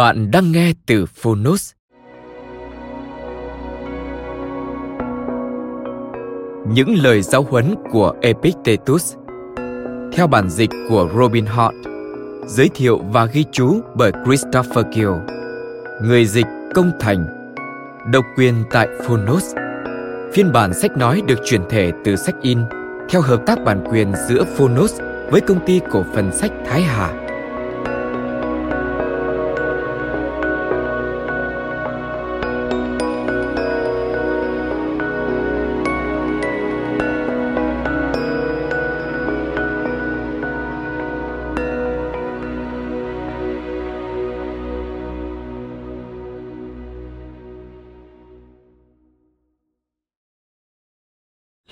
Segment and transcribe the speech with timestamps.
[0.00, 1.72] Bạn đang nghe từ Phonos.
[6.74, 9.14] Những lời giáo huấn của Epictetus
[10.12, 11.74] theo bản dịch của Robin Hart,
[12.46, 15.12] giới thiệu và ghi chú bởi Christopher Gill,
[16.02, 17.26] người dịch công thành,
[18.12, 19.54] độc quyền tại Phonos.
[20.32, 22.58] Phiên bản sách nói được chuyển thể từ sách in
[23.08, 27.29] theo hợp tác bản quyền giữa Phonos với công ty cổ phần sách Thái Hà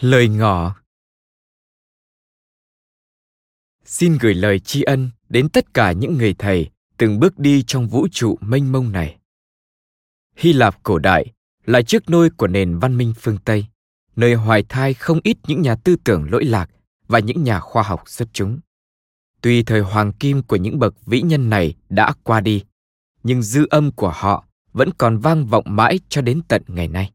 [0.01, 0.77] Lời ngỏ
[3.85, 7.89] Xin gửi lời tri ân đến tất cả những người thầy từng bước đi trong
[7.89, 9.19] vũ trụ mênh mông này.
[10.37, 11.33] Hy Lạp cổ đại
[11.65, 13.67] là chiếc nôi của nền văn minh phương Tây,
[14.17, 16.71] nơi hoài thai không ít những nhà tư tưởng lỗi lạc
[17.09, 18.61] và những nhà khoa học xuất chúng.
[19.41, 22.65] Tuy thời hoàng kim của những bậc vĩ nhân này đã qua đi,
[23.23, 27.11] nhưng dư âm của họ vẫn còn vang vọng mãi cho đến tận ngày nay.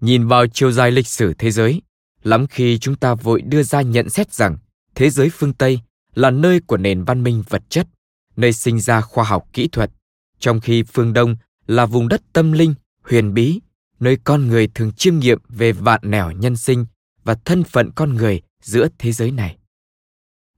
[0.00, 1.82] Nhìn vào chiều dài lịch sử thế giới,
[2.22, 4.56] lắm khi chúng ta vội đưa ra nhận xét rằng
[4.94, 5.80] thế giới phương tây
[6.14, 7.88] là nơi của nền văn minh vật chất,
[8.36, 9.90] nơi sinh ra khoa học kỹ thuật,
[10.38, 11.36] trong khi phương đông
[11.66, 13.60] là vùng đất tâm linh, huyền bí,
[14.00, 16.86] nơi con người thường chiêm nghiệm về vạn nẻo nhân sinh
[17.24, 19.56] và thân phận con người giữa thế giới này.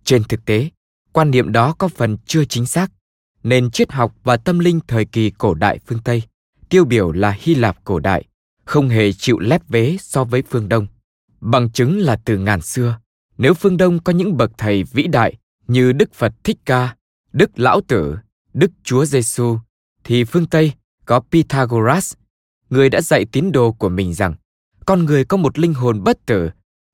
[0.05, 0.71] Trên thực tế,
[1.13, 2.93] quan niệm đó có phần chưa chính xác
[3.43, 6.23] nền triết học và tâm linh thời kỳ cổ đại phương tây
[6.73, 8.25] tiêu biểu là hy lạp cổ đại,
[8.65, 10.87] không hề chịu lép vế so với phương đông.
[11.43, 12.99] Bằng chứng là từ ngàn xưa,
[13.39, 15.35] nếu phương Đông có những bậc thầy vĩ đại
[15.67, 16.97] như Đức Phật Thích Ca,
[17.33, 18.19] Đức Lão Tử,
[18.55, 19.59] Đức Chúa Giêsu,
[20.05, 20.73] thì phương Tây
[21.05, 22.15] có Pythagoras,
[22.71, 24.35] người đã dạy tín đồ của mình rằng
[24.87, 26.51] con người có một linh hồn bất tử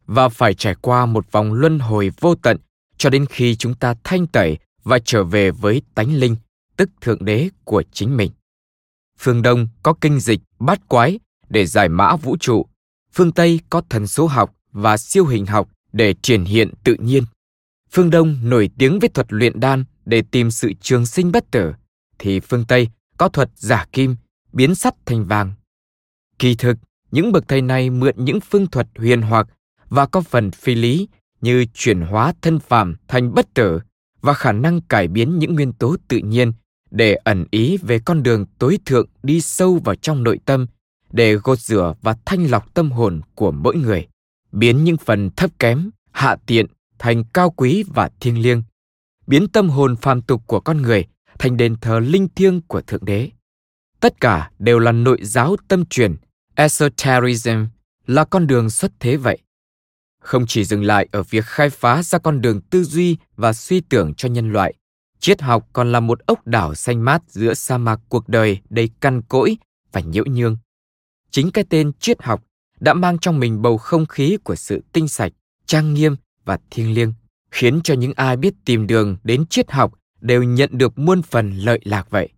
[0.06, 2.56] và phải trải qua một vòng luân hồi vô tận
[2.98, 6.36] cho đến khi chúng ta thanh tẩy và trở về với tánh linh,
[6.76, 8.30] tức thượng đế của chính mình.
[9.18, 12.66] Phương Đông có kinh dịch bát quái để giải mã vũ trụ
[13.12, 17.24] phương Tây có thần số học và siêu hình học để triển hiện tự nhiên.
[17.90, 21.72] Phương Đông nổi tiếng với thuật luyện đan để tìm sự trường sinh bất tử,
[22.18, 24.16] thì phương Tây có thuật giả kim,
[24.52, 25.52] biến sắt thành vàng.
[26.38, 26.76] Kỳ thực,
[27.10, 29.46] những bậc thầy này mượn những phương thuật huyền hoặc
[29.88, 31.08] và có phần phi lý
[31.40, 33.80] như chuyển hóa thân phàm thành bất tử
[34.20, 36.52] và khả năng cải biến những nguyên tố tự nhiên
[36.90, 40.66] để ẩn ý về con đường tối thượng đi sâu vào trong nội tâm
[41.12, 44.06] để gột rửa và thanh lọc tâm hồn của mỗi người,
[44.52, 46.66] biến những phần thấp kém, hạ tiện
[46.98, 48.62] thành cao quý và thiêng liêng,
[49.26, 51.06] biến tâm hồn phàm tục của con người
[51.38, 53.30] thành đền thờ linh thiêng của Thượng Đế.
[54.00, 56.16] Tất cả đều là nội giáo tâm truyền,
[56.54, 57.64] esotericism
[58.06, 59.38] là con đường xuất thế vậy.
[60.20, 63.80] Không chỉ dừng lại ở việc khai phá ra con đường tư duy và suy
[63.80, 64.74] tưởng cho nhân loại,
[65.20, 68.90] triết học còn là một ốc đảo xanh mát giữa sa mạc cuộc đời đầy
[69.00, 69.56] căn cỗi
[69.92, 70.56] và nhiễu nhương
[71.30, 72.44] chính cái tên triết học
[72.80, 75.32] đã mang trong mình bầu không khí của sự tinh sạch,
[75.66, 77.12] trang nghiêm và thiêng liêng,
[77.50, 81.50] khiến cho những ai biết tìm đường đến triết học đều nhận được muôn phần
[81.50, 82.28] lợi lạc vậy.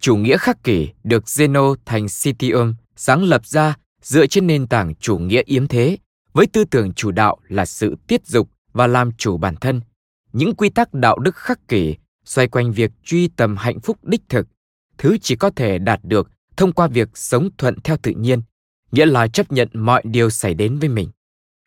[0.00, 4.94] Chủ nghĩa khắc kỷ được Zeno thành Citium sáng lập ra dựa trên nền tảng
[4.94, 5.98] chủ nghĩa yếm thế,
[6.32, 9.80] với tư tưởng chủ đạo là sự tiết dục và làm chủ bản thân.
[10.32, 14.22] Những quy tắc đạo đức khắc kỷ xoay quanh việc truy tầm hạnh phúc đích
[14.28, 14.46] thực,
[14.98, 18.42] thứ chỉ có thể đạt được thông qua việc sống thuận theo tự nhiên,
[18.92, 21.10] nghĩa là chấp nhận mọi điều xảy đến với mình.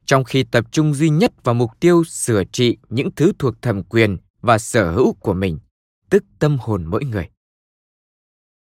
[0.05, 3.83] trong khi tập trung duy nhất vào mục tiêu sửa trị những thứ thuộc thẩm
[3.83, 5.59] quyền và sở hữu của mình,
[6.09, 7.29] tức tâm hồn mỗi người.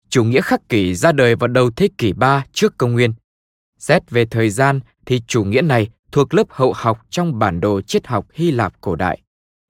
[0.09, 3.13] Chủ nghĩa khắc kỷ ra đời vào đầu thế kỷ 3 trước công nguyên.
[3.79, 7.81] Xét về thời gian thì chủ nghĩa này thuộc lớp hậu học trong bản đồ
[7.81, 9.23] triết học Hy Lạp cổ đại.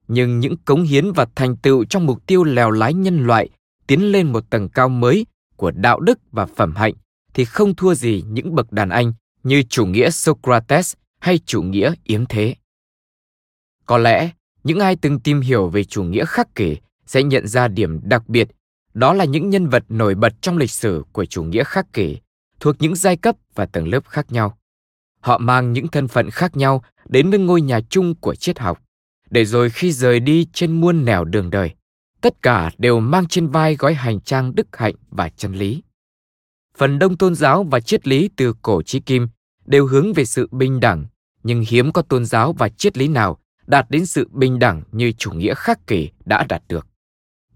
[0.07, 3.49] Nhưng những cống hiến và thành tựu trong mục tiêu lèo lái nhân loại
[3.87, 5.25] tiến lên một tầng cao mới
[5.57, 6.93] của đạo đức và phẩm hạnh
[7.33, 9.13] thì không thua gì những bậc đàn anh
[9.43, 12.55] như chủ nghĩa Socrates hay chủ nghĩa yếm thế.
[13.85, 14.29] Có lẽ,
[14.63, 18.29] những ai từng tìm hiểu về chủ nghĩa khắc kỷ sẽ nhận ra điểm đặc
[18.29, 18.47] biệt,
[18.93, 22.17] đó là những nhân vật nổi bật trong lịch sử của chủ nghĩa khắc kỷ,
[22.59, 24.57] thuộc những giai cấp và tầng lớp khác nhau.
[25.19, 28.81] Họ mang những thân phận khác nhau đến với ngôi nhà chung của triết học,
[29.29, 31.71] để rồi khi rời đi trên muôn nẻo đường đời,
[32.21, 35.83] tất cả đều mang trên vai gói hành trang đức hạnh và chân lý.
[36.77, 39.27] Phần đông tôn giáo và triết lý từ cổ chí kim
[39.65, 41.05] đều hướng về sự bình đẳng,
[41.43, 43.37] nhưng hiếm có tôn giáo và triết lý nào
[43.67, 46.87] đạt đến sự bình đẳng như chủ nghĩa khắc kỷ đã đạt được.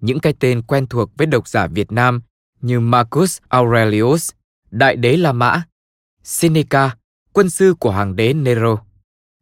[0.01, 2.21] Những cái tên quen thuộc với độc giả Việt Nam
[2.61, 4.31] như Marcus Aurelius,
[4.71, 5.63] Đại đế La Mã,
[6.23, 6.95] Seneca,
[7.33, 8.77] quân sư của hoàng đế Nero,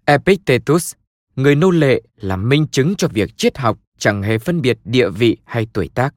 [0.06, 0.94] Epictetus,
[1.36, 5.10] người nô lệ là minh chứng cho việc triết học chẳng hề phân biệt địa
[5.10, 6.16] vị hay tuổi tác.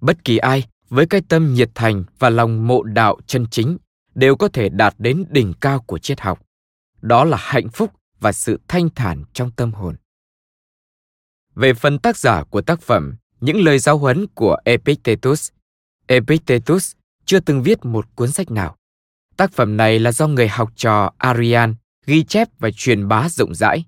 [0.00, 3.76] Bất kỳ ai với cái tâm nhiệt thành và lòng mộ đạo chân chính
[4.14, 6.42] đều có thể đạt đến đỉnh cao của triết học.
[7.00, 9.96] Đó là hạnh phúc và sự thanh thản trong tâm hồn.
[11.54, 15.50] Về phần tác giả của tác phẩm, những lời giáo huấn của Epictetus,
[16.06, 16.92] Epictetus
[17.24, 18.76] chưa từng viết một cuốn sách nào.
[19.36, 21.74] Tác phẩm này là do người học trò Arian
[22.06, 23.84] ghi chép và truyền bá rộng rãi.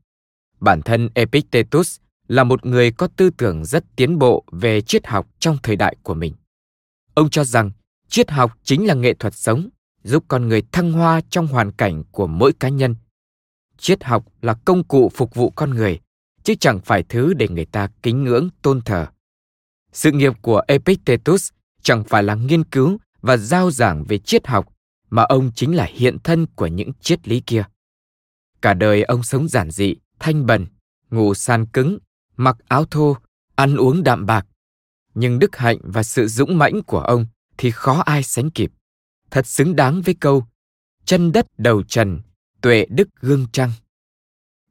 [0.61, 1.99] Bản thân Epictetus
[2.29, 5.97] là một người có tư tưởng rất tiến bộ về triết học trong thời đại
[6.03, 6.35] của mình.
[7.15, 7.71] Ông cho rằng
[8.09, 9.69] triết học chính là nghệ thuật sống,
[10.05, 12.97] giúp con người thăng hoa trong hoàn cảnh của mỗi cá nhân.
[13.79, 16.01] Triết học là công cụ phục vụ con người,
[16.43, 19.07] chứ chẳng phải thứ để người ta kính ngưỡng tôn thờ.
[19.93, 21.51] Sự nghiệp của Epictetus
[21.83, 24.69] chẳng phải là nghiên cứu và giao giảng về triết học,
[25.11, 27.65] mà ông chính là hiện thân của những triết lý kia.
[28.63, 30.67] Cả đời ông sống giản dị, thanh bần,
[31.11, 31.99] ngủ sàn cứng,
[32.37, 33.17] mặc áo thô,
[33.55, 34.47] ăn uống đạm bạc.
[35.15, 37.27] Nhưng đức hạnh và sự dũng mãnh của ông
[37.59, 38.71] thì khó ai sánh kịp.
[39.31, 40.47] Thật xứng đáng với câu
[41.05, 42.21] chân đất đầu trần,
[42.61, 43.71] tuệ đức gương trăng.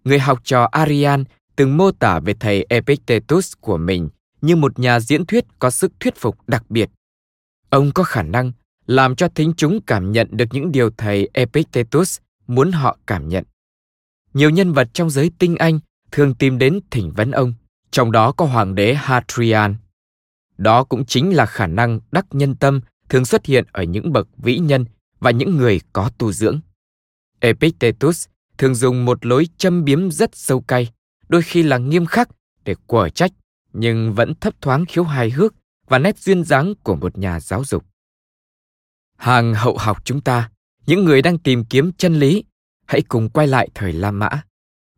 [0.04, 1.24] Người học trò Arian
[1.56, 4.09] từng mô tả về thầy Epictetus của mình
[4.42, 6.89] như một nhà diễn thuyết có sức thuyết phục đặc biệt.
[7.69, 8.51] Ông có khả năng
[8.86, 13.44] làm cho thính chúng cảm nhận được những điều thầy Epictetus muốn họ cảm nhận.
[14.33, 15.80] Nhiều nhân vật trong giới tinh anh
[16.13, 17.54] thường tìm đến thỉnh vấn ông,
[17.92, 19.75] trong đó có hoàng đế Hadrian.
[20.57, 24.27] Đó cũng chính là khả năng đắc nhân tâm thường xuất hiện ở những bậc
[24.38, 24.86] vĩ nhân
[25.19, 26.60] và những người có tu dưỡng.
[27.39, 28.27] Epictetus
[28.57, 30.89] thường dùng một lối châm biếm rất sâu cay,
[31.30, 32.30] đôi khi là nghiêm khắc
[32.63, 33.31] để quở trách,
[33.74, 35.54] nhưng vẫn thấp thoáng khiếu hài hước
[35.88, 37.86] và nét duyên dáng của một nhà giáo dục.
[39.18, 40.50] Hàng hậu học chúng ta,
[40.86, 42.44] những người đang tìm kiếm chân lý,
[42.86, 44.30] hãy cùng quay lại thời La Mã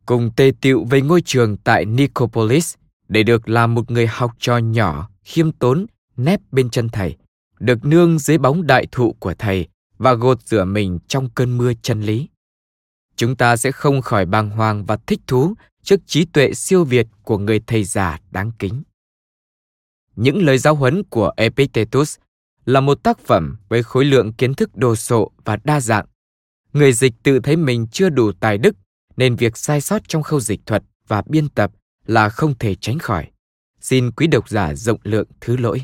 [0.06, 2.74] cùng tề tiệu về ngôi trường tại Nicopolis
[3.08, 5.86] để được làm một người học trò nhỏ, khiêm tốn,
[6.16, 7.16] nép bên chân thầy,
[7.58, 9.66] được nương dưới bóng đại thụ của thầy
[9.98, 12.28] và gột rửa mình trong cơn mưa chân lý.
[13.16, 17.06] Chúng ta sẽ không khỏi bàng hoàng và thích thú trước trí tuệ siêu việt
[17.22, 18.82] của người thầy già đáng kính.
[20.16, 22.16] Những lời giáo huấn của Epictetus
[22.64, 26.06] là một tác phẩm với khối lượng kiến thức đồ sộ và đa dạng.
[26.72, 28.76] Người dịch tự thấy mình chưa đủ tài đức
[29.16, 31.72] nên việc sai sót trong khâu dịch thuật và biên tập
[32.06, 33.30] là không thể tránh khỏi.
[33.80, 35.82] Xin quý độc giả rộng lượng thứ lỗi.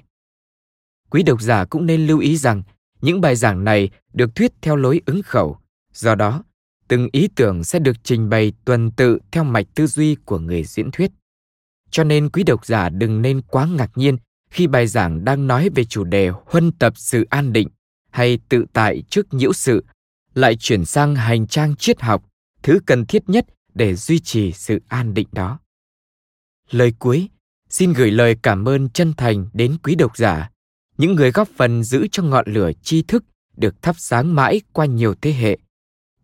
[1.11, 2.63] Quý độc giả cũng nên lưu ý rằng
[3.01, 5.59] những bài giảng này được thuyết theo lối ứng khẩu,
[5.93, 6.45] do đó
[6.89, 10.65] từng ý tưởng sẽ được trình bày tuần tự theo mạch tư duy của người
[10.65, 11.11] diễn thuyết.
[11.91, 14.17] Cho nên quý độc giả đừng nên quá ngạc nhiên
[14.51, 17.69] khi bài giảng đang nói về chủ đề huân tập sự an định
[18.11, 19.85] hay tự tại trước nhiễu sự,
[20.35, 22.25] lại chuyển sang hành trang triết học
[22.63, 25.59] thứ cần thiết nhất để duy trì sự an định đó.
[26.71, 27.29] Lời cuối,
[27.69, 30.51] xin gửi lời cảm ơn chân thành đến quý độc giả,
[30.99, 33.25] những người góp phần giữ cho ngọn lửa tri thức
[33.57, 35.59] được thắp sáng mãi qua nhiều thế hệ.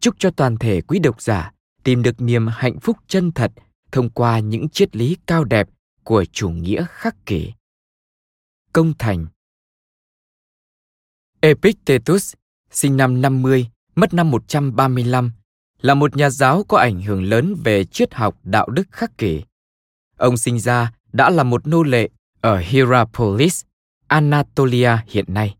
[0.00, 1.52] Chúc cho toàn thể quý độc giả
[1.84, 3.52] tìm được niềm hạnh phúc chân thật
[3.92, 5.68] thông qua những triết lý cao đẹp
[6.04, 7.52] của chủ nghĩa khắc kỷ.
[8.72, 9.26] Công thành
[11.40, 12.34] Epictetus,
[12.70, 15.32] sinh năm 50, mất năm 135,
[15.82, 19.42] là một nhà giáo có ảnh hưởng lớn về triết học đạo đức khắc kỷ.
[20.16, 22.08] Ông sinh ra đã là một nô lệ
[22.40, 23.64] ở Hierapolis,
[24.06, 25.56] Anatolia hiện nay.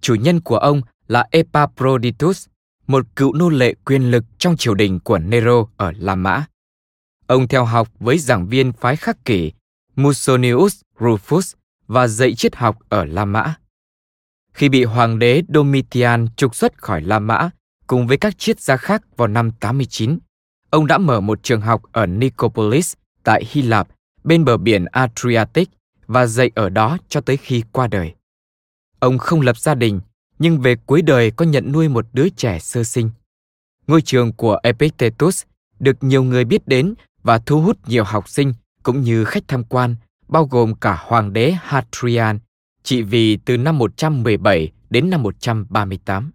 [0.00, 2.46] Chủ nhân của ông là Epaphroditus,
[2.86, 6.44] một cựu nô lệ quyền lực trong triều đình của Nero ở La Mã.
[7.26, 9.52] Ông theo học với giảng viên phái khắc kỷ
[9.96, 11.54] Musonius Rufus
[11.86, 13.54] và dạy triết học ở La Mã.
[14.52, 17.50] Khi bị hoàng đế Domitian trục xuất khỏi La Mã
[17.86, 20.18] cùng với các triết gia khác vào năm 89,
[20.70, 23.88] ông đã mở một trường học ở Nicopolis tại Hy Lạp
[24.24, 25.68] bên bờ biển Adriatic
[26.06, 28.14] và dạy ở đó cho tới khi qua đời.
[28.98, 30.00] Ông không lập gia đình,
[30.38, 33.10] nhưng về cuối đời có nhận nuôi một đứa trẻ sơ sinh.
[33.86, 35.42] Ngôi trường của Epictetus
[35.80, 39.64] được nhiều người biết đến và thu hút nhiều học sinh cũng như khách tham
[39.64, 39.96] quan,
[40.28, 42.38] bao gồm cả hoàng đế Hadrian,
[42.82, 46.30] trị vì từ năm 117 đến năm 138.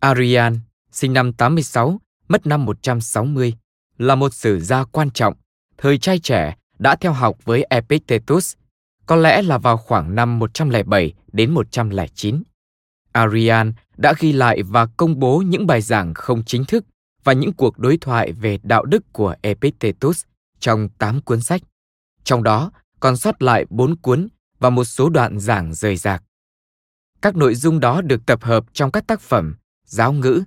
[0.00, 0.60] Arian,
[0.92, 3.54] sinh năm 86, mất năm 160,
[3.98, 5.34] là một sử gia quan trọng,
[5.78, 8.54] thời trai trẻ đã theo học với Epictetus,
[9.06, 12.42] có lẽ là vào khoảng năm 107 đến 109.
[13.12, 16.84] Arian đã ghi lại và công bố những bài giảng không chính thức
[17.24, 20.24] và những cuộc đối thoại về đạo đức của Epictetus
[20.60, 21.62] trong 8 cuốn sách.
[22.24, 24.28] Trong đó còn sót lại 4 cuốn
[24.58, 26.22] và một số đoạn giảng rời rạc.
[27.22, 29.54] Các nội dung đó được tập hợp trong các tác phẩm
[29.90, 30.42] giáo ngữ.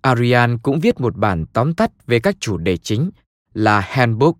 [0.00, 3.10] Arian cũng viết một bản tóm tắt về các chủ đề chính
[3.54, 4.36] là Handbook,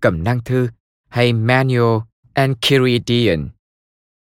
[0.00, 0.68] Cẩm năng thư
[1.08, 2.00] hay Manual
[2.34, 3.48] Enchiridion.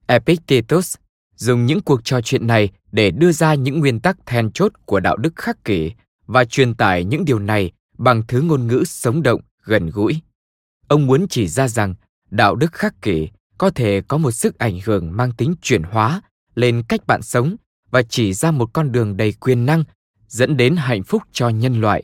[0.07, 0.95] Epictetus
[1.35, 4.99] dùng những cuộc trò chuyện này để đưa ra những nguyên tắc then chốt của
[4.99, 5.91] đạo đức khắc kỷ
[6.25, 10.21] và truyền tải những điều này bằng thứ ngôn ngữ sống động, gần gũi.
[10.87, 11.95] Ông muốn chỉ ra rằng
[12.29, 16.21] đạo đức khắc kỷ có thể có một sức ảnh hưởng mang tính chuyển hóa
[16.55, 17.55] lên cách bạn sống
[17.91, 19.83] và chỉ ra một con đường đầy quyền năng
[20.27, 22.03] dẫn đến hạnh phúc cho nhân loại.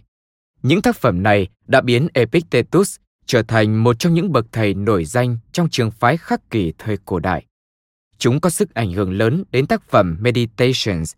[0.64, 5.06] Những tác phẩm này đã biến Epictetus trở thành một trong những bậc thầy nổi
[5.06, 7.46] danh trong trường phái khắc kỷ thời cổ đại.
[8.18, 11.14] Chúng có sức ảnh hưởng lớn đến tác phẩm Meditations,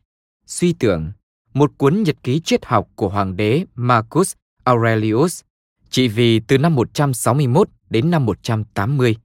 [0.48, 1.12] suy tưởng,
[1.54, 5.42] một cuốn nhật ký triết học của hoàng đế Marcus Aurelius,
[5.90, 9.16] trị vì từ năm 161 đến năm 180.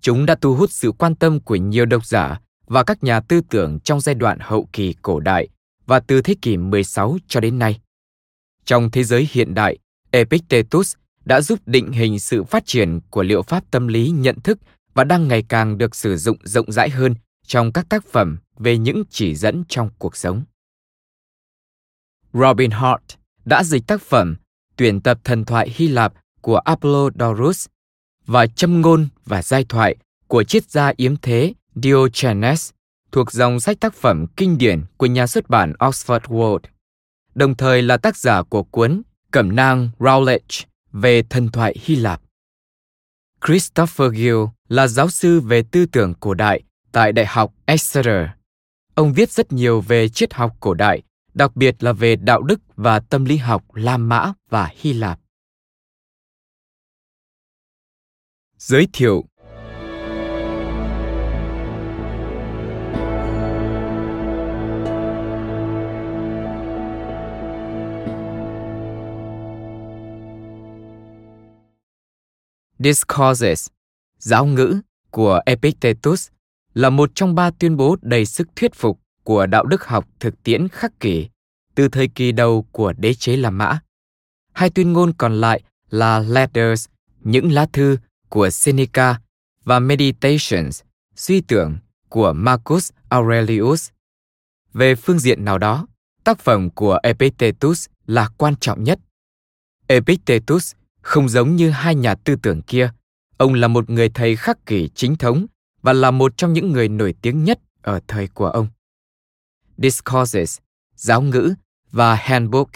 [0.00, 3.40] Chúng đã thu hút sự quan tâm của nhiều độc giả và các nhà tư
[3.50, 5.48] tưởng trong giai đoạn hậu kỳ cổ đại
[5.86, 7.80] và từ thế kỷ 16 cho đến nay.
[8.64, 9.78] Trong thế giới hiện đại,
[10.10, 14.58] Epictetus đã giúp định hình sự phát triển của liệu pháp tâm lý nhận thức
[14.94, 17.14] và đang ngày càng được sử dụng rộng rãi hơn
[17.46, 20.42] trong các tác phẩm về những chỉ dẫn trong cuộc sống.
[22.32, 23.02] Robin Hart
[23.44, 24.36] đã dịch tác phẩm
[24.76, 27.66] tuyển tập thần thoại Hy Lạp của Apollodorus
[28.26, 29.96] và châm ngôn và giai thoại
[30.28, 32.70] của triết gia yếm thế Diogenes
[33.12, 36.60] thuộc dòng sách tác phẩm kinh điển của nhà xuất bản Oxford World,
[37.34, 42.22] đồng thời là tác giả của cuốn Cẩm nang Routledge về thần thoại Hy Lạp.
[43.46, 46.62] Christopher Gill là giáo sư về tư tưởng cổ đại
[46.92, 48.28] tại Đại học Exeter.
[48.94, 51.02] Ông viết rất nhiều về triết học cổ đại,
[51.34, 55.20] đặc biệt là về đạo đức và tâm lý học La Mã và Hy Lạp.
[58.58, 59.24] Giới thiệu
[72.84, 73.66] Discourses,
[74.18, 76.28] giáo ngữ của Epictetus
[76.74, 80.42] là một trong ba tuyên bố đầy sức thuyết phục của đạo đức học thực
[80.42, 81.28] tiễn khắc kỷ
[81.74, 83.80] từ thời kỳ đầu của đế chế La Mã.
[84.52, 86.88] Hai tuyên ngôn còn lại là Letters,
[87.20, 87.96] những lá thư
[88.28, 89.20] của Seneca
[89.64, 90.82] và Meditations,
[91.16, 93.90] suy tưởng của Marcus Aurelius.
[94.72, 95.86] Về phương diện nào đó,
[96.24, 98.98] tác phẩm của Epictetus là quan trọng nhất.
[99.86, 102.92] Epictetus không giống như hai nhà tư tưởng kia,
[103.36, 105.46] ông là một người thầy khắc kỷ chính thống
[105.82, 108.68] và là một trong những người nổi tiếng nhất ở thời của ông.
[109.78, 110.58] Discourses,
[110.94, 111.54] giáo ngữ
[111.90, 112.70] và Handbook,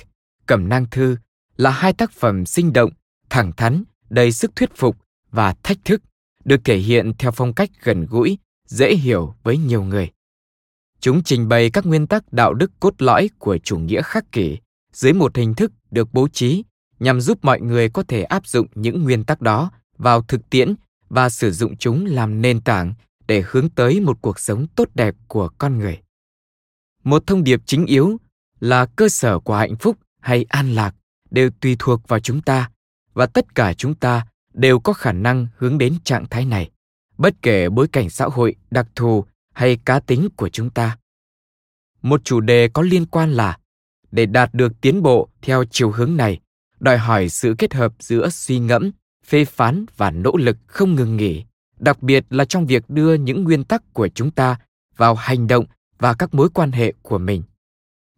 [0.46, 1.16] cẩm nang thư
[1.56, 2.90] là hai tác phẩm sinh động,
[3.30, 4.96] thẳng thắn, đầy sức thuyết phục
[5.30, 6.02] và thách thức,
[6.44, 10.10] được thể hiện theo phong cách gần gũi, dễ hiểu với nhiều người.
[11.00, 14.58] Chúng trình bày các nguyên tắc đạo đức cốt lõi của chủ nghĩa khắc kỷ
[14.92, 16.64] dưới một hình thức được bố trí
[16.98, 20.74] nhằm giúp mọi người có thể áp dụng những nguyên tắc đó vào thực tiễn
[21.08, 22.94] và sử dụng chúng làm nền tảng
[23.26, 26.00] để hướng tới một cuộc sống tốt đẹp của con người.
[27.04, 28.16] Một thông điệp chính yếu
[28.60, 30.94] là cơ sở của hạnh phúc hay an lạc
[31.30, 32.70] đều tùy thuộc vào chúng ta
[33.14, 36.70] và tất cả chúng ta đều có khả năng hướng đến trạng thái này,
[37.18, 40.98] bất kể bối cảnh xã hội đặc thù hay cá tính của chúng ta.
[42.02, 43.58] Một chủ đề có liên quan là
[44.10, 46.40] để đạt được tiến bộ theo chiều hướng này,
[46.84, 48.90] đòi hỏi sự kết hợp giữa suy ngẫm,
[49.26, 51.44] phê phán và nỗ lực không ngừng nghỉ,
[51.78, 54.56] đặc biệt là trong việc đưa những nguyên tắc của chúng ta
[54.96, 55.64] vào hành động
[55.98, 57.42] và các mối quan hệ của mình.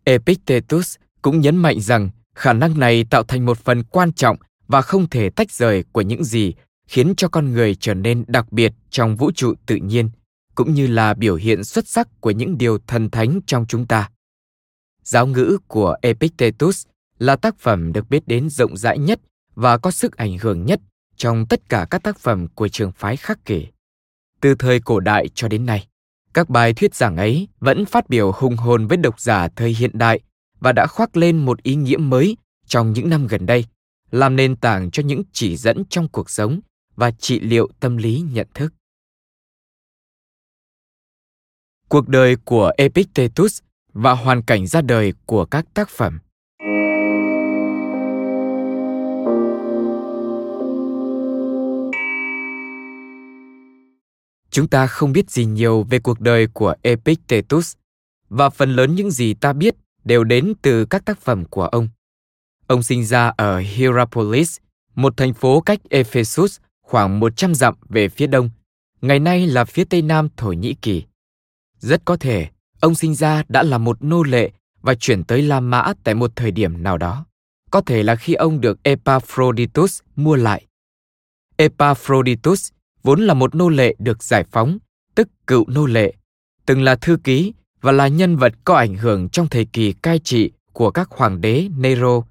[0.05, 4.37] Epictetus cũng nhấn mạnh rằng khả năng này tạo thành một phần quan trọng
[4.69, 6.55] và không thể tách rời của những gì
[6.89, 10.11] khiến cho con người trở nên đặc biệt trong vũ trụ tự nhiên
[10.55, 14.11] cũng như là biểu hiện xuất sắc của những điều thần thánh trong chúng ta
[15.03, 16.87] giáo ngữ của epictetus
[17.19, 19.21] là tác phẩm được biết đến rộng rãi nhất
[19.55, 20.81] và có sức ảnh hưởng nhất
[21.17, 23.67] trong tất cả các tác phẩm của trường phái khắc kỷ.
[24.41, 25.87] Từ thời cổ đại cho đến nay,
[26.35, 29.91] các bài thuyết giảng ấy vẫn phát biểu hùng hồn với độc giả thời hiện
[29.95, 30.21] đại
[30.61, 33.65] và đã khoác lên một ý nghĩa mới trong những năm gần đây,
[34.11, 36.61] làm nền tảng cho những chỉ dẫn trong cuộc sống
[36.97, 38.75] và trị liệu tâm lý nhận thức.
[41.89, 43.61] Cuộc đời của epictetus
[43.93, 46.19] và hoàn cảnh ra đời của các tác phẩm.
[54.57, 57.75] Chúng ta không biết gì nhiều về cuộc đời của epictetus
[58.29, 61.89] và phần lớn những gì ta biết đều đến từ các tác phẩm của ông
[62.67, 64.59] ông sinh ra ở hierapolis
[64.95, 68.51] một thành phố cách ephesus khoảng 100 dặm về phía đông,
[69.03, 71.05] ngày nay là phía tây nam Thổ Nhĩ Kỳ.
[71.79, 72.49] Rất có thể
[72.81, 74.51] ông sinh ra đã là một nô lệ
[74.83, 77.27] và chuyển tới La Mã tại một thời điểm nào đó.
[77.71, 80.67] Có thể là khi ông được Epaphroditus mua lại.
[81.57, 82.71] Epaphroditus
[83.07, 84.79] vốn là một nô lệ được giải phóng,
[85.15, 86.15] tức cựu nô lệ,
[86.67, 90.19] từng là thư ký và là nhân vật có ảnh hưởng trong thời kỳ cai
[90.19, 92.23] trị của các hoàng đế Nero,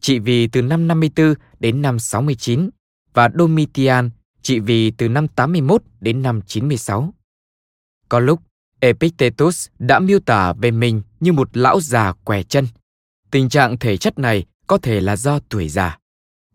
[0.00, 2.70] trị vì từ năm 54 đến năm 69
[3.14, 4.10] và Domitian
[4.42, 7.14] trị vì từ năm 81 đến năm 96.
[8.08, 8.40] Có lúc,
[8.80, 12.66] Epictetus đã miêu tả về mình như một lão già què chân.
[13.30, 15.98] Tình trạng thể chất này có thể là do tuổi già.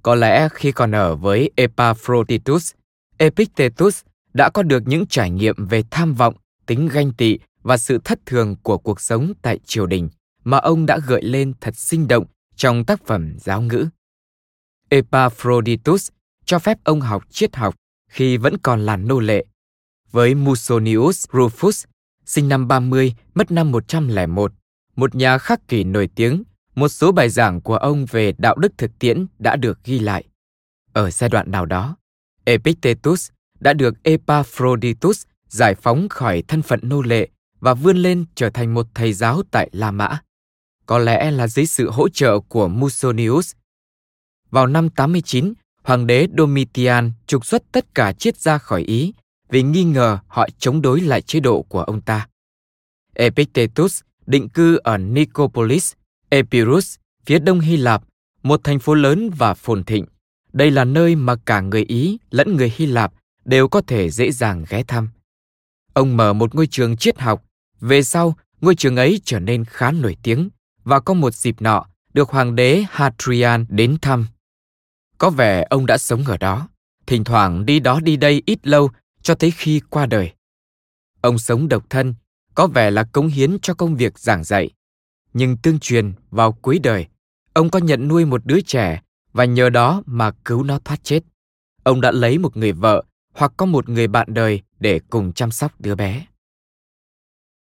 [0.04, 2.74] Có lẽ khi còn ở với Epaphroditus,
[3.18, 4.02] Epictetus
[4.34, 8.20] đã có được những trải nghiệm về tham vọng, tính ganh tị và sự thất
[8.26, 10.10] thường của cuộc sống tại triều đình
[10.44, 13.88] mà ông đã gợi lên thật sinh động trong tác phẩm giáo ngữ.
[14.90, 16.10] Epaphroditus
[16.46, 17.76] cho phép ông học triết học
[18.10, 19.46] khi vẫn còn là nô lệ.
[20.12, 21.86] Với Musonius Rufus,
[22.26, 24.54] sinh năm 30, mất năm 101,
[24.96, 26.44] một nhà khắc kỷ nổi tiếng,
[26.76, 30.24] một số bài giảng của ông về đạo đức thực tiễn đã được ghi lại.
[30.94, 31.98] Ở giai đoạn nào đó,
[32.46, 33.30] Epictetus
[33.60, 37.30] đã được Epaphroditus giải phóng khỏi thân phận nô lệ
[37.60, 40.20] và vươn lên trở thành một thầy giáo tại La Mã.
[40.86, 43.54] Có lẽ là dưới sự hỗ trợ của Musonius.
[44.52, 45.54] Vào năm 89,
[45.84, 49.14] hoàng đế Domitian trục xuất tất cả triết gia khỏi Ý
[49.50, 52.28] vì nghi ngờ họ chống đối lại chế độ của ông ta.
[53.16, 55.94] Epictetus định cư ở Nicopolis,
[56.30, 58.04] Epirus, phía đông Hy Lạp,
[58.44, 60.06] một thành phố lớn và phồn thịnh.
[60.54, 63.14] Đây là nơi mà cả người Ý lẫn người Hy Lạp
[63.46, 65.10] đều có thể dễ dàng ghé thăm.
[65.94, 67.44] Ông mở một ngôi trường triết học,
[67.80, 70.50] về sau ngôi trường ấy trở nên khá nổi tiếng
[70.84, 74.28] và có một dịp nọ được hoàng đế Hadrian đến thăm.
[75.18, 76.70] Có vẻ ông đã sống ở đó,
[77.08, 78.90] thỉnh thoảng đi đó đi đây ít lâu
[79.22, 80.32] cho tới khi qua đời.
[81.22, 82.16] Ông sống độc thân,
[82.56, 84.70] có vẻ là cống hiến cho công việc giảng dạy.
[85.34, 87.08] Nhưng tương truyền vào cuối đời,
[87.54, 89.02] ông có nhận nuôi một đứa trẻ
[89.34, 91.20] và nhờ đó mà cứu nó thoát chết.
[91.84, 95.52] Ông đã lấy một người vợ hoặc có một người bạn đời để cùng chăm
[95.52, 96.26] sóc đứa bé.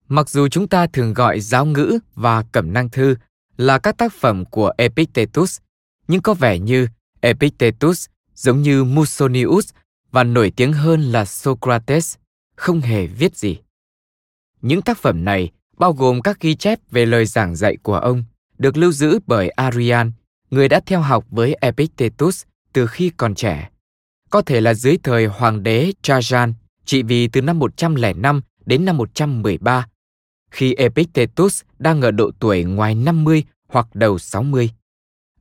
[0.07, 3.15] Mặc dù chúng ta thường gọi giáo ngữ và cẩm năng thư
[3.57, 5.59] là các tác phẩm của Epictetus,
[6.07, 6.87] nhưng có vẻ như
[7.21, 9.69] Epictetus giống như Musonius
[10.11, 12.15] và nổi tiếng hơn là Socrates,
[12.55, 13.57] không hề viết gì.
[14.61, 18.23] Những tác phẩm này bao gồm các ghi chép về lời giảng dạy của ông,
[18.57, 20.11] được lưu giữ bởi Arian,
[20.55, 23.69] người đã theo học với Epictetus từ khi còn trẻ.
[24.29, 26.53] Có thể là dưới thời hoàng đế Trajan,
[26.85, 29.87] trị vì từ năm 105 đến năm 113,
[30.51, 34.69] khi Epictetus đang ở độ tuổi ngoài 50 hoặc đầu 60.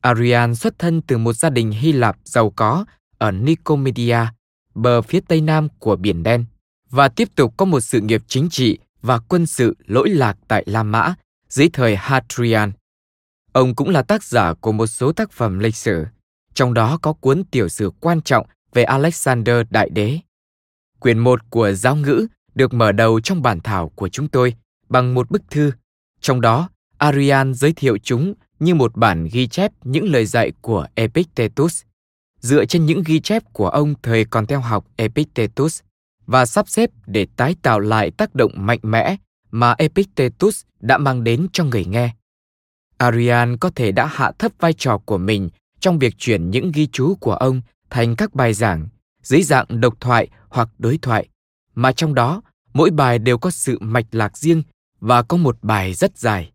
[0.01, 2.85] Arian xuất thân từ một gia đình Hy Lạp giàu có
[3.19, 4.19] ở Nicomedia,
[4.75, 6.45] bờ phía tây nam của Biển Đen,
[6.91, 10.63] và tiếp tục có một sự nghiệp chính trị và quân sự lỗi lạc tại
[10.67, 11.15] La Mã
[11.49, 12.73] dưới thời Hadrian.
[13.55, 16.07] Ông cũng là tác giả của một số tác phẩm lịch sử,
[16.55, 20.19] trong đó có cuốn tiểu sử quan trọng về Alexander Đại Đế.
[20.99, 24.55] Quyển 1 của giáo ngữ được mở đầu trong bản thảo của chúng tôi
[24.89, 25.73] bằng một bức thư,
[26.21, 30.87] trong đó Arian giới thiệu chúng như một bản ghi chép những lời dạy của
[30.95, 31.83] Epictetus,
[32.41, 35.81] dựa trên những ghi chép của ông thời còn theo học Epictetus
[36.27, 39.17] và sắp xếp để tái tạo lại tác động mạnh mẽ
[39.51, 42.15] mà Epictetus đã mang đến cho người nghe.
[42.99, 46.87] Arian có thể đã hạ thấp vai trò của mình trong việc chuyển những ghi
[46.87, 48.89] chú của ông thành các bài giảng
[49.23, 51.29] dưới dạng độc thoại hoặc đối thoại,
[51.75, 54.63] mà trong đó mỗi bài đều có sự mạch lạc riêng
[55.01, 56.53] và có một bài rất dài.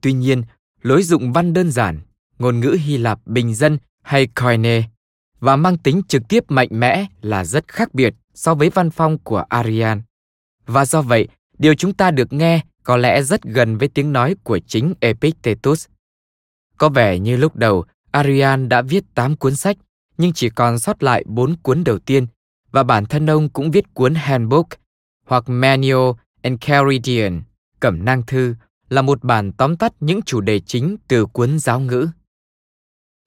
[0.00, 0.42] Tuy nhiên,
[0.82, 2.00] lối dụng văn đơn giản,
[2.38, 4.82] ngôn ngữ Hy Lạp bình dân hay koine
[5.40, 9.18] và mang tính trực tiếp mạnh mẽ là rất khác biệt so với văn phong
[9.18, 10.02] của Arian.
[10.66, 14.36] Và do vậy, điều chúng ta được nghe có lẽ rất gần với tiếng nói
[14.42, 15.86] của chính Epictetus.
[16.78, 19.76] Có vẻ như lúc đầu Arian đã viết 8 cuốn sách,
[20.18, 22.26] nhưng chỉ còn sót lại 4 cuốn đầu tiên,
[22.70, 24.68] và bản thân ông cũng viết cuốn Handbook
[25.26, 26.10] hoặc Manual
[26.42, 27.40] Enchiridion,
[27.80, 28.54] Cẩm nang thư,
[28.88, 32.08] là một bản tóm tắt những chủ đề chính từ cuốn giáo ngữ.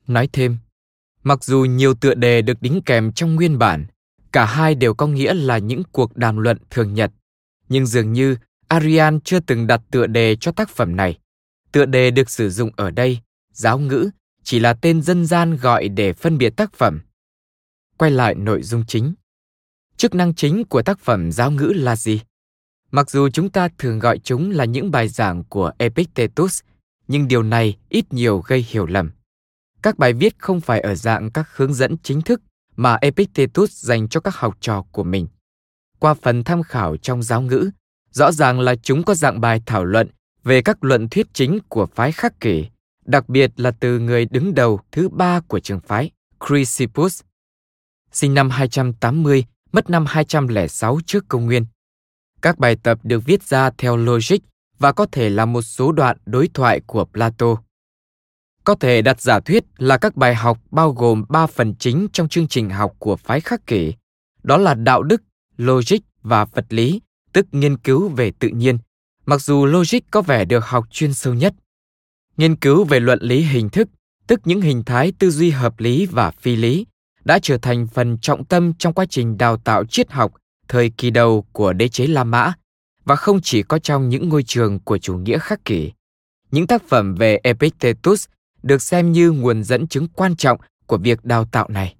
[0.07, 0.57] Nói thêm,
[1.23, 3.85] mặc dù nhiều tựa đề được đính kèm trong nguyên bản,
[4.31, 7.11] cả hai đều có nghĩa là những cuộc đàm luận thường nhật,
[7.69, 8.35] nhưng dường như
[8.67, 11.17] Arian chưa từng đặt tựa đề cho tác phẩm này.
[11.71, 13.19] Tựa đề được sử dụng ở đây,
[13.51, 14.09] giáo ngữ,
[14.43, 17.01] chỉ là tên dân gian gọi để phân biệt tác phẩm.
[17.97, 19.13] Quay lại nội dung chính.
[19.97, 22.21] Chức năng chính của tác phẩm giáo ngữ là gì?
[22.91, 26.61] Mặc dù chúng ta thường gọi chúng là những bài giảng của Epictetus,
[27.07, 29.11] nhưng điều này ít nhiều gây hiểu lầm.
[29.81, 32.41] Các bài viết không phải ở dạng các hướng dẫn chính thức
[32.75, 35.27] mà Epictetus dành cho các học trò của mình.
[35.99, 37.69] Qua phần tham khảo trong giáo ngữ,
[38.15, 40.09] rõ ràng là chúng có dạng bài thảo luận
[40.43, 42.65] về các luận thuyết chính của phái khắc kỷ,
[43.05, 46.11] đặc biệt là từ người đứng đầu thứ ba của trường phái,
[46.47, 47.21] Chrysippus.
[48.11, 51.65] Sinh năm 280, mất năm 206 trước công nguyên.
[52.41, 54.37] Các bài tập được viết ra theo logic
[54.79, 57.55] và có thể là một số đoạn đối thoại của Plato.
[58.63, 62.29] Có thể đặt giả thuyết là các bài học bao gồm ba phần chính trong
[62.29, 63.93] chương trình học của phái khắc kỷ,
[64.43, 65.23] đó là đạo đức,
[65.57, 67.01] logic và vật lý,
[67.35, 68.77] tức nghiên cứu về tự nhiên,
[69.25, 71.53] mặc dù logic có vẻ được học chuyên sâu nhất.
[72.37, 73.87] Nghiên cứu về luận lý hình thức,
[74.27, 76.85] tức những hình thái tư duy hợp lý và phi lý,
[77.25, 80.33] đã trở thành phần trọng tâm trong quá trình đào tạo triết học
[80.67, 82.53] thời kỳ đầu của đế chế La Mã
[83.05, 85.91] và không chỉ có trong những ngôi trường của chủ nghĩa khắc kỷ.
[86.51, 88.25] Những tác phẩm về Epictetus
[88.63, 91.95] được xem như nguồn dẫn chứng quan trọng của việc đào tạo này.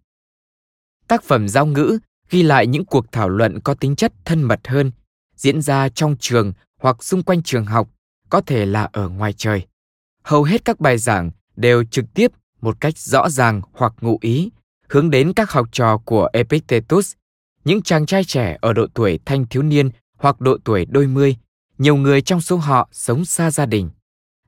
[1.08, 4.68] Tác phẩm giao ngữ ghi lại những cuộc thảo luận có tính chất thân mật
[4.68, 4.92] hơn,
[5.36, 7.90] diễn ra trong trường hoặc xung quanh trường học,
[8.30, 9.66] có thể là ở ngoài trời.
[10.24, 14.52] Hầu hết các bài giảng đều trực tiếp một cách rõ ràng hoặc ngụ ý
[14.90, 17.14] hướng đến các học trò của Epictetus,
[17.66, 21.38] những chàng trai trẻ ở độ tuổi thanh thiếu niên hoặc độ tuổi đôi mươi,
[21.78, 23.90] nhiều người trong số họ sống xa gia đình.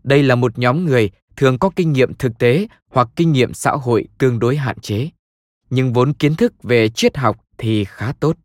[0.03, 3.71] Đây là một nhóm người thường có kinh nghiệm thực tế hoặc kinh nghiệm xã
[3.71, 5.09] hội tương đối hạn chế,
[5.69, 8.37] nhưng vốn kiến thức về triết học thì khá tốt.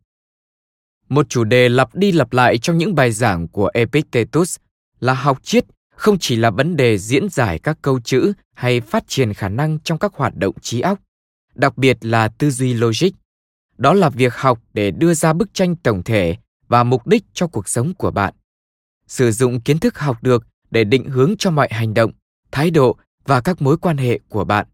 [1.09, 4.57] Một chủ đề lặp đi lặp lại trong những bài giảng của Epictetus
[4.99, 9.03] là học triết không chỉ là vấn đề diễn giải các câu chữ hay phát
[9.07, 10.99] triển khả năng trong các hoạt động trí óc,
[11.55, 13.09] đặc biệt là tư duy logic.
[13.77, 16.37] Đó là việc học để đưa ra bức tranh tổng thể
[16.67, 18.33] và mục đích cho cuộc sống của bạn.
[19.07, 22.11] Sử dụng kiến thức học được để định hướng cho mọi hành động,
[22.51, 24.67] thái độ và các mối quan hệ của bạn.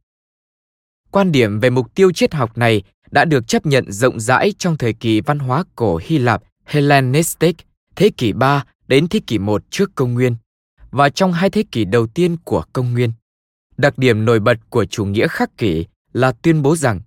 [1.12, 4.78] Quan điểm về mục tiêu triết học này đã được chấp nhận rộng rãi trong
[4.78, 7.56] thời kỳ văn hóa cổ Hy Lạp Hellenistic,
[7.96, 10.36] thế kỷ 3 đến thế kỷ 1 trước công nguyên,
[10.92, 13.12] và trong hai thế kỷ đầu tiên của công nguyên.
[13.78, 17.02] Đặc điểm nổi bật của chủ nghĩa khắc kỷ là tuyên bố rằng,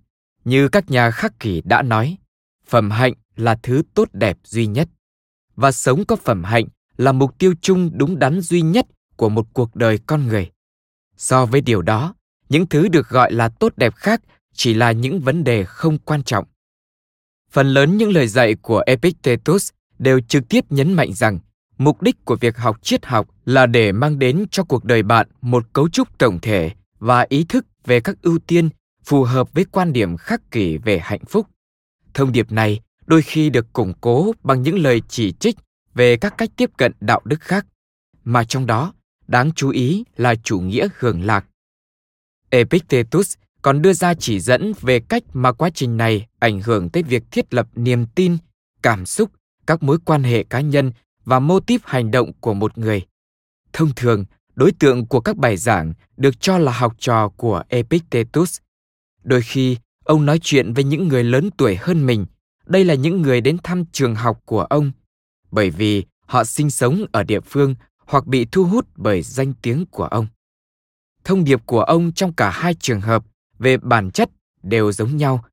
[0.45, 2.17] như các nhà khắc kỷ đã nói,
[2.67, 4.89] phẩm hạnh là thứ tốt đẹp duy nhất,
[5.55, 6.65] và sống có phẩm hạnh
[6.97, 10.51] là mục tiêu chung đúng đắn duy nhất của một cuộc đời con người.
[11.17, 12.15] So với điều đó,
[12.49, 14.21] những thứ được gọi là tốt đẹp khác
[14.53, 16.45] chỉ là những vấn đề không quan trọng.
[17.51, 21.39] Phần lớn những lời dạy của Epictetus đều trực tiếp nhấn mạnh rằng
[21.77, 25.27] mục đích của việc học triết học là để mang đến cho cuộc đời bạn
[25.41, 28.69] một cấu trúc tổng thể và ý thức về các ưu tiên
[29.03, 31.47] phù hợp với quan điểm khắc kỷ về hạnh phúc.
[32.13, 35.55] Thông điệp này đôi khi được củng cố bằng những lời chỉ trích
[35.93, 37.65] về các cách tiếp cận đạo đức khác,
[38.23, 38.93] mà trong đó
[39.27, 41.45] đáng chú ý là chủ nghĩa hưởng lạc.
[42.49, 47.03] Epictetus còn đưa ra chỉ dẫn về cách mà quá trình này ảnh hưởng tới
[47.03, 48.37] việc thiết lập niềm tin,
[48.81, 49.31] cảm xúc,
[49.67, 50.91] các mối quan hệ cá nhân
[51.25, 53.01] và mô típ hành động của một người.
[53.73, 58.57] Thông thường, đối tượng của các bài giảng được cho là học trò của Epictetus.
[59.23, 62.25] Đôi khi, ông nói chuyện với những người lớn tuổi hơn mình.
[62.65, 64.91] Đây là những người đến thăm trường học của ông,
[65.51, 69.85] bởi vì họ sinh sống ở địa phương hoặc bị thu hút bởi danh tiếng
[69.85, 70.27] của ông.
[71.23, 73.23] Thông điệp của ông trong cả hai trường hợp
[73.59, 74.29] về bản chất
[74.63, 75.43] đều giống nhau,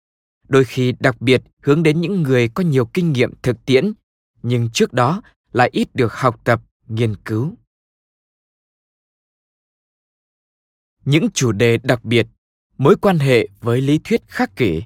[0.48, 3.92] đôi khi đặc biệt hướng đến những người có nhiều kinh nghiệm thực tiễn,
[4.42, 7.54] nhưng trước đó lại ít được học tập, nghiên cứu.
[11.04, 12.26] Những chủ đề đặc biệt,
[12.78, 14.82] mối quan hệ với lý thuyết khắc kỷ.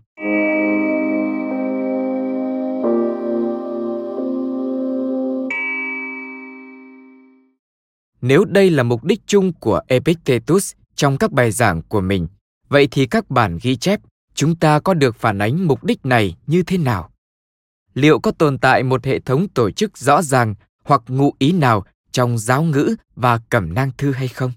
[8.26, 12.26] nếu đây là mục đích chung của Epictetus trong các bài giảng của mình,
[12.74, 14.00] vậy thì các bản ghi chép,
[14.34, 17.10] chúng ta có được phản ánh mục đích này như thế nào?
[17.94, 21.84] Liệu có tồn tại một hệ thống tổ chức rõ ràng hoặc ngụ ý nào
[22.12, 24.52] trong giáo ngữ và cẩm nang thư hay không?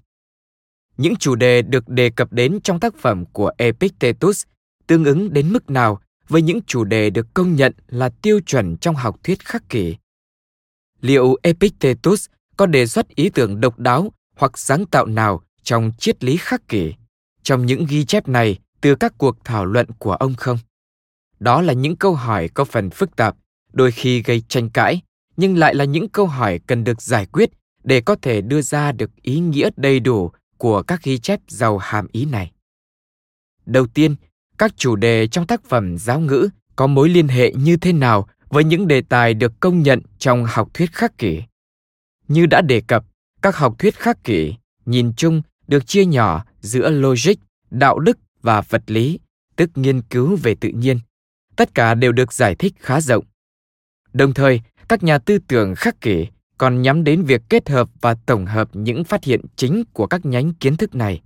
[0.96, 4.44] Những chủ đề được đề cập đến trong tác phẩm của Epictetus
[4.86, 8.76] tương ứng đến mức nào với những chủ đề được công nhận là tiêu chuẩn
[8.76, 9.96] trong học thuyết khắc kỷ?
[11.00, 12.26] Liệu Epictetus
[12.56, 16.68] có đề xuất ý tưởng độc đáo hoặc sáng tạo nào trong triết lý khắc
[16.68, 16.94] kỷ
[17.48, 20.58] trong những ghi chép này từ các cuộc thảo luận của ông không?
[21.40, 23.36] Đó là những câu hỏi có phần phức tạp,
[23.72, 25.00] đôi khi gây tranh cãi,
[25.36, 27.50] nhưng lại là những câu hỏi cần được giải quyết
[27.84, 31.78] để có thể đưa ra được ý nghĩa đầy đủ của các ghi chép giàu
[31.78, 32.52] hàm ý này.
[33.66, 34.16] Đầu tiên,
[34.58, 38.28] các chủ đề trong tác phẩm giáo ngữ có mối liên hệ như thế nào
[38.48, 41.42] với những đề tài được công nhận trong học thuyết khắc kỷ.
[42.28, 43.04] Như đã đề cập,
[43.42, 44.54] các học thuyết khắc kỷ
[44.86, 47.34] nhìn chung được chia nhỏ giữa logic,
[47.70, 49.20] đạo đức và vật lý,
[49.56, 51.00] tức nghiên cứu về tự nhiên.
[51.56, 53.24] Tất cả đều được giải thích khá rộng.
[54.12, 56.26] Đồng thời, các nhà tư tưởng khắc kỷ
[56.58, 60.26] còn nhắm đến việc kết hợp và tổng hợp những phát hiện chính của các
[60.26, 61.22] nhánh kiến thức này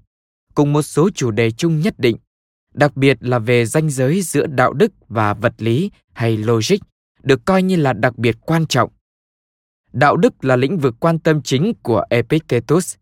[0.55, 2.17] cùng một số chủ đề chung nhất định
[2.75, 6.77] đặc biệt là về ranh giới giữa đạo đức và vật lý hay logic
[7.23, 8.91] được coi như là đặc biệt quan trọng
[9.93, 12.95] đạo đức là lĩnh vực quan tâm chính của epictetus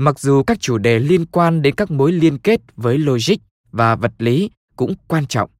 [0.00, 3.34] mặc dù các chủ đề liên quan đến các mối liên kết với logic
[3.70, 5.50] và vật lý cũng quan trọng.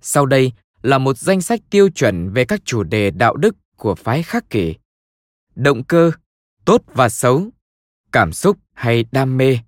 [0.00, 3.94] Sau đây là một danh sách tiêu chuẩn về các chủ đề đạo đức của
[3.94, 4.74] phái khắc kỷ.
[5.54, 6.10] Động cơ,
[6.64, 7.48] tốt và xấu,
[8.12, 9.58] cảm xúc hay đam mê,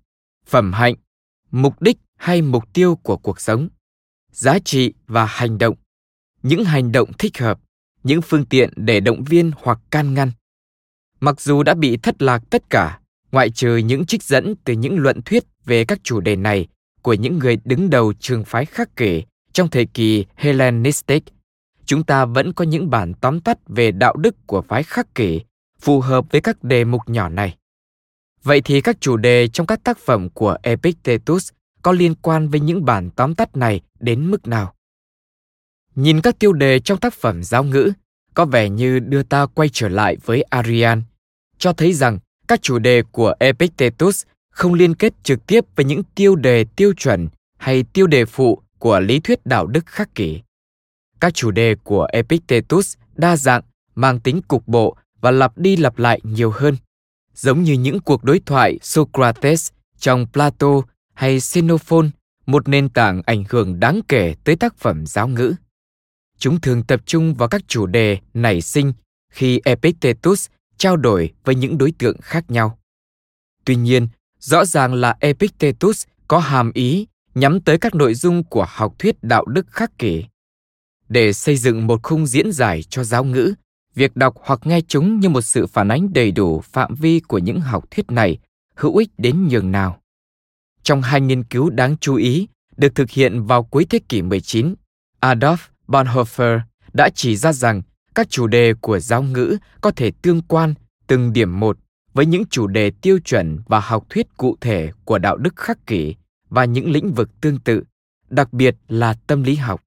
[0.45, 0.95] phẩm hạnh,
[1.51, 3.69] mục đích hay mục tiêu của cuộc sống,
[4.31, 5.75] giá trị và hành động.
[6.43, 7.59] Những hành động thích hợp,
[8.03, 10.31] những phương tiện để động viên hoặc can ngăn.
[11.19, 12.99] Mặc dù đã bị thất lạc tất cả
[13.31, 16.67] ngoại trừ những trích dẫn từ những luận thuyết về các chủ đề này
[17.01, 21.23] của những người đứng đầu trường phái khắc kỷ trong thời kỳ Hellenistic,
[21.85, 25.41] chúng ta vẫn có những bản tóm tắt về đạo đức của phái khắc kỷ
[25.79, 27.57] phù hợp với các đề mục nhỏ này.
[28.43, 31.49] Vậy thì các chủ đề trong các tác phẩm của Epictetus
[31.81, 34.73] có liên quan với những bản tóm tắt này đến mức nào?
[35.95, 37.91] Nhìn các tiêu đề trong tác phẩm giáo ngữ,
[38.33, 41.03] có vẻ như đưa ta quay trở lại với Arian,
[41.57, 46.01] cho thấy rằng các chủ đề của Epictetus không liên kết trực tiếp với những
[46.15, 50.41] tiêu đề tiêu chuẩn hay tiêu đề phụ của lý thuyết đạo đức khắc kỷ.
[51.19, 53.61] Các chủ đề của Epictetus đa dạng,
[53.95, 56.77] mang tính cục bộ và lặp đi lặp lại nhiều hơn,
[57.33, 60.81] giống như những cuộc đối thoại Socrates trong Plato
[61.13, 62.09] hay Xenophon,
[62.45, 65.53] một nền tảng ảnh hưởng đáng kể tới tác phẩm giáo ngữ.
[66.37, 68.93] Chúng thường tập trung vào các chủ đề nảy sinh
[69.31, 72.79] khi Epictetus trao đổi với những đối tượng khác nhau.
[73.65, 74.07] Tuy nhiên,
[74.39, 79.23] rõ ràng là Epictetus có hàm ý nhắm tới các nội dung của học thuyết
[79.23, 80.23] đạo đức khắc kỷ.
[81.09, 83.53] Để xây dựng một khung diễn giải cho giáo ngữ,
[83.95, 87.37] việc đọc hoặc nghe chúng như một sự phản ánh đầy đủ phạm vi của
[87.37, 88.37] những học thuyết này
[88.75, 90.01] hữu ích đến nhường nào.
[90.83, 94.75] Trong hai nghiên cứu đáng chú ý được thực hiện vào cuối thế kỷ 19,
[95.21, 96.59] Adolf Bonhoeffer
[96.93, 97.81] đã chỉ ra rằng
[98.17, 100.73] các chủ đề của giáo ngữ có thể tương quan
[101.07, 101.77] từng điểm một
[102.13, 105.87] với những chủ đề tiêu chuẩn và học thuyết cụ thể của đạo đức khắc
[105.87, 106.15] kỷ
[106.49, 107.83] và những lĩnh vực tương tự,
[108.29, 109.83] đặc biệt là tâm lý học.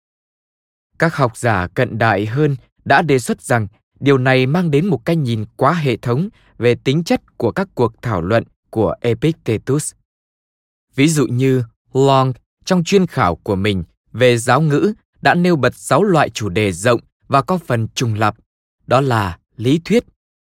[0.98, 3.66] Các học giả cận đại hơn đã đề xuất rằng
[4.00, 7.68] điều này mang đến một cái nhìn quá hệ thống về tính chất của các
[7.74, 9.92] cuộc thảo luận của Epictetus.
[10.94, 12.32] Ví dụ như Long
[12.64, 16.72] trong chuyên khảo của mình về giáo ngữ đã nêu bật 6 loại chủ đề
[16.72, 18.34] rộng và có phần trùng lập
[18.86, 20.04] đó là lý thuyết,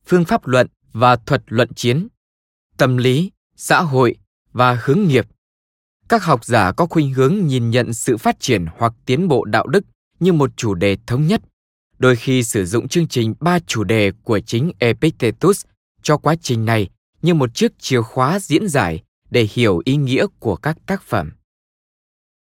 [0.05, 2.07] phương pháp luận và thuật luận chiến,
[2.77, 4.15] tâm lý, xã hội
[4.51, 5.27] và hướng nghiệp.
[6.09, 9.67] Các học giả có khuynh hướng nhìn nhận sự phát triển hoặc tiến bộ đạo
[9.67, 9.85] đức
[10.19, 11.41] như một chủ đề thống nhất
[11.99, 15.65] đôi khi sử dụng chương trình ba chủ đề của chính Epictetus
[16.01, 16.89] cho quá trình này
[17.21, 21.31] như một chiếc chìa khóa diễn giải để hiểu ý nghĩa của các tác phẩm.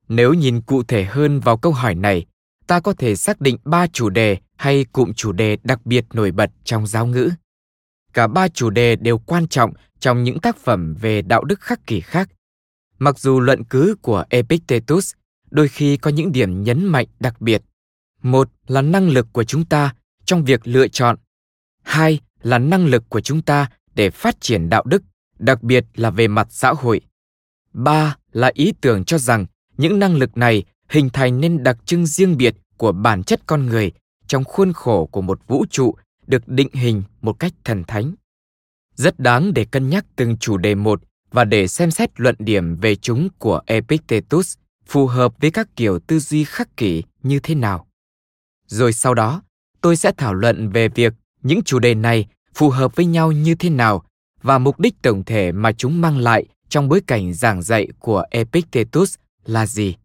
[0.07, 2.25] Nếu nhìn cụ thể hơn vào câu hỏi này,
[2.67, 6.31] ta có thể xác định ba chủ đề hay cụm chủ đề đặc biệt nổi
[6.31, 7.29] bật trong giáo ngữ.
[8.13, 11.87] Cả ba chủ đề đều quan trọng trong những tác phẩm về đạo đức khắc
[11.87, 12.29] kỷ khác.
[12.99, 15.13] Mặc dù luận cứ của Epictetus
[15.51, 17.63] đôi khi có những điểm nhấn mạnh đặc biệt,
[18.21, 19.95] một là năng lực của chúng ta
[20.25, 21.17] trong việc lựa chọn
[21.83, 25.03] hai là năng lực của chúng ta để phát triển đạo đức
[25.39, 27.01] đặc biệt là về mặt xã hội
[27.73, 29.45] ba là ý tưởng cho rằng
[29.77, 33.65] những năng lực này hình thành nên đặc trưng riêng biệt của bản chất con
[33.65, 33.91] người
[34.27, 35.95] trong khuôn khổ của một vũ trụ
[36.27, 38.13] được định hình một cách thần thánh
[38.95, 42.75] Rất đáng để cân nhắc từng chủ đề một và để xem xét luận điểm
[42.75, 47.55] về chúng của Epictetus phù hợp với các kiểu tư duy khắc kỷ như thế
[47.55, 47.87] nào.
[48.67, 49.41] Rồi sau đó,
[49.81, 53.55] tôi sẽ thảo luận về việc những chủ đề này phù hợp với nhau như
[53.55, 54.03] thế nào
[54.41, 58.23] và mục đích tổng thể mà chúng mang lại trong bối cảnh giảng dạy của
[58.31, 59.15] Epictetus
[59.45, 59.95] là gì.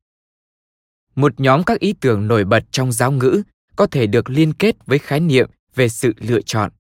[1.19, 3.43] Một nhóm các ý tưởng nổi bật trong giáo ngữ
[3.77, 6.71] có thể được liên kết với khái niệm về sự lựa chọn.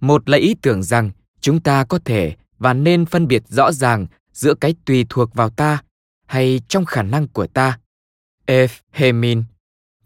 [0.00, 1.10] Một là ý tưởng rằng
[1.40, 5.50] chúng ta có thể và nên phân biệt rõ ràng giữa cái tùy thuộc vào
[5.50, 5.82] ta
[6.26, 7.78] hay trong khả năng của ta.
[8.46, 9.44] Ef Hemin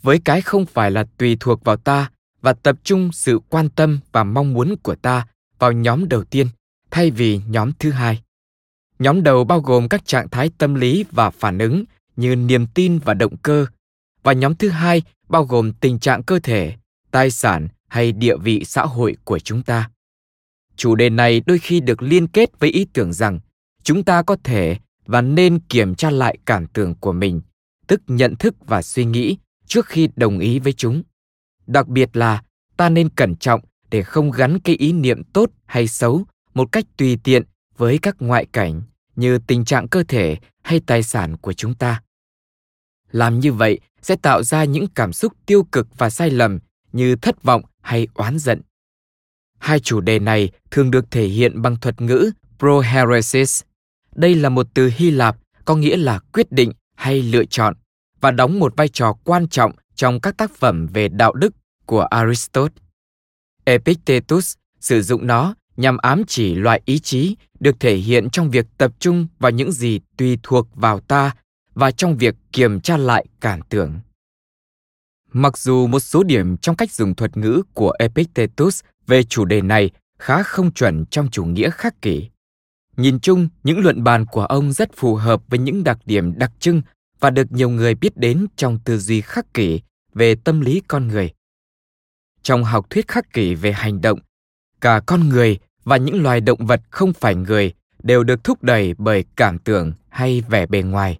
[0.02, 4.00] với cái không phải là tùy thuộc vào ta và tập trung sự quan tâm
[4.12, 5.26] và mong muốn của ta
[5.58, 6.46] vào nhóm đầu tiên
[6.90, 8.22] thay vì nhóm thứ hai.
[8.98, 11.84] Nhóm đầu bao gồm các trạng thái tâm lý và phản ứng
[12.18, 13.66] như niềm tin và động cơ,
[14.22, 16.74] và nhóm thứ hai bao gồm tình trạng cơ thể,
[17.10, 19.90] tài sản hay địa vị xã hội của chúng ta.
[20.76, 23.40] Chủ đề này đôi khi được liên kết với ý tưởng rằng
[23.82, 24.76] chúng ta có thể
[25.06, 27.40] và nên kiểm tra lại cảm tưởng của mình,
[27.86, 31.02] tức nhận thức và suy nghĩ trước khi đồng ý với chúng.
[31.66, 32.42] Đặc biệt là
[32.76, 36.84] ta nên cẩn trọng để không gắn cái ý niệm tốt hay xấu một cách
[36.96, 37.42] tùy tiện
[37.76, 38.82] với các ngoại cảnh
[39.16, 42.02] như tình trạng cơ thể hay tài sản của chúng ta
[43.10, 46.58] làm như vậy sẽ tạo ra những cảm xúc tiêu cực và sai lầm
[46.92, 48.60] như thất vọng hay oán giận.
[49.58, 53.62] Hai chủ đề này thường được thể hiện bằng thuật ngữ proheresis.
[54.14, 57.74] Đây là một từ hy lạp, có nghĩa là quyết định hay lựa chọn,
[58.20, 61.54] và đóng một vai trò quan trọng trong các tác phẩm về đạo đức
[61.86, 62.82] của aristotle.
[63.64, 68.66] Epictetus sử dụng nó nhằm ám chỉ loại ý chí được thể hiện trong việc
[68.78, 71.34] tập trung vào những gì tùy thuộc vào ta
[71.78, 74.00] và trong việc kiểm tra lại cảm tưởng.
[75.32, 79.60] Mặc dù một số điểm trong cách dùng thuật ngữ của Epictetus về chủ đề
[79.60, 82.28] này khá không chuẩn trong chủ nghĩa khắc kỷ,
[82.96, 86.52] nhìn chung những luận bàn của ông rất phù hợp với những đặc điểm đặc
[86.60, 86.82] trưng
[87.20, 89.80] và được nhiều người biết đến trong tư duy khắc kỷ
[90.14, 91.30] về tâm lý con người.
[92.42, 94.18] Trong học thuyết khắc kỷ về hành động,
[94.80, 98.94] cả con người và những loài động vật không phải người đều được thúc đẩy
[98.98, 101.18] bởi cảm tưởng hay vẻ bề ngoài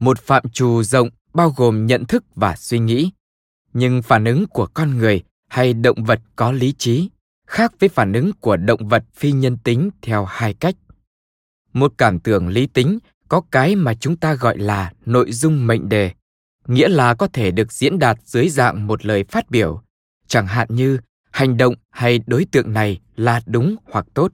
[0.00, 3.10] một phạm trù rộng bao gồm nhận thức và suy nghĩ.
[3.72, 7.08] Nhưng phản ứng của con người hay động vật có lý trí
[7.46, 10.74] khác với phản ứng của động vật phi nhân tính theo hai cách.
[11.72, 15.88] Một cảm tưởng lý tính có cái mà chúng ta gọi là nội dung mệnh
[15.88, 16.12] đề,
[16.66, 19.82] nghĩa là có thể được diễn đạt dưới dạng một lời phát biểu.
[20.26, 20.98] Chẳng hạn như,
[21.30, 24.32] hành động hay đối tượng này là đúng hoặc tốt.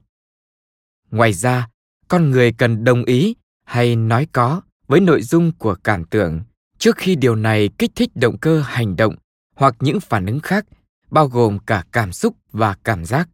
[1.11, 1.69] Ngoài ra,
[2.07, 6.41] con người cần đồng ý hay nói có với nội dung của cảm tưởng.
[6.77, 9.15] Trước khi điều này kích thích động cơ hành động
[9.55, 10.65] hoặc những phản ứng khác,
[11.11, 13.29] bao gồm cả cảm xúc và cảm giác.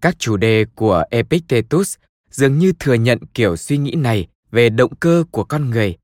[0.00, 1.96] Các chủ đề của epictetus
[2.30, 5.96] dường như thừa nhận kiểu suy nghĩ này về động cơ của con người.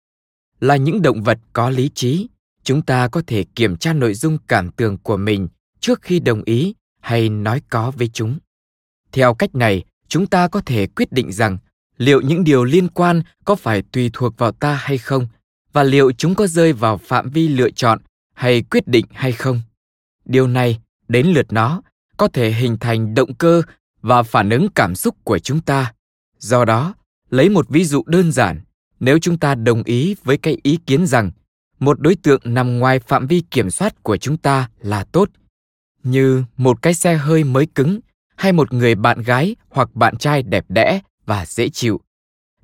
[0.61, 2.29] Là những động vật có lý trí,
[2.63, 5.49] chúng ta có thể kiểm tra nội dung cảm tưởng của mình
[5.81, 8.39] trước khi đồng ý hay nói có với chúng.
[9.13, 11.59] Theo cách này, chúng ta có thể quyết định rằng
[11.97, 15.27] liệu những điều liên quan có phải tùy thuộc vào ta hay không?
[15.73, 17.99] Và liệu chúng có rơi vào phạm vi lựa chọn
[18.35, 19.61] hay quyết định hay không?
[20.25, 21.83] Điều này, đến lượt nó,
[22.17, 23.63] có thể hình thành động cơ
[24.03, 25.93] và phản ứng cảm xúc của chúng ta.
[26.39, 26.95] Do đó,
[27.31, 28.61] lấy một ví dụ đơn giản,
[29.01, 31.31] nếu chúng ta đồng ý với cái ý kiến rằng
[31.81, 35.31] một đối tượng nằm ngoài phạm vi kiểm soát của chúng ta là tốt,
[36.03, 38.01] như một cái xe hơi mới cứng
[38.37, 42.01] hay một người bạn gái hoặc bạn trai đẹp đẽ và dễ chịu.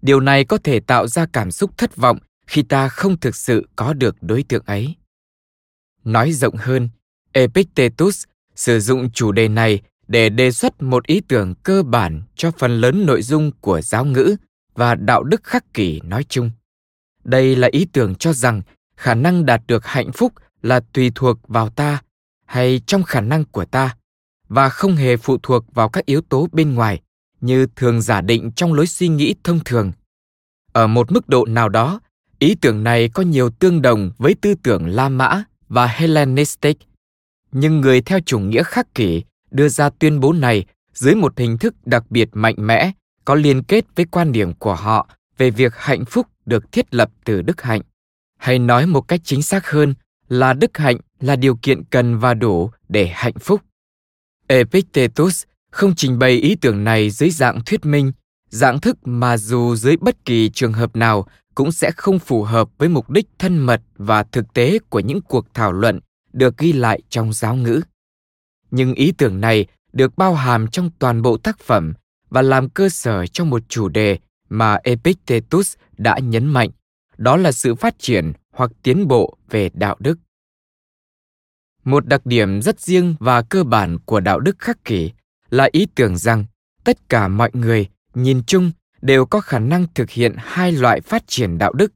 [0.03, 3.69] Điều này có thể tạo ra cảm xúc thất vọng khi ta không thực sự
[3.77, 4.95] có được đối tượng ấy.
[6.05, 6.89] Nói rộng hơn,
[7.33, 12.51] epictetus sử dụng chủ đề này để đề xuất một ý tưởng cơ bản cho
[12.59, 14.37] phần lớn nội dung của giáo ngữ
[14.75, 16.51] và đạo đức khắc kỷ nói chung.
[17.25, 18.63] Đây là ý tưởng cho rằng
[18.97, 20.33] khả năng đạt được hạnh phúc
[20.63, 22.03] là tùy thuộc vào ta
[22.47, 23.97] hay trong khả năng của ta
[24.49, 27.01] và không hề phụ thuộc vào các yếu tố bên ngoài
[27.41, 29.93] như thường giả định trong lối suy nghĩ thông thường.
[30.73, 32.01] Ở một mức độ nào đó,
[32.39, 36.79] ý tưởng này có nhiều tương đồng với tư tưởng la mã và hellenistic.
[37.53, 40.65] Nhưng người theo chủ nghĩa khắc kỷ đưa ra tuyên bố này
[40.95, 42.93] dưới một hình thức đặc biệt mạnh mẽ,
[43.25, 47.11] có liên kết với quan điểm của họ về việc hạnh phúc được thiết lập
[47.25, 47.81] từ đức hạnh.
[48.39, 49.95] Hay nói một cách chính xác hơn
[50.29, 53.61] là đức hạnh là điều kiện cần và đủ để hạnh phúc.
[54.47, 58.13] Epictetus không trình bày ý tưởng này dưới dạng thuyết minh
[58.49, 62.69] dạng thức mà dù dưới bất kỳ trường hợp nào cũng sẽ không phù hợp
[62.79, 66.01] với mục đích thân mật và thực tế của những cuộc thảo luận
[66.33, 67.81] được ghi lại trong giáo ngữ
[68.71, 71.95] nhưng ý tưởng này được bao hàm trong toàn bộ tác phẩm
[72.31, 74.19] và làm cơ sở cho một chủ đề
[74.49, 76.71] mà Epictetus đã nhấn mạnh,
[77.17, 80.19] đó là sự phát triển hoặc tiến bộ về đạo đức.
[81.85, 85.13] Một đặc điểm rất riêng và cơ bản của đạo đức khắc kỷ
[85.51, 86.45] là ý tưởng rằng
[86.85, 88.73] tất cả mọi người nhìn chung
[89.03, 91.93] đều có khả năng thực hiện hai loại phát triển đạo đức.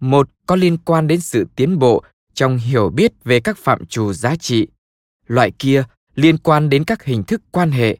[0.00, 2.02] Một có liên quan đến sự tiến bộ
[2.34, 4.66] trong hiểu biết về các phạm trù giá trị.
[5.26, 5.84] Loại kia
[6.14, 7.98] liên quan đến các hình thức quan hệ.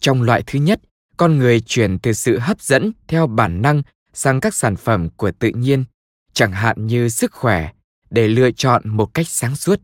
[0.00, 0.80] Trong loại thứ nhất,
[1.16, 5.30] con người chuyển từ sự hấp dẫn theo bản năng sang các sản phẩm của
[5.30, 5.84] tự nhiên,
[6.32, 7.72] chẳng hạn như sức khỏe,
[8.10, 9.80] để lựa chọn một cách sáng suốt.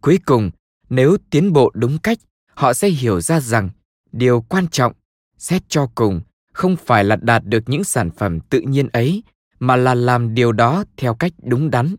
[0.00, 0.50] Cuối cùng,
[0.90, 2.18] nếu tiến bộ đúng cách,
[2.54, 3.70] họ sẽ hiểu ra rằng
[4.12, 4.92] điều quan trọng,
[5.38, 6.20] xét cho cùng,
[6.52, 9.22] không phải là đạt được những sản phẩm tự nhiên ấy,
[9.58, 11.96] mà là làm điều đó theo cách đúng đắn.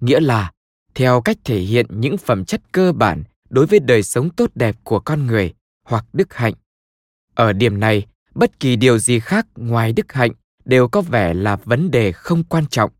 [0.00, 0.52] Nghĩa là
[0.94, 4.76] theo cách thể hiện những phẩm chất cơ bản đối với đời sống tốt đẹp
[4.84, 6.54] của con người hoặc đức hạnh.
[7.34, 10.32] Ở điểm này, bất kỳ điều gì khác ngoài đức hạnh
[10.64, 12.90] đều có vẻ là vấn đề không quan trọng.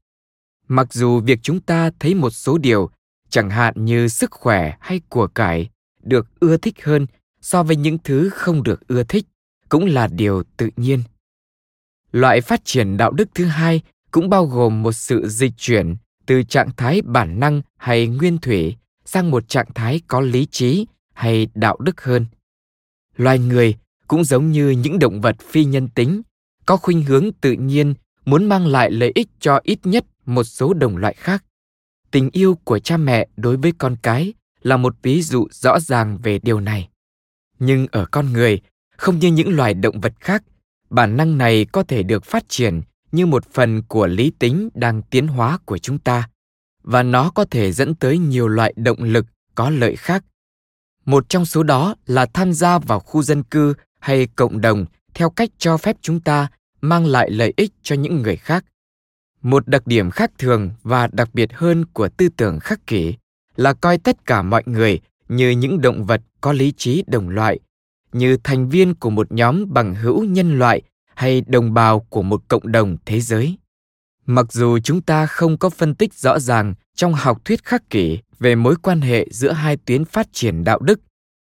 [0.68, 2.90] Mặc dù việc chúng ta thấy một số điều,
[3.30, 5.70] chẳng hạn như sức khỏe hay của cải,
[6.02, 7.06] được ưa thích hơn
[7.40, 9.26] so với những thứ không được ưa thích,
[9.68, 11.02] cũng là điều tự nhiên.
[12.12, 13.80] Loại phát triển đạo đức thứ hai
[14.10, 15.96] cũng bao gồm một sự dịch chuyển
[16.26, 20.86] từ trạng thái bản năng hay nguyên thủy sang một trạng thái có lý trí
[21.12, 22.26] hay đạo đức hơn
[23.16, 23.74] loài người
[24.08, 26.22] cũng giống như những động vật phi nhân tính
[26.66, 27.94] có khuynh hướng tự nhiên
[28.24, 31.44] muốn mang lại lợi ích cho ít nhất một số đồng loại khác
[32.10, 34.32] tình yêu của cha mẹ đối với con cái
[34.62, 36.88] là một ví dụ rõ ràng về điều này.
[37.58, 38.60] Nhưng ở con người,
[38.96, 40.42] không như những loài động vật khác,
[40.90, 42.80] bản năng này có thể được phát triển
[43.12, 46.28] như một phần của lý tính đang tiến hóa của chúng ta,
[46.82, 50.24] và nó có thể dẫn tới nhiều loại động lực có lợi khác.
[51.04, 55.30] Một trong số đó là tham gia vào khu dân cư hay cộng đồng theo
[55.30, 56.48] cách cho phép chúng ta
[56.80, 58.64] mang lại lợi ích cho những người khác.
[59.42, 63.14] Một đặc điểm khác thường và đặc biệt hơn của tư tưởng khắc kỷ
[63.56, 67.60] là coi tất cả mọi người như những động vật có lý trí đồng loại,
[68.12, 70.82] như thành viên của một nhóm bằng hữu nhân loại
[71.14, 73.56] hay đồng bào của một cộng đồng thế giới.
[74.26, 78.18] Mặc dù chúng ta không có phân tích rõ ràng trong học thuyết khắc kỷ
[78.38, 81.00] về mối quan hệ giữa hai tuyến phát triển đạo đức,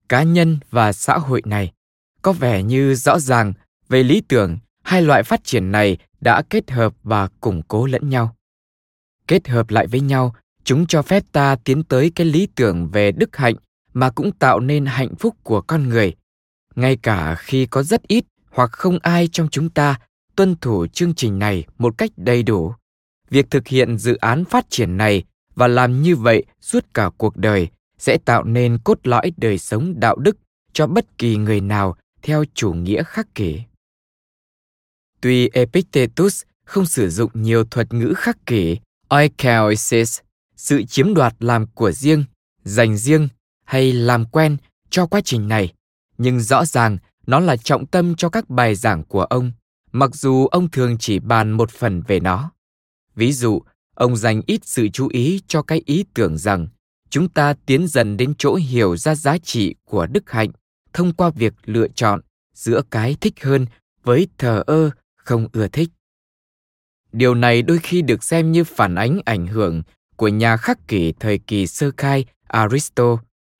[0.08, 1.72] cá nhân và xã hội này,
[2.22, 3.52] có vẻ như rõ ràng
[3.88, 8.08] về lý tưởng hai loại phát triển này đã kết hợp và củng cố lẫn
[8.08, 8.36] nhau.
[9.26, 10.34] Kết hợp lại với nhau
[10.68, 13.54] chúng cho phép ta tiến tới cái lý tưởng về đức hạnh
[13.94, 16.14] mà cũng tạo nên hạnh phúc của con người
[16.74, 20.00] ngay cả khi có rất ít hoặc không ai trong chúng ta
[20.36, 22.74] tuân thủ chương trình này một cách đầy đủ
[23.30, 27.36] việc thực hiện dự án phát triển này và làm như vậy suốt cả cuộc
[27.36, 30.36] đời sẽ tạo nên cốt lõi đời sống đạo đức
[30.72, 33.60] cho bất kỳ người nào theo chủ nghĩa khắc kỷ.
[35.20, 40.20] Tuy Epictetus không sử dụng nhiều thuật ngữ khắc kỷ, oikeosis,
[40.58, 42.24] sự chiếm đoạt làm của riêng,
[42.64, 43.28] dành riêng
[43.64, 44.56] hay làm quen
[44.90, 45.72] cho quá trình này,
[46.18, 49.52] nhưng rõ ràng nó là trọng tâm cho các bài giảng của ông,
[49.92, 52.50] mặc dù ông thường chỉ bàn một phần về nó.
[53.14, 53.62] Ví dụ,
[53.94, 56.68] ông dành ít sự chú ý cho cái ý tưởng rằng
[57.10, 60.50] chúng ta tiến dần đến chỗ hiểu ra giá trị của đức hạnh
[60.92, 62.20] thông qua việc lựa chọn
[62.54, 63.66] giữa cái thích hơn
[64.04, 65.88] với thờ ơ không ưa thích
[67.12, 69.82] điều này đôi khi được xem như phản ánh ảnh hưởng
[70.18, 73.18] của nhà khắc kỷ thời kỳ sơ khai aristo.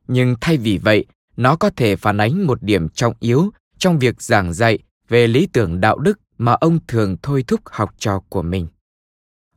[0.08, 1.04] Nhưng thay vì vậy,
[1.36, 4.78] nó có thể phản ánh một điểm trọng yếu trong việc giảng dạy
[5.08, 8.66] về lý tưởng đạo đức mà ông thường thôi thúc học trò của mình.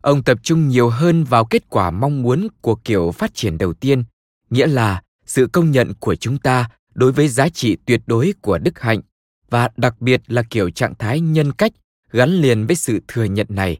[0.01, 3.73] Ông tập trung nhiều hơn vào kết quả mong muốn của kiểu phát triển đầu
[3.73, 4.03] tiên,
[4.49, 8.57] nghĩa là sự công nhận của chúng ta đối với giá trị tuyệt đối của
[8.57, 9.01] đức hạnh,
[9.49, 11.71] và đặc biệt là kiểu trạng thái nhân cách
[12.11, 13.77] gắn liền với sự thừa nhận này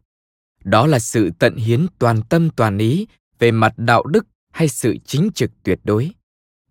[0.64, 3.06] đó là sự tận hiến toàn tâm toàn ý
[3.38, 6.10] về mặt đạo đức hay sự chính trực tuyệt đối.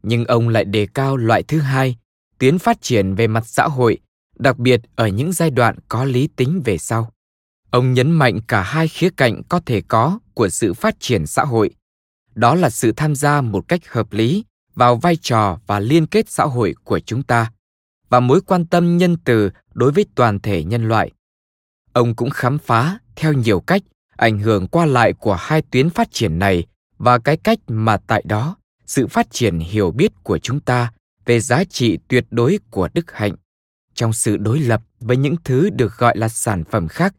[0.03, 1.97] Nhưng ông lại đề cao loại thứ hai,
[2.37, 3.97] tiến phát triển về mặt xã hội,
[4.39, 7.11] đặc biệt ở những giai đoạn có lý tính về sau.
[7.69, 11.43] Ông nhấn mạnh cả hai khía cạnh có thể có của sự phát triển xã
[11.43, 11.69] hội.
[12.35, 14.43] Đó là sự tham gia một cách hợp lý
[14.75, 17.51] vào vai trò và liên kết xã hội của chúng ta,
[18.09, 21.11] và mối quan tâm nhân từ đối với toàn thể nhân loại.
[21.93, 23.81] Ông cũng khám phá theo nhiều cách,
[24.17, 26.65] ảnh hưởng qua lại của hai tuyến phát triển này
[26.97, 28.55] và cái cách mà tại đó,
[28.85, 30.91] sự phát triển hiểu biết của chúng ta
[31.25, 33.35] về giá trị tuyệt đối của đức hạnh
[33.93, 37.15] trong sự đối lập với những thứ được gọi là sản phẩm khác,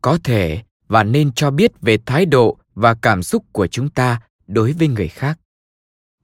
[0.00, 4.20] có thể và nên cho biết về thái độ và cảm xúc của chúng ta
[4.46, 5.38] đối với người khác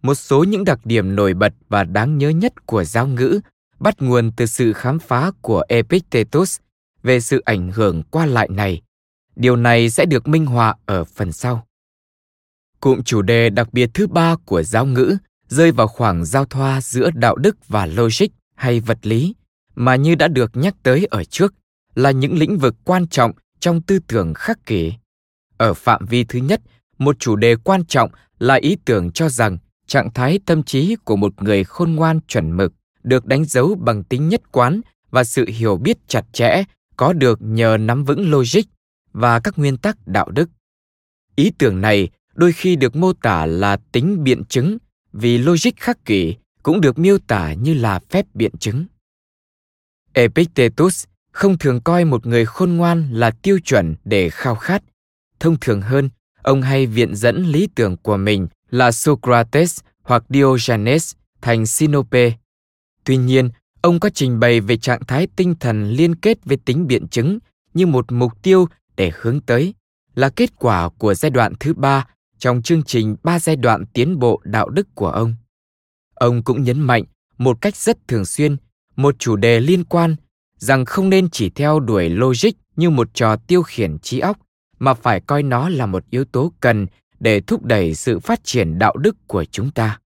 [0.02, 3.40] một số những đặc điểm nổi bật và đáng nhớ nhất của giáo ngữ
[3.80, 6.58] bắt nguồn từ sự khám phá của Epictetus
[7.02, 8.82] về sự ảnh hưởng qua lại này.
[9.40, 11.66] Điều này sẽ được minh họa ở phần sau.
[12.80, 15.16] Cụm chủ đề đặc biệt thứ ba của giáo ngữ
[15.48, 19.34] rơi vào khoảng giao thoa giữa đạo đức và logic hay vật lý
[19.74, 21.54] mà như đã được nhắc tới ở trước
[21.94, 24.92] là những lĩnh vực quan trọng trong tư tưởng khắc kỷ.
[25.56, 26.60] Ở phạm vi thứ nhất,
[26.98, 31.16] một chủ đề quan trọng là ý tưởng cho rằng trạng thái tâm trí của
[31.16, 32.72] một người khôn ngoan chuẩn mực
[33.02, 34.80] được đánh dấu bằng tính nhất quán
[35.10, 36.64] và sự hiểu biết chặt chẽ
[36.96, 38.60] có được nhờ nắm vững logic
[39.12, 40.50] và các nguyên tắc đạo đức.
[41.36, 44.78] Ý tưởng này đôi khi được mô tả là tính biện chứng
[45.12, 48.86] vì logic khắc kỷ cũng được miêu tả như là phép biện chứng.
[50.12, 54.82] Epictetus không thường coi một người khôn ngoan là tiêu chuẩn để khao khát.
[55.40, 56.10] Thông thường hơn,
[56.42, 62.32] ông hay viện dẫn lý tưởng của mình là Socrates hoặc Diogenes thành Sinope.
[63.04, 63.50] Tuy nhiên,
[63.80, 67.38] ông có trình bày về trạng thái tinh thần liên kết với tính biện chứng
[67.74, 69.74] như một mục tiêu để hướng tới,
[70.14, 72.06] là kết quả của giai đoạn thứ ba
[72.38, 75.34] trong chương trình ba giai đoạn tiến bộ đạo đức của ông.
[76.14, 77.04] Ông cũng nhấn mạnh
[77.38, 78.56] một cách rất thường xuyên
[78.96, 80.16] một chủ đề liên quan
[80.56, 84.38] rằng không nên chỉ theo đuổi logic như một trò tiêu khiển trí óc
[84.78, 86.86] mà phải coi nó là một yếu tố cần
[87.20, 89.98] để thúc đẩy sự phát triển đạo đức của chúng ta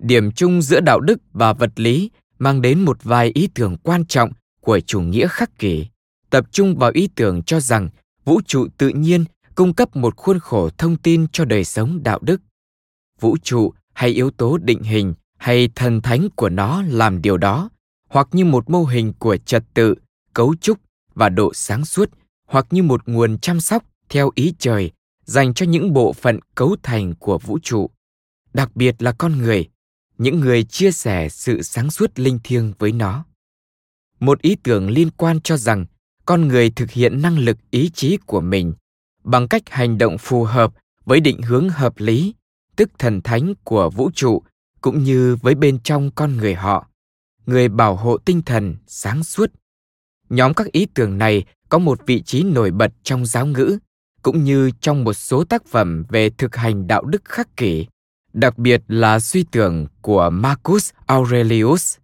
[0.00, 4.04] điểm chung giữa đạo đức và vật lý mang đến một vài ý tưởng quan
[4.04, 5.86] trọng của chủ nghĩa khắc kỷ
[6.34, 7.88] tập trung vào ý tưởng cho rằng
[8.24, 9.24] vũ trụ tự nhiên
[9.54, 12.40] cung cấp một khuôn khổ thông tin cho đời sống đạo đức.
[13.20, 17.70] Vũ trụ hay yếu tố định hình hay thần thánh của nó làm điều đó,
[18.08, 19.94] hoặc như một mô hình của trật tự,
[20.32, 20.78] cấu trúc
[21.14, 22.10] và độ sáng suốt,
[22.48, 24.90] hoặc như một nguồn chăm sóc theo ý trời
[25.24, 27.90] dành cho những bộ phận cấu thành của vũ trụ.
[28.52, 29.68] Đặc biệt là con người,
[30.18, 33.24] những người chia sẻ sự sáng suốt linh thiêng với nó.
[34.20, 35.86] Một ý tưởng liên quan cho rằng
[36.24, 38.74] con người thực hiện năng lực ý chí của mình
[39.24, 40.72] bằng cách hành động phù hợp
[41.04, 42.34] với định hướng hợp lý,
[42.76, 44.42] tức thần thánh của vũ trụ
[44.80, 46.88] cũng như với bên trong con người họ,
[47.46, 49.50] người bảo hộ tinh thần sáng suốt.
[50.28, 53.78] Nhóm các ý tưởng này có một vị trí nổi bật trong giáo ngữ
[54.22, 57.86] cũng như trong một số tác phẩm về thực hành đạo đức khắc kỷ,
[58.32, 61.96] đặc biệt là suy tưởng của marcus aurelius.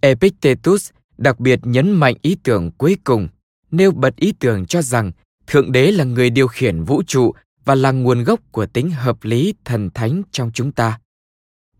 [0.00, 0.90] Epictetus
[1.20, 3.28] đặc biệt nhấn mạnh ý tưởng cuối cùng,
[3.70, 5.12] nêu bật ý tưởng cho rằng
[5.46, 7.32] thượng đế là người điều khiển vũ trụ
[7.64, 11.00] và là nguồn gốc của tính hợp lý thần thánh trong chúng ta.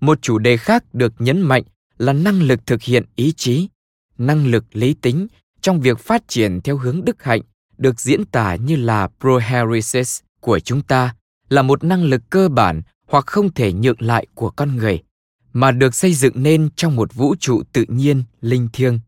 [0.01, 1.62] Một chủ đề khác được nhấn mạnh
[1.99, 3.68] là năng lực thực hiện ý chí,
[4.18, 5.26] năng lực lý tính
[5.61, 7.41] trong việc phát triển theo hướng đức hạnh
[7.78, 11.14] được diễn tả như là proheresis của chúng ta,
[11.49, 15.03] là một năng lực cơ bản hoặc không thể nhượng lại của con người,
[15.53, 18.99] mà được xây dựng nên trong một vũ trụ tự nhiên linh thiêng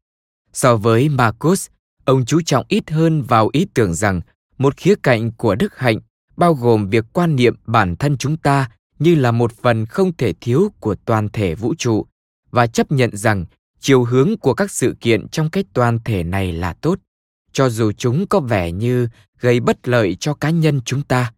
[0.53, 1.69] so với marcus,
[2.05, 4.21] ông chú trọng ít hơn vào ý tưởng rằng
[4.59, 5.99] một khía cạnh của đức hạnh,
[6.37, 10.33] bao gồm việc quan niệm bản thân chúng ta như là một phần không thể
[10.41, 12.07] thiếu của toàn thể vũ trụ,
[12.51, 13.45] và chấp nhận rằng
[13.81, 16.99] chiều hướng của các sự kiện trong cái toàn thể này là tốt,
[17.53, 19.09] cho dù chúng có vẻ như
[19.41, 21.33] gây bất lợi cho cá nhân chúng ta.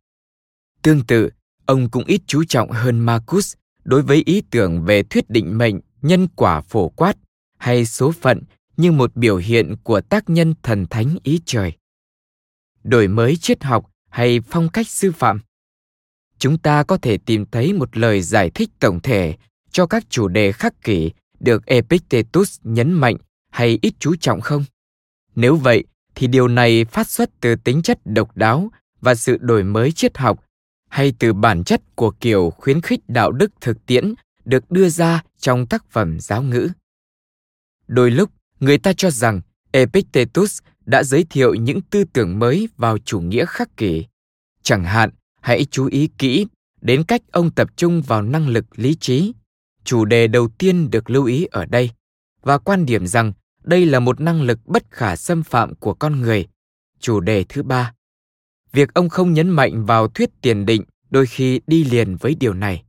[0.82, 1.30] Tương tự,
[1.66, 3.54] ông cũng ít chú trọng hơn marcus
[3.84, 7.16] đối với ý tưởng về thuyết định mệnh, nhân quả phổ quát
[7.58, 8.42] hay số phận
[8.76, 11.72] như một biểu hiện của tác nhân thần thánh ý trời
[12.84, 15.40] đổi mới triết học hay phong cách sư phạm
[16.38, 19.34] chúng ta có thể tìm thấy một lời giải thích tổng thể
[19.70, 21.10] cho các chủ đề khắc kỷ
[21.40, 23.16] được Epictetus nhấn mạnh
[23.50, 24.64] hay ít chú trọng không?
[25.34, 28.70] Nếu vậy, thì điều này phát xuất từ tính chất độc đáo
[29.00, 30.44] và sự đổi mới triết học
[30.90, 34.14] hay từ bản chất của kiểu khuyến khích đạo đức thực tiễn
[34.44, 36.68] được đưa ra trong tác phẩm giáo ngữ.
[37.86, 39.40] Đôi lúc, người ta cho rằng
[39.72, 44.04] Epictetus đã giới thiệu những tư tưởng mới vào chủ nghĩa khắc kỷ.
[44.62, 46.46] Chẳng hạn, hãy chú ý kỹ
[46.80, 49.32] đến cách ông tập trung vào năng lực lý trí.
[49.84, 51.90] Chủ đề đầu tiên được lưu ý ở đây
[52.42, 53.32] và quan điểm rằng
[53.62, 56.46] đây là một năng lực bất khả xâm phạm của con người.
[57.00, 57.94] Chủ đề thứ ba
[58.74, 62.54] việc ông không nhấn mạnh vào thuyết tiền định đôi khi đi liền với điều
[62.54, 62.84] này.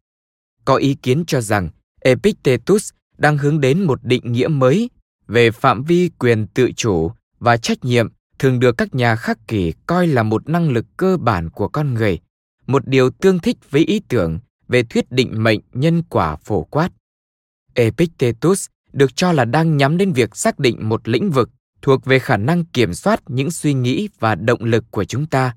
[0.65, 1.69] Có ý kiến cho rằng
[2.01, 4.89] epictetus đang hướng đến một định nghĩa mới
[5.27, 8.07] về phạm vi quyền tự chủ và trách nhiệm
[8.39, 11.93] thường được các nhà khắc kỷ coi là một năng lực cơ bản của con
[11.93, 12.19] người
[12.67, 16.89] một điều tương thích với ý tưởng về thuyết định mệnh nhân quả phổ quát.
[17.73, 21.49] Epictetus được cho là đang nhắm đến việc xác định một lĩnh vực
[21.81, 25.55] thuộc về khả năng kiểm soát những suy nghĩ và động lực của chúng ta,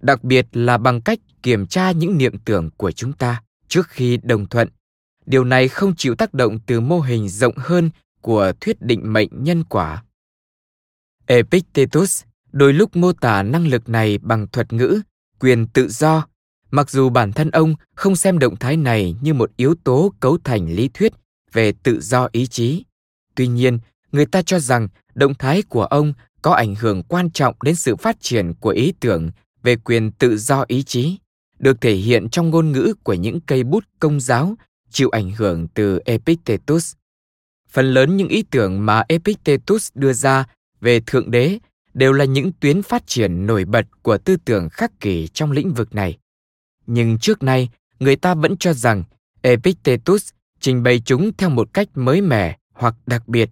[0.00, 4.18] đặc biệt là bằng cách kiểm tra những niệm tưởng của chúng ta trước khi
[4.22, 4.68] đồng thuận.
[5.26, 7.90] Điều này không chịu tác động từ mô hình rộng hơn
[8.22, 10.04] của thuyết định mệnh nhân quả.
[11.26, 15.00] Epictetus đôi lúc mô tả năng lực này bằng thuật ngữ
[15.40, 16.26] quyền tự do,
[16.70, 20.38] mặc dù bản thân ông không xem động thái này như một yếu tố cấu
[20.44, 21.12] thành lý thuyết
[21.52, 22.84] về tự do ý chí.
[23.34, 23.78] Tuy nhiên,
[24.12, 26.12] người ta cho rằng động thái của ông
[26.42, 29.30] có ảnh hưởng quan trọng đến sự phát triển của ý tưởng
[29.62, 31.18] về quyền tự do ý chí,
[31.58, 34.54] được thể hiện trong ngôn ngữ của những cây bút công giáo
[34.90, 36.94] chịu ảnh hưởng từ Epictetus.
[37.72, 40.44] Phần lớn những ý tưởng mà Epictetus đưa ra
[40.80, 41.58] về thượng đế
[41.94, 45.72] đều là những tuyến phát triển nổi bật của tư tưởng khắc kỷ trong lĩnh
[45.72, 46.18] vực này.
[46.86, 47.68] Nhưng trước nay,
[47.98, 49.04] người ta vẫn cho rằng
[49.42, 53.50] Epictetus trình bày chúng theo một cách mới mẻ hoặc đặc biệt,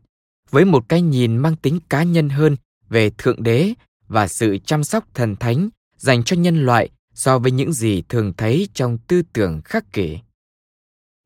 [0.51, 2.57] với một cái nhìn mang tính cá nhân hơn
[2.89, 3.75] về thượng đế
[4.09, 8.33] và sự chăm sóc thần thánh dành cho nhân loại so với những gì thường
[8.37, 10.19] thấy trong tư tưởng khắc kỷ.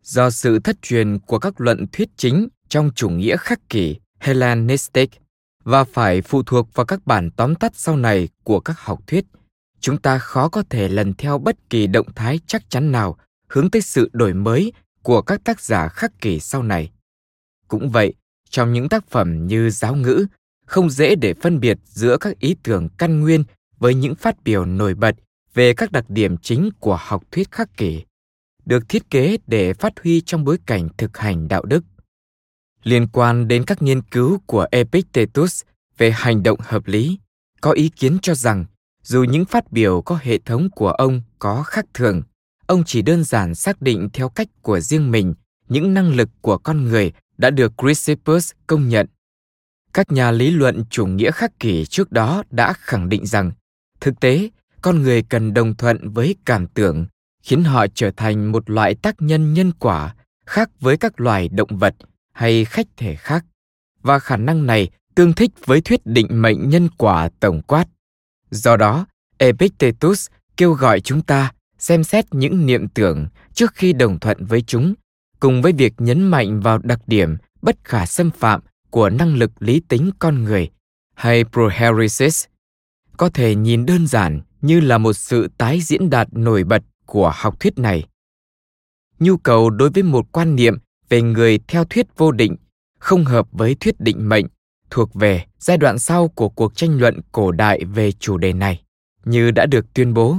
[0.02, 5.10] Do sự thất truyền của các luận thuyết chính trong chủ nghĩa khắc kỷ Hellenistic
[5.64, 9.24] và phải phụ thuộc vào các bản tóm tắt sau này của các học thuyết,
[9.80, 13.16] chúng ta khó có thể lần theo bất kỳ động thái chắc chắn nào
[13.48, 14.72] hướng tới sự đổi mới
[15.02, 16.90] của các tác giả khắc kỷ sau này.
[17.68, 18.14] Cũng vậy,
[18.50, 20.26] trong những tác phẩm như giáo ngữ,
[20.66, 23.44] không dễ để phân biệt giữa các ý tưởng căn nguyên
[23.78, 25.14] với những phát biểu nổi bật
[25.54, 28.02] về các đặc điểm chính của học thuyết khắc kỷ,
[28.64, 31.84] được thiết kế để phát huy trong bối cảnh thực hành đạo đức.
[32.84, 35.62] Liên quan đến các nghiên cứu của Epictetus
[35.98, 37.18] về hành động hợp lý,
[37.60, 38.64] có ý kiến cho rằng
[39.02, 42.22] dù những phát biểu có hệ thống của ông có khác thường,
[42.66, 45.34] ông chỉ đơn giản xác định theo cách của riêng mình
[45.68, 49.06] những năng lực của con người đã được Chrysippus công nhận.
[49.92, 53.52] Các nhà lý luận chủ nghĩa khắc kỷ trước đó đã khẳng định rằng
[54.00, 54.50] thực tế
[54.82, 57.06] con người cần đồng thuận với cảm tưởng
[57.42, 60.14] khiến họ trở thành một loại tác nhân nhân quả
[60.46, 61.94] khác với các loài động vật
[62.34, 63.44] hay khách thể khác.
[64.02, 67.84] Và khả năng này tương thích với thuyết định mệnh nhân quả tổng quát.
[68.50, 69.06] Do đó,
[69.38, 74.62] epictetus kêu gọi chúng ta xem xét những niệm tưởng trước khi đồng thuận với
[74.62, 74.94] chúng,
[75.40, 78.60] cùng với việc nhấn mạnh vào đặc điểm bất khả xâm phạm
[78.90, 80.70] của năng lực lý tính con người
[81.14, 82.44] hay proheresis.
[83.16, 87.32] Có thể nhìn đơn giản như là một sự tái diễn đạt nổi bật của
[87.34, 88.04] học thuyết này.
[89.18, 90.78] Nhu cầu đối với một quan niệm
[91.14, 92.56] về người theo thuyết vô định,
[92.98, 94.46] không hợp với thuyết định mệnh,
[94.90, 98.82] thuộc về giai đoạn sau của cuộc tranh luận cổ đại về chủ đề này,
[99.24, 100.36] như đã được tuyên bố.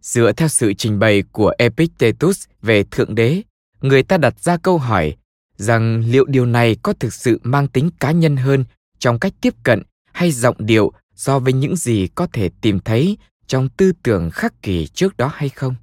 [0.00, 3.42] Dựa theo sự trình bày của epictetus về thượng đế,
[3.80, 5.16] người ta đặt ra câu hỏi
[5.56, 8.64] rằng liệu điều này có thực sự mang tính cá nhân hơn
[8.98, 9.82] trong cách tiếp cận
[10.12, 14.62] hay giọng điệu so với những gì có thể tìm thấy trong tư tưởng khắc
[14.62, 15.74] kỷ trước đó hay không?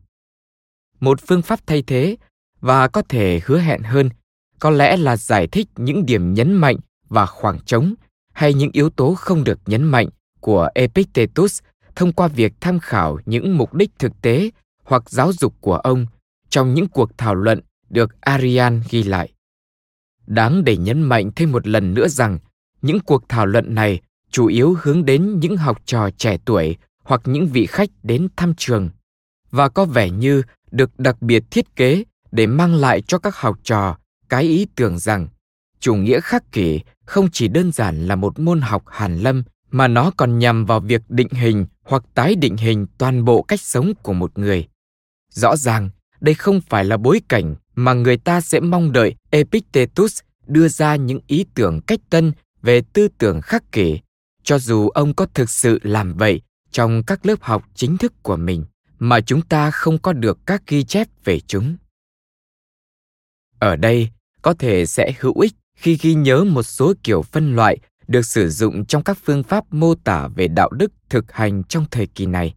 [1.00, 2.18] Một phương pháp thay thế
[2.64, 4.10] và có thể hứa hẹn hơn
[4.60, 6.76] có lẽ là giải thích những điểm nhấn mạnh
[7.10, 7.94] và khoảng trống
[8.34, 10.10] hay những yếu tố không được nhấn mạnh
[10.40, 11.62] của epictetus
[11.96, 14.50] thông qua việc tham khảo những mục đích thực tế
[14.84, 16.06] hoặc giáo dục của ông
[16.50, 19.34] trong những cuộc thảo luận được Arian ghi lại.
[20.28, 22.40] Đáng để nhấn mạnh thêm một lần nữa rằng,
[22.82, 24.02] những cuộc thảo luận này
[24.32, 28.54] chủ yếu hướng đến những học trò trẻ tuổi hoặc những vị khách đến thăm
[28.58, 28.90] trường
[29.52, 32.04] và có vẻ như được đặc biệt thiết kế
[32.34, 33.98] để mang lại cho các học trò
[34.30, 35.28] cái ý tưởng rằng
[35.80, 39.88] chủ nghĩa khắc kỷ không chỉ đơn giản là một môn học hàn lâm mà
[39.88, 43.94] nó còn nhằm vào việc định hình hoặc tái định hình toàn bộ cách sống
[44.04, 44.68] của một người.
[45.34, 45.90] Rõ ràng,
[46.22, 50.96] đây không phải là bối cảnh mà người ta sẽ mong đợi epictetus đưa ra
[50.96, 52.32] những ý tưởng cách tân
[52.62, 54.00] về tư tưởng khắc kỷ,
[54.44, 58.36] cho dù ông có thực sự làm vậy trong các lớp học chính thức của
[58.36, 58.66] mình,
[59.00, 61.76] mà chúng ta không có được các ghi chép về chúng
[63.64, 64.10] ở đây
[64.42, 68.50] có thể sẽ hữu ích khi ghi nhớ một số kiểu phân loại được sử
[68.50, 72.26] dụng trong các phương pháp mô tả về đạo đức thực hành trong thời kỳ
[72.26, 72.54] này.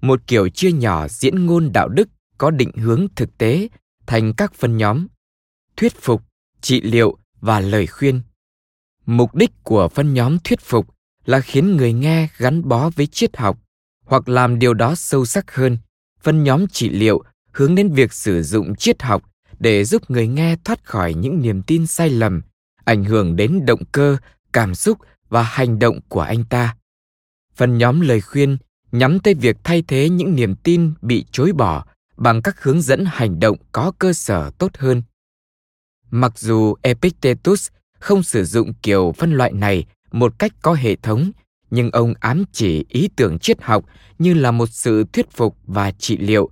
[0.00, 2.08] Một kiểu chia nhỏ diễn ngôn đạo đức
[2.38, 3.68] có định hướng thực tế
[4.06, 5.06] thành các phân nhóm,
[5.76, 6.22] thuyết phục,
[6.60, 8.20] trị liệu và lời khuyên.
[9.06, 10.86] Mục đích của phân nhóm thuyết phục
[11.24, 13.58] là khiến người nghe gắn bó với triết học
[14.04, 15.78] hoặc làm điều đó sâu sắc hơn.
[16.22, 17.22] Phân nhóm trị liệu
[17.52, 19.22] hướng đến việc sử dụng triết học
[19.58, 22.42] để giúp người nghe thoát khỏi những niềm tin sai lầm,
[22.84, 24.16] ảnh hưởng đến động cơ,
[24.52, 24.98] cảm xúc
[25.28, 26.76] và hành động của anh ta.
[27.54, 28.56] Phần nhóm lời khuyên
[28.92, 31.84] nhắm tới việc thay thế những niềm tin bị chối bỏ
[32.16, 35.02] bằng các hướng dẫn hành động có cơ sở tốt hơn.
[36.10, 41.30] Mặc dù epictetus không sử dụng kiểu phân loại này một cách có hệ thống,
[41.70, 43.84] nhưng ông ám chỉ ý tưởng triết học
[44.18, 46.50] như là một sự thuyết phục và trị liệu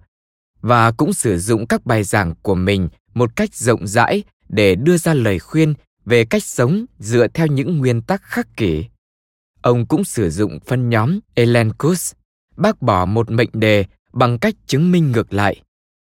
[0.67, 4.97] và cũng sử dụng các bài giảng của mình một cách rộng rãi để đưa
[4.97, 8.85] ra lời khuyên về cách sống dựa theo những nguyên tắc khắc kỷ.
[9.63, 12.13] Ông cũng sử dụng phân nhóm Elenchus,
[12.57, 15.63] bác bỏ một mệnh đề bằng cách chứng minh ngược lại,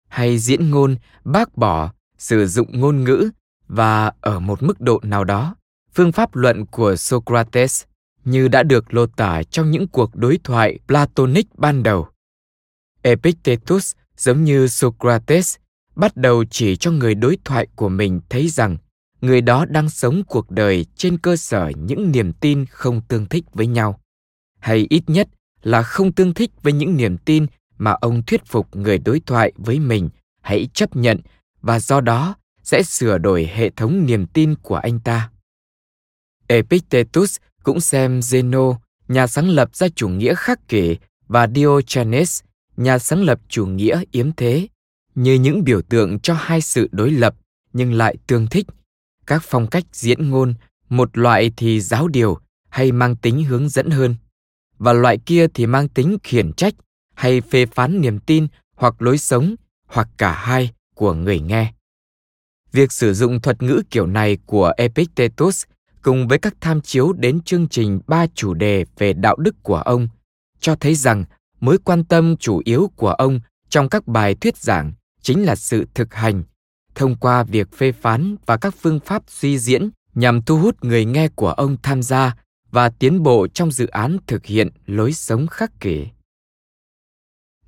[0.08, 3.30] hay diễn ngôn bác bỏ sử dụng ngôn ngữ
[3.68, 5.56] và ở một mức độ nào đó,
[5.94, 7.84] phương pháp luận của Socrates
[8.26, 12.08] như đã được lô tả trong những cuộc đối thoại Platonic ban đầu.
[13.02, 15.56] Epictetus giống như Socrates
[15.96, 18.78] bắt đầu chỉ cho người đối thoại của mình thấy rằng
[19.22, 23.44] người đó đang sống cuộc đời trên cơ sở những niềm tin không tương thích
[23.54, 24.00] với nhau
[24.60, 25.28] hay ít nhất
[25.64, 27.46] là không tương thích với những niềm tin
[27.78, 30.10] mà ông thuyết phục người đối thoại với mình
[30.42, 31.20] hãy chấp nhận
[31.62, 35.30] và do đó sẽ sửa đổi hệ thống niềm tin của anh ta.
[36.48, 38.76] Epictetus cũng xem Zeno,
[39.08, 40.98] nhà sáng lập ra chủ nghĩa khắc kỷ,
[41.28, 42.42] và Diogenes,
[42.78, 44.68] nhà sáng lập chủ nghĩa yếm thế,
[45.16, 47.36] như những biểu tượng cho hai sự đối lập
[47.74, 48.66] nhưng lại tương thích.
[49.26, 50.54] Các phong cách diễn ngôn,
[50.90, 52.38] một loại thì giáo điều
[52.70, 54.16] hay mang tính hướng dẫn hơn,
[54.78, 56.74] và loại kia thì mang tính khiển trách
[57.14, 59.56] hay phê phán niềm tin hoặc lối sống
[59.86, 61.74] hoặc cả hai của người nghe.
[62.72, 65.64] Việc sử dụng thuật ngữ kiểu này của Epictetus
[66.02, 69.78] cùng với các tham chiếu đến chương trình ba chủ đề về đạo đức của
[69.78, 70.08] ông
[70.60, 71.26] cho thấy rằng
[71.62, 73.40] mối quan tâm chủ yếu của ông
[73.70, 76.44] trong các bài thuyết giảng chính là sự thực hành,
[76.96, 81.06] thông qua việc phê phán và các phương pháp suy diễn nhằm thu hút người
[81.06, 82.36] nghe của ông tham gia
[82.72, 86.08] và tiến bộ trong dự án thực hiện lối sống khắc kỷ.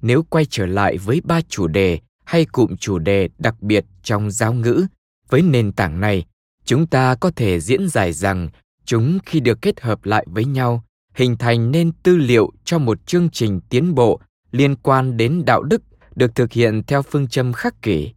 [0.01, 4.31] Nếu quay trở lại với ba chủ đề hay cụm chủ đề đặc biệt trong
[4.31, 4.85] giáo ngữ,
[5.29, 6.25] với nền tảng này,
[6.65, 8.49] chúng ta có thể diễn giải rằng
[8.85, 10.83] chúng khi được kết hợp lại với nhau
[11.13, 14.19] hình thành nên tư liệu cho một chương trình tiến bộ
[14.51, 15.81] liên quan đến đạo đức
[16.15, 18.13] được thực hiện theo phương châm khắc kỷ.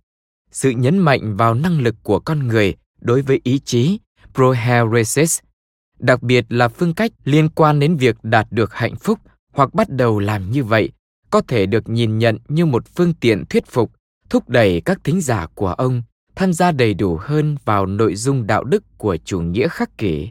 [0.50, 3.98] Sự nhấn mạnh vào năng lực của con người đối với ý chí,
[4.34, 5.38] proheresis,
[5.98, 9.18] đặc biệt là phương cách liên quan đến việc đạt được hạnh phúc
[9.52, 10.90] hoặc bắt đầu làm như vậy,
[11.30, 13.92] có thể được nhìn nhận như một phương tiện thuyết phục,
[14.30, 16.02] thúc đẩy các thính giả của ông
[16.36, 20.28] tham gia đầy đủ hơn vào nội dung đạo đức của chủ nghĩa khắc kỷ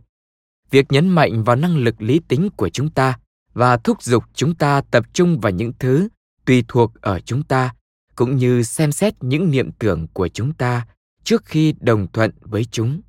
[0.71, 3.19] việc nhấn mạnh vào năng lực lý tính của chúng ta
[3.53, 6.07] và thúc giục chúng ta tập trung vào những thứ
[6.45, 7.75] tùy thuộc ở chúng ta,
[8.15, 10.87] cũng như xem xét những niệm tưởng của chúng ta
[11.23, 13.01] trước khi đồng thuận với chúng.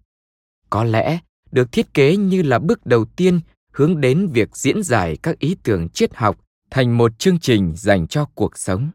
[0.70, 1.18] Có lẽ
[1.52, 3.40] được thiết kế như là bước đầu tiên
[3.72, 6.40] hướng đến việc diễn giải các ý tưởng triết học
[6.70, 8.90] thành một chương trình dành cho cuộc sống.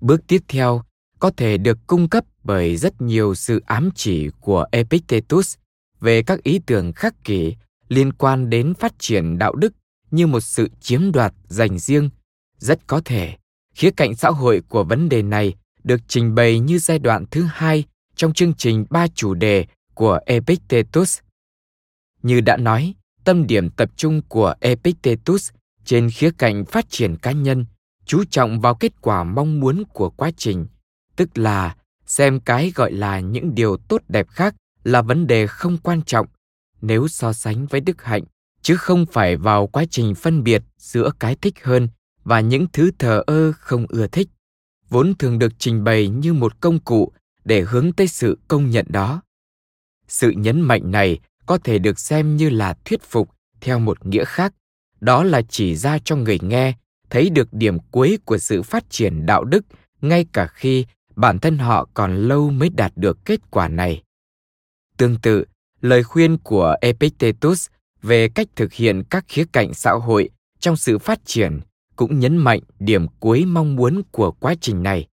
[0.00, 0.82] Bước tiếp theo
[1.18, 5.56] có thể được cung cấp bởi rất nhiều sự ám chỉ của Epictetus
[6.00, 7.56] về các ý tưởng khắc kỷ
[7.88, 9.72] liên quan đến phát triển đạo đức
[10.10, 12.10] như một sự chiếm đoạt dành riêng.
[12.58, 13.36] Rất có thể,
[13.74, 17.42] khía cạnh xã hội của vấn đề này được trình bày như giai đoạn thứ
[17.42, 17.84] hai
[18.16, 21.18] trong chương trình ba chủ đề của Epictetus.
[22.22, 22.94] Như đã nói,
[23.24, 25.50] tâm điểm tập trung của Epictetus
[25.84, 27.66] trên khía cạnh phát triển cá nhân
[28.06, 30.66] chú trọng vào kết quả mong muốn của quá trình
[31.16, 31.76] tức là
[32.06, 34.54] xem cái gọi là những điều tốt đẹp khác
[34.86, 36.26] là vấn đề không quan trọng
[36.80, 38.24] nếu so sánh với đức hạnh,
[38.62, 41.88] chứ không phải vào quá trình phân biệt giữa cái thích hơn
[42.24, 44.28] và những thứ thờ ơ không ưa thích,
[44.88, 47.12] vốn thường được trình bày như một công cụ
[47.44, 49.22] để hướng tới sự công nhận đó.
[50.08, 53.30] Sự nhấn mạnh này có thể được xem như là thuyết phục
[53.60, 54.54] theo một nghĩa khác,
[55.00, 56.74] đó là chỉ ra cho người nghe,
[57.10, 59.64] thấy được điểm cuối của sự phát triển đạo đức
[60.00, 60.84] ngay cả khi
[61.16, 64.02] bản thân họ còn lâu mới đạt được kết quả này
[64.96, 65.44] tương tự,
[65.80, 67.66] lời khuyên của epictetus
[68.02, 70.30] về cách thực hiện các khía cạnh xã hội
[70.60, 71.60] trong sự phát triển
[71.96, 75.06] cũng nhấn mạnh điểm cuối mong muốn của quá trình này.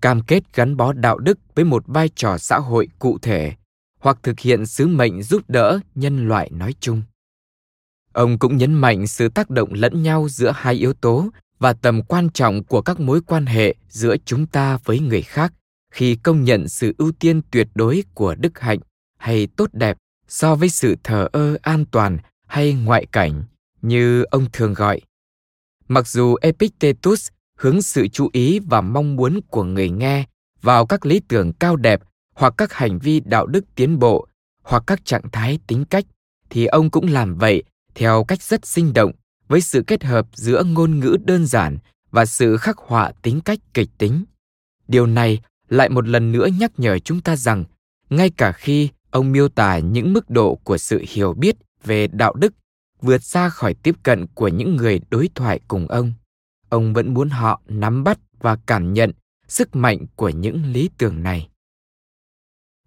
[0.00, 3.52] Cam kết gắn bó đạo đức với một vai trò xã hội cụ thể
[3.98, 7.02] hoặc thực hiện sứ mệnh giúp đỡ nhân loại nói chung.
[8.12, 12.02] Ông cũng nhấn mạnh sự tác động lẫn nhau giữa hai yếu tố và tầm
[12.02, 15.52] quan trọng của các mối quan hệ giữa chúng ta với người khác
[15.92, 18.78] khi công nhận sự ưu tiên tuyệt đối của đức hạnh
[19.20, 19.96] hay tốt đẹp
[20.28, 23.44] so với sự thờ ơ an toàn hay ngoại cảnh
[23.82, 25.00] như ông thường gọi.
[25.88, 30.24] Mặc dù epictetus hướng sự chú ý và mong muốn của người nghe
[30.62, 32.00] vào các lý tưởng cao đẹp
[32.34, 34.26] hoặc các hành vi đạo đức tiến bộ
[34.62, 36.04] hoặc các trạng thái tính cách,
[36.50, 37.62] thì ông cũng làm vậy
[37.94, 39.12] theo cách rất sinh động
[39.48, 41.78] với sự kết hợp giữa ngôn ngữ đơn giản
[42.10, 44.24] và sự khắc họa tính cách kịch tính.
[44.88, 47.64] Điều này lại một lần nữa nhắc nhở chúng ta rằng,
[48.10, 52.34] ngay cả khi ông miêu tả những mức độ của sự hiểu biết về đạo
[52.34, 52.54] đức
[53.00, 56.12] vượt xa khỏi tiếp cận của những người đối thoại cùng ông.
[56.68, 59.12] Ông vẫn muốn họ nắm bắt và cảm nhận
[59.48, 61.48] sức mạnh của những lý tưởng này.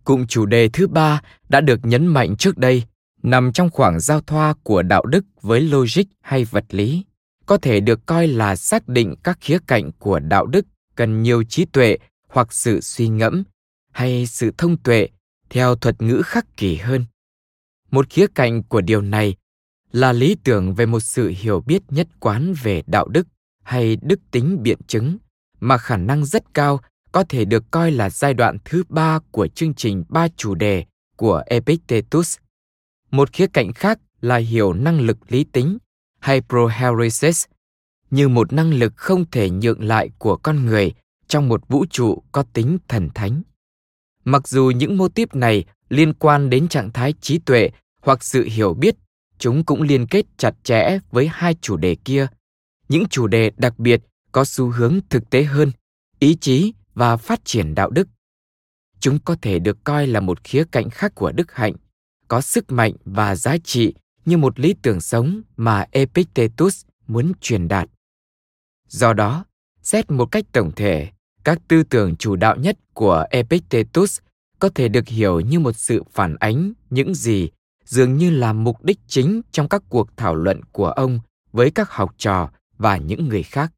[0.03, 2.83] Cụm chủ đề thứ ba đã được nhấn mạnh trước đây,
[3.23, 7.03] nằm trong khoảng giao thoa của đạo đức với logic hay vật lý,
[7.45, 10.65] có thể được coi là xác định các khía cạnh của đạo đức
[10.95, 11.97] cần nhiều trí tuệ
[12.27, 13.43] hoặc sự suy ngẫm
[13.91, 15.07] hay sự thông tuệ
[15.53, 17.05] theo thuật ngữ khắc kỷ hơn.
[17.91, 19.35] Một khía cạnh của điều này
[19.91, 23.27] là lý tưởng về một sự hiểu biết nhất quán về đạo đức
[23.63, 25.17] hay đức tính biện chứng,
[25.59, 26.79] mà khả năng rất cao
[27.11, 30.85] có thể được coi là giai đoạn thứ ba của chương trình ba chủ đề
[31.15, 32.37] của Epictetus.
[33.11, 35.77] Một khía cạnh khác là hiểu năng lực lý tính
[36.19, 37.45] hay proheresis
[38.11, 40.93] như một năng lực không thể nhượng lại của con người
[41.27, 43.41] trong một vũ trụ có tính thần thánh.
[44.25, 47.69] Mặc dù những mô típ này liên quan đến trạng thái trí tuệ
[48.01, 48.95] hoặc sự hiểu biết,
[49.37, 52.27] chúng cũng liên kết chặt chẽ với hai chủ đề kia.
[52.89, 54.01] Những chủ đề đặc biệt
[54.31, 55.71] có xu hướng thực tế hơn,
[56.19, 58.07] ý chí và phát triển đạo đức.
[58.99, 61.73] Chúng có thể được coi là một khía cạnh khác của đức hạnh,
[62.27, 63.93] có sức mạnh và giá trị
[64.25, 67.89] như một lý tưởng sống mà Epictetus muốn truyền đạt.
[68.87, 69.45] Do đó,
[69.81, 71.11] xét một cách tổng thể,
[71.43, 74.19] các tư tưởng chủ đạo nhất của Epictetus
[74.59, 77.49] có thể được hiểu như một sự phản ánh những gì
[77.85, 81.19] dường như là mục đích chính trong các cuộc thảo luận của ông
[81.51, 83.71] với các học trò và những người khác.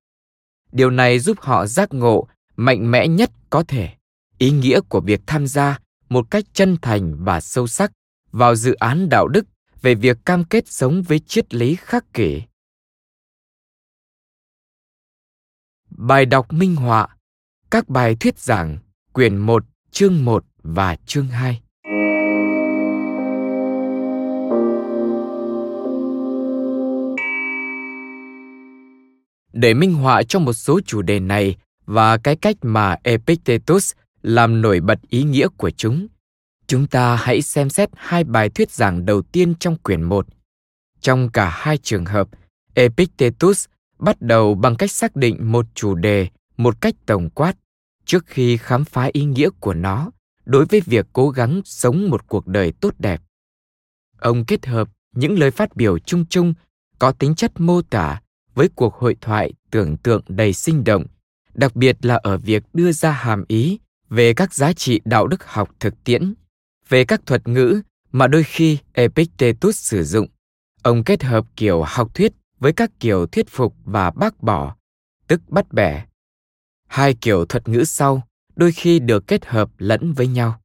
[0.72, 3.90] Điều này giúp họ giác ngộ mạnh mẽ nhất có thể
[4.38, 7.92] ý nghĩa của việc tham gia một cách chân thành và sâu sắc
[8.32, 9.46] vào dự án đạo đức
[9.82, 12.42] về việc cam kết sống với triết lý khắc kỷ.
[15.90, 17.15] Bài đọc minh họa
[17.76, 18.78] các bài thuyết giảng
[19.14, 21.62] quyển 1, chương 1 và chương 2.
[29.54, 31.56] Để minh họa cho một số chủ đề này
[31.86, 36.08] và cái cách mà Epictetus làm nổi bật ý nghĩa của chúng,
[36.68, 40.28] chúng ta hãy xem xét hai bài thuyết giảng đầu tiên trong quyển 1.
[41.02, 42.28] Trong cả hai trường hợp,
[42.74, 43.66] Epictetus
[44.00, 47.56] bắt đầu bằng cách xác định một chủ đề một cách tổng quát
[48.06, 50.12] trước khi khám phá ý nghĩa của nó
[50.46, 53.22] đối với việc cố gắng sống một cuộc đời tốt đẹp.
[54.20, 56.54] Ông kết hợp những lời phát biểu chung chung
[57.00, 58.22] có tính chất mô tả
[58.56, 61.06] với cuộc hội thoại tưởng tượng đầy sinh động,
[61.54, 63.80] đặc biệt là ở việc đưa ra hàm ý
[64.10, 66.34] về các giá trị đạo đức học thực tiễn,
[66.90, 67.82] về các thuật ngữ
[68.12, 70.28] mà đôi khi Epictetus sử dụng.
[70.82, 74.76] Ông kết hợp kiểu học thuyết với các kiểu thuyết phục và bác bỏ,
[75.28, 76.06] tức bắt bẻ.
[76.96, 78.24] Hai kiểu thuật ngữ sau
[78.56, 80.60] đôi khi được kết hợp lẫn với nhau.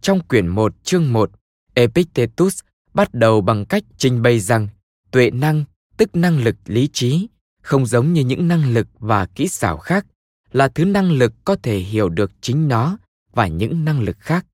[0.00, 1.30] Trong quyển 1 chương 1,
[1.74, 2.60] Epictetus
[2.94, 4.68] bắt đầu bằng cách trình bày rằng
[5.10, 5.64] tuệ năng,
[5.96, 7.26] tức năng lực lý trí,
[7.62, 10.06] không giống như những năng lực và kỹ xảo khác,
[10.52, 12.98] là thứ năng lực có thể hiểu được chính nó
[13.32, 14.46] và những năng lực khác.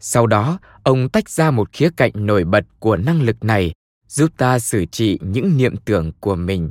[0.00, 3.72] Sau đó, ông tách ra một khía cạnh nổi bật của năng lực này,
[4.08, 6.70] giúp ta xử trị những niệm tưởng của mình,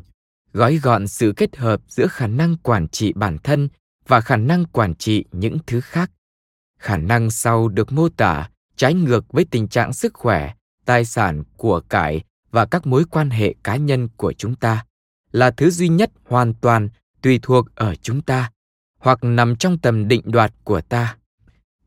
[0.58, 3.70] gói gọn sự kết hợp giữa khả năng quản trị bản thân
[4.08, 6.12] và khả năng quản trị những thứ khác.
[6.80, 10.54] Khả năng sau được mô tả trái ngược với tình trạng sức khỏe,
[10.86, 14.86] tài sản, của cải và các mối quan hệ cá nhân của chúng ta,
[15.32, 16.90] là thứ duy nhất hoàn toàn
[17.22, 18.52] tùy thuộc ở chúng ta
[19.00, 21.18] hoặc nằm trong tầm định đoạt của ta.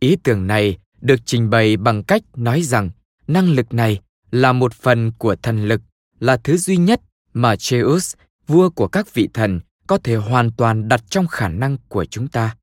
[0.01, 2.91] Ý tưởng này được trình bày bằng cách nói rằng
[3.27, 4.01] năng lực này
[4.31, 5.81] là một phần của thần lực,
[6.21, 7.01] là thứ duy nhất
[7.33, 8.15] mà Zeus,
[8.51, 12.29] vua của các vị thần, có thể hoàn toàn đặt trong khả năng của chúng
[12.29, 12.57] ta.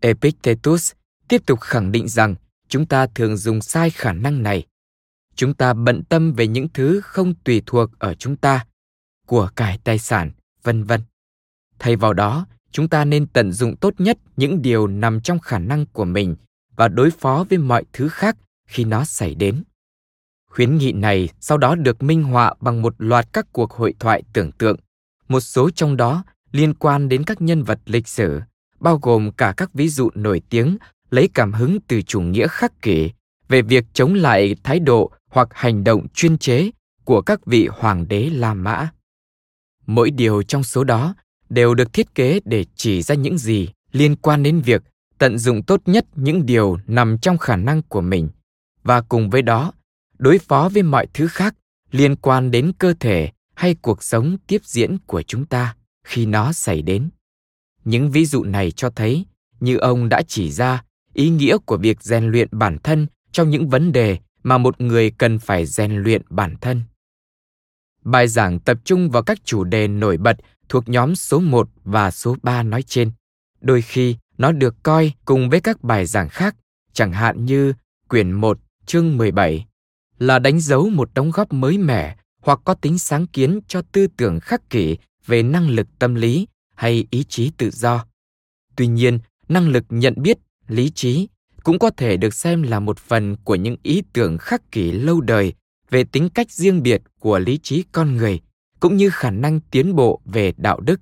[0.00, 0.92] Epictetus
[1.28, 2.34] tiếp tục khẳng định rằng
[2.68, 4.66] chúng ta thường dùng sai khả năng này.
[5.34, 8.66] Chúng ta bận tâm về những thứ không tùy thuộc ở chúng ta,
[9.26, 10.30] của cải tài sản,
[10.62, 11.00] vân vân.
[11.78, 15.58] Thay vào đó, chúng ta nên tận dụng tốt nhất những điều nằm trong khả
[15.58, 16.36] năng của mình
[16.76, 18.36] và đối phó với mọi thứ khác
[18.66, 19.62] khi nó xảy đến.
[20.50, 24.22] Khuyến nghị này sau đó được minh họa bằng một loạt các cuộc hội thoại
[24.32, 24.76] tưởng tượng,
[25.30, 28.40] một số trong đó liên quan đến các nhân vật lịch sử,
[28.80, 30.76] bao gồm cả các ví dụ nổi tiếng
[31.10, 33.10] lấy cảm hứng từ chủ nghĩa khắc kỷ
[33.48, 36.70] về việc chống lại thái độ hoặc hành động chuyên chế
[37.04, 38.88] của các vị hoàng đế La Mã.
[39.86, 41.14] Mỗi điều trong số đó
[41.48, 44.82] đều được thiết kế để chỉ ra những gì liên quan đến việc
[45.18, 48.28] tận dụng tốt nhất những điều nằm trong khả năng của mình
[48.82, 49.72] và cùng với đó
[50.18, 51.54] đối phó với mọi thứ khác
[51.90, 56.52] liên quan đến cơ thể hay cuộc sống tiếp diễn của chúng ta khi nó
[56.52, 57.10] xảy đến
[57.84, 59.26] những ví dụ này cho thấy
[59.60, 63.68] như ông đã chỉ ra ý nghĩa của việc rèn luyện bản thân trong những
[63.68, 66.82] vấn đề mà một người cần phải rèn luyện bản thân.
[68.04, 70.36] Bài giảng tập trung vào các chủ đề nổi bật
[70.68, 73.10] thuộc nhóm số 1 và số 3 nói trên.
[73.60, 76.56] Đôi khi, nó được coi cùng với các bài giảng khác,
[76.92, 77.72] chẳng hạn như
[78.08, 79.66] quyển 1 chương 17
[80.18, 84.06] là đánh dấu một đóng góp mới mẻ hoặc có tính sáng kiến cho tư
[84.16, 88.04] tưởng khắc kỷ về năng lực tâm lý hay ý chí tự do.
[88.76, 89.18] Tuy nhiên,
[89.48, 90.38] năng lực nhận biết,
[90.68, 91.28] lý trí
[91.62, 95.20] cũng có thể được xem là một phần của những ý tưởng khắc kỷ lâu
[95.20, 95.52] đời
[95.90, 98.40] về tính cách riêng biệt của lý trí con người
[98.80, 101.00] cũng như khả năng tiến bộ về đạo đức.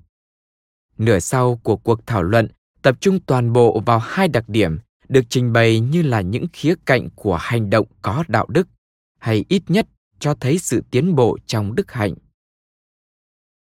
[0.99, 2.49] Nửa sau của cuộc thảo luận
[2.83, 4.79] tập trung toàn bộ vào hai đặc điểm
[5.09, 8.69] được trình bày như là những khía cạnh của hành động có đạo đức
[9.19, 9.89] hay ít nhất
[10.19, 12.15] cho thấy sự tiến bộ trong đức hạnh.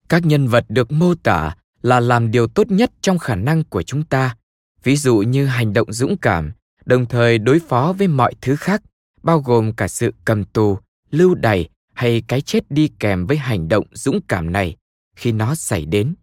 [0.09, 3.83] Các nhân vật được mô tả là làm điều tốt nhất trong khả năng của
[3.83, 4.35] chúng ta,
[4.83, 6.51] ví dụ như hành động dũng cảm,
[6.85, 8.81] đồng thời đối phó với mọi thứ khác,
[9.23, 10.77] bao gồm cả sự cầm tù,
[11.11, 14.75] lưu đày hay cái chết đi kèm với hành động dũng cảm này
[15.15, 16.15] khi nó xảy đến.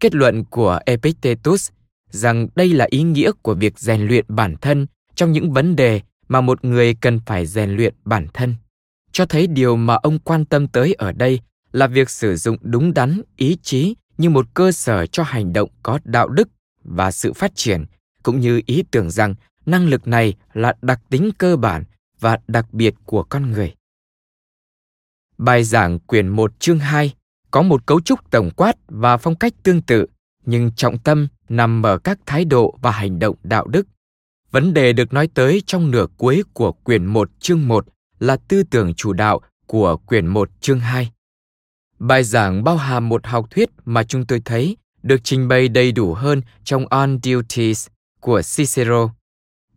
[0.00, 1.70] Kết luận của epictetus
[2.10, 6.00] rằng đây là ý nghĩa của việc rèn luyện bản thân trong những vấn đề
[6.28, 8.54] mà một người cần phải rèn luyện bản thân
[9.12, 11.40] cho thấy điều mà ông quan tâm tới ở đây
[11.72, 15.70] là việc sử dụng đúng đắn ý chí như một cơ sở cho hành động
[15.82, 16.48] có đạo đức
[16.84, 17.84] và sự phát triển
[18.22, 19.34] cũng như ý tưởng rằng
[19.66, 21.84] năng lực này là đặc tính cơ bản
[22.20, 23.74] và đặc biệt của con người.
[25.38, 27.14] Bài giảng quyển 1 chương 2
[27.50, 30.06] có một cấu trúc tổng quát và phong cách tương tự,
[30.44, 33.86] nhưng trọng tâm nằm ở các thái độ và hành động đạo đức.
[34.50, 37.86] Vấn đề được nói tới trong nửa cuối của quyển 1 chương 1
[38.22, 41.12] là tư tưởng chủ đạo của quyển 1 chương 2.
[41.98, 45.92] Bài giảng bao hàm một học thuyết mà chúng tôi thấy được trình bày đầy
[45.92, 47.86] đủ hơn trong On Duties
[48.20, 49.14] của Cicero.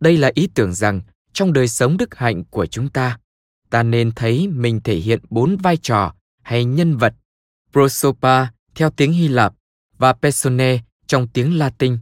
[0.00, 1.00] Đây là ý tưởng rằng
[1.32, 3.18] trong đời sống đức hạnh của chúng ta,
[3.70, 7.14] ta nên thấy mình thể hiện bốn vai trò hay nhân vật
[7.72, 9.54] prosopa theo tiếng Hy Lạp
[9.98, 11.98] và persone trong tiếng Latin.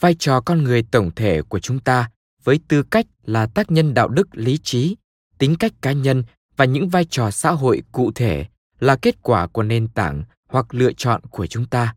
[0.00, 2.10] Vai trò con người tổng thể của chúng ta
[2.44, 4.96] với tư cách là tác nhân đạo đức lý trí,
[5.38, 6.22] tính cách cá nhân
[6.56, 8.46] và những vai trò xã hội cụ thể
[8.80, 11.94] là kết quả của nền tảng hoặc lựa chọn của chúng ta.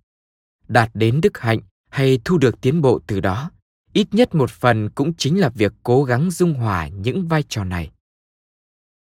[0.68, 3.52] Đạt đến đức hạnh hay thu được tiến bộ từ đó,
[3.94, 7.64] ít nhất một phần cũng chính là việc cố gắng dung hòa những vai trò
[7.64, 7.92] này.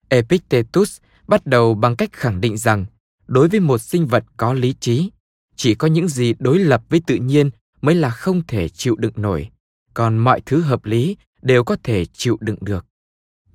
[0.09, 2.85] Epictetus bắt đầu bằng cách khẳng định rằng
[3.27, 5.11] đối với một sinh vật có lý trí
[5.55, 7.49] chỉ có những gì đối lập với tự nhiên
[7.81, 9.49] mới là không thể chịu đựng nổi
[9.93, 12.85] còn mọi thứ hợp lý đều có thể chịu đựng được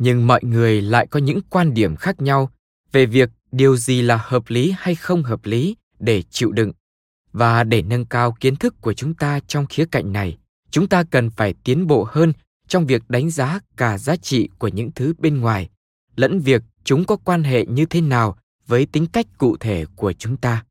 [0.02, 2.50] nhưng mọi người lại có những quan điểm khác nhau
[2.92, 6.72] về việc điều gì là hợp lý hay không hợp lý để chịu đựng.
[7.32, 10.38] Và để nâng cao kiến thức của chúng ta trong khía cạnh này,
[10.70, 12.32] chúng ta cần phải tiến bộ hơn
[12.68, 15.68] trong việc đánh giá cả giá trị của những thứ bên ngoài,
[16.16, 20.12] lẫn việc chúng có quan hệ như thế nào với tính cách cụ thể của
[20.12, 20.64] chúng ta.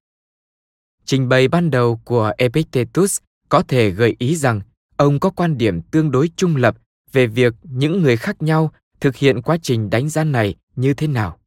[1.05, 3.19] Trình bày ban đầu của epictetus
[3.49, 4.61] có thể gợi ý rằng
[4.97, 6.77] ông có quan điểm tương đối trung lập
[7.11, 8.71] về việc những người khác nhau
[9.01, 11.39] thực hiện quá trình đánh giá này như thế nào?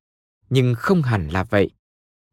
[0.51, 1.71] Nhưng không hẳn là vậy.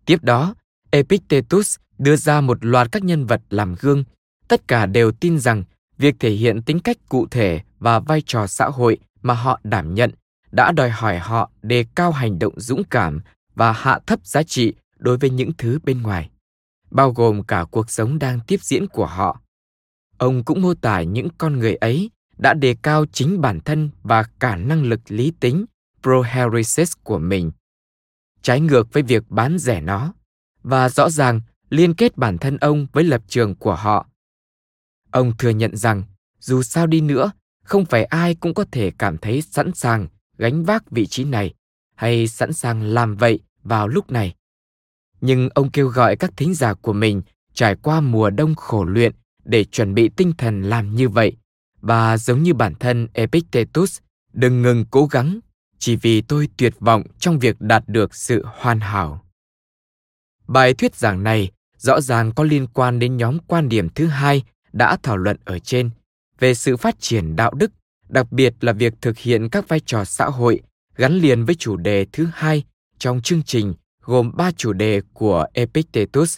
[0.05, 0.55] Tiếp đó,
[0.91, 4.03] epictetus đưa ra một loạt các nhân vật làm gương.
[4.47, 5.63] Tất cả đều tin rằng
[5.97, 9.93] việc thể hiện tính cách cụ thể và vai trò xã hội mà họ đảm
[9.93, 10.11] nhận
[10.51, 13.21] đã đòi hỏi họ đề cao hành động dũng cảm
[13.55, 16.29] và hạ thấp giá trị đối với những thứ bên ngoài,
[16.91, 19.41] bao gồm cả cuộc sống đang tiếp diễn của họ.
[20.17, 22.09] Ông cũng mô tả những con người ấy
[22.39, 25.65] đã đề cao chính bản thân và cả năng lực lý tính,
[26.03, 27.51] proheresis của mình.
[28.41, 30.13] Trái ngược với việc bán rẻ nó,
[30.63, 34.07] và rõ ràng liên kết bản thân ông với lập trường của họ.
[35.11, 36.03] Ông thừa nhận rằng,
[36.39, 37.31] dù sao đi nữa,
[37.63, 41.53] không phải ai cũng có thể cảm thấy sẵn sàng gánh vác vị trí này
[41.95, 44.35] hay sẵn sàng làm vậy vào lúc này.
[45.21, 47.21] Nhưng ông kêu gọi các thính giả của mình
[47.53, 49.15] trải qua mùa đông khổ luyện
[49.45, 51.37] để chuẩn bị tinh thần làm như vậy
[51.81, 53.99] và giống như bản thân epictetus
[54.33, 55.39] đừng ngừng cố gắng
[55.79, 59.25] chỉ vì tôi tuyệt vọng trong việc đạt được sự hoàn hảo
[60.47, 64.43] bài thuyết giảng này rõ ràng có liên quan đến nhóm quan điểm thứ hai
[64.73, 65.89] đã thảo luận ở trên
[66.39, 67.71] về sự phát triển đạo đức
[68.09, 70.61] đặc biệt là việc thực hiện các vai trò xã hội
[70.95, 72.63] gắn liền với chủ đề thứ hai
[72.97, 73.73] trong chương trình
[74.09, 76.37] gồm ba chủ đề của Epictetus.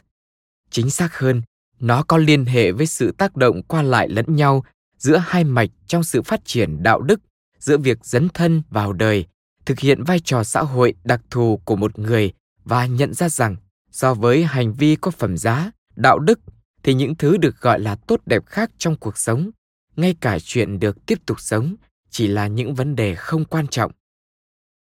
[0.70, 1.42] Chính xác hơn,
[1.80, 4.64] nó có liên hệ với sự tác động qua lại lẫn nhau
[5.02, 7.22] giữa hai mạch trong sự phát triển đạo đức,
[7.60, 9.26] giữa việc dấn thân vào đời,
[9.66, 12.34] thực hiện vai trò xã hội đặc thù của một người
[12.64, 13.56] và nhận ra rằng
[13.92, 16.40] so với hành vi có phẩm giá, đạo đức
[16.84, 19.52] thì những thứ được gọi là tốt đẹp khác trong cuộc sống,
[19.96, 21.76] ngay cả chuyện được tiếp tục sống
[22.10, 23.92] chỉ là những vấn đề không quan trọng.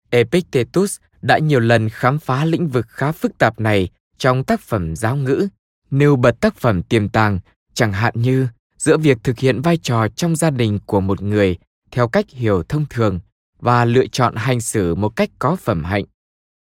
[0.09, 4.95] Epictetus đã nhiều lần khám phá lĩnh vực khá phức tạp này trong tác phẩm
[4.95, 5.47] giáo ngữ,
[5.91, 7.39] nêu bật tác phẩm tiềm tàng,
[7.73, 8.47] chẳng hạn như
[8.81, 11.57] giữa việc thực hiện vai trò trong gia đình của một người
[11.91, 13.19] theo cách hiểu thông thường
[13.59, 16.05] và lựa chọn hành xử một cách có phẩm hạnh.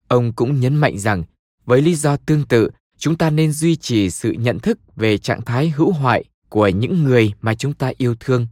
[0.07, 1.24] Ông cũng nhấn mạnh rằng,
[1.66, 5.41] với lý do tương tự, chúng ta nên duy trì sự nhận thức về trạng
[5.41, 8.47] thái hữu hoại của những người mà chúng ta yêu thương,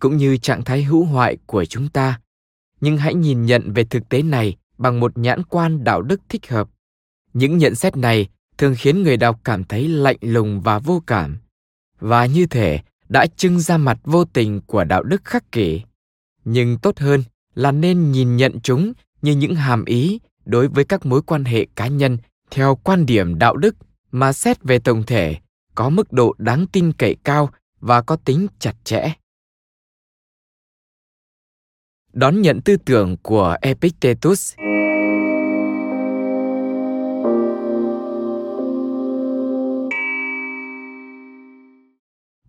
[0.00, 2.20] cũng như trạng thái hữu hoại của chúng ta.
[2.80, 6.50] Nhưng hãy nhìn nhận về thực tế này bằng một nhãn quan đạo đức thích
[6.50, 6.68] hợp.
[7.32, 8.28] Những nhận xét này
[8.58, 11.38] thường khiến người đọc cảm thấy lạnh lùng và vô cảm,
[12.00, 12.80] và như thể
[13.10, 15.82] đã trưng ra mặt vô tình của đạo đức khắc kỷ.
[16.44, 17.22] Nhưng tốt hơn
[17.54, 18.92] là nên nhìn nhận chúng
[19.22, 22.18] như những hàm ý đối với các mối quan hệ cá nhân
[22.50, 23.76] theo quan điểm đạo đức
[24.10, 25.36] mà xét về tổng thể
[25.74, 27.50] có mức độ đáng tin cậy cao
[27.80, 29.12] và có tính chặt chẽ.
[32.12, 34.54] Đón nhận tư tưởng của Epictetus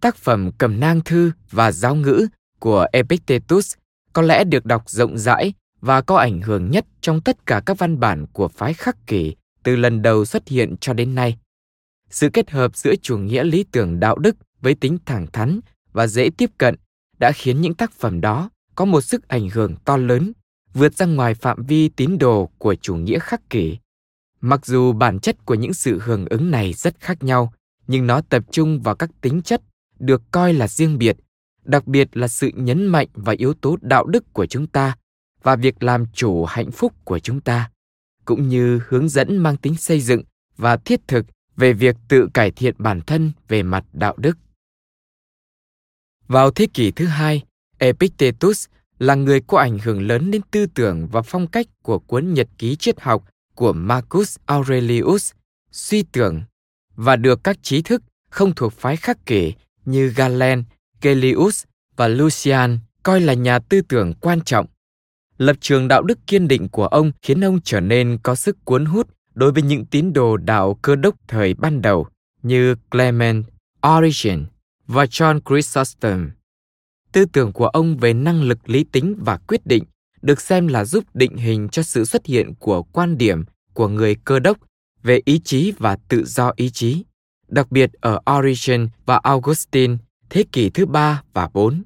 [0.02, 2.28] Tác phẩm Cầm nang thư và giáo ngữ
[2.60, 3.74] của Epictetus
[4.14, 7.78] có lẽ được đọc rộng rãi và có ảnh hưởng nhất trong tất cả các
[7.78, 11.38] văn bản của phái khắc kỷ từ lần đầu xuất hiện cho đến nay.
[12.10, 15.60] Sự kết hợp giữa chủ nghĩa lý tưởng đạo đức với tính thẳng thắn
[15.93, 16.76] và dễ tiếp cận
[17.20, 20.32] đã khiến những tác phẩm đó có một sức ảnh hưởng to lớn,
[20.74, 23.78] vượt ra ngoài phạm vi tín đồ của chủ nghĩa khắc kỷ.
[24.41, 27.54] Mặc dù bản chất của những sự hưởng ứng này rất khác nhau,
[27.88, 29.62] nhưng nó tập trung vào các tính chất
[30.02, 31.18] được coi là riêng biệt,
[31.64, 34.95] đặc biệt là sự nhấn mạnh vào yếu tố đạo đức của chúng ta
[35.43, 37.72] và việc làm chủ hạnh phúc của chúng ta,
[38.26, 40.24] cũng như hướng dẫn mang tính xây dựng
[40.58, 41.26] và thiết thực
[41.56, 44.38] về việc tự cải thiện bản thân về mặt đạo đức.
[46.28, 47.43] Vào thế kỷ thứ hai,
[47.78, 48.68] Epictetus
[48.99, 52.47] là người có ảnh hưởng lớn đến tư tưởng và phong cách của cuốn nhật
[52.58, 53.26] ký triết học
[53.56, 55.32] của Marcus Aurelius,
[55.72, 56.41] suy tưởng,
[56.95, 59.54] và được các trí thức không thuộc phái khắc kỷ
[59.86, 60.64] như Galen,
[61.02, 61.64] Gellius
[61.96, 64.66] và Lucian coi là nhà tư tưởng quan trọng.
[65.38, 68.86] Lập trường đạo đức kiên định của ông khiến ông trở nên có sức cuốn
[68.86, 72.08] hút đối với những tín đồ đạo cơ đốc thời ban đầu
[72.44, 73.46] như Clement,
[73.88, 74.46] Origen
[74.88, 76.30] và John Chrysostom.
[77.12, 79.84] Tư tưởng của ông về năng lực lý tính và quyết định
[80.22, 84.16] được xem là giúp định hình cho sự xuất hiện của quan điểm của người
[84.16, 84.58] cơ đốc
[85.04, 87.04] về ý chí và tự do ý chí
[87.52, 89.97] đặc biệt ở Origen và Augustine
[90.30, 91.84] thế kỷ thứ ba và bốn.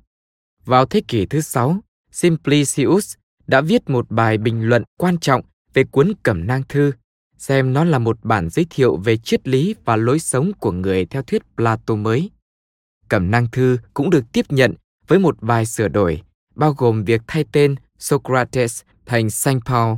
[0.66, 1.80] Vào thế kỷ thứ sáu,
[2.12, 3.16] Simplicius
[3.48, 5.42] đã viết một bài bình luận quan trọng
[5.74, 6.92] về cuốn Cẩm nang thư,
[7.38, 11.06] xem nó là một bản giới thiệu về triết lý và lối sống của người
[11.06, 12.30] theo thuyết Plato mới.
[13.10, 14.74] Cẩm nang thư cũng được tiếp nhận
[15.08, 16.22] với một vài sửa đổi,
[16.56, 19.98] bao gồm việc thay tên Socrates thành Saint Paul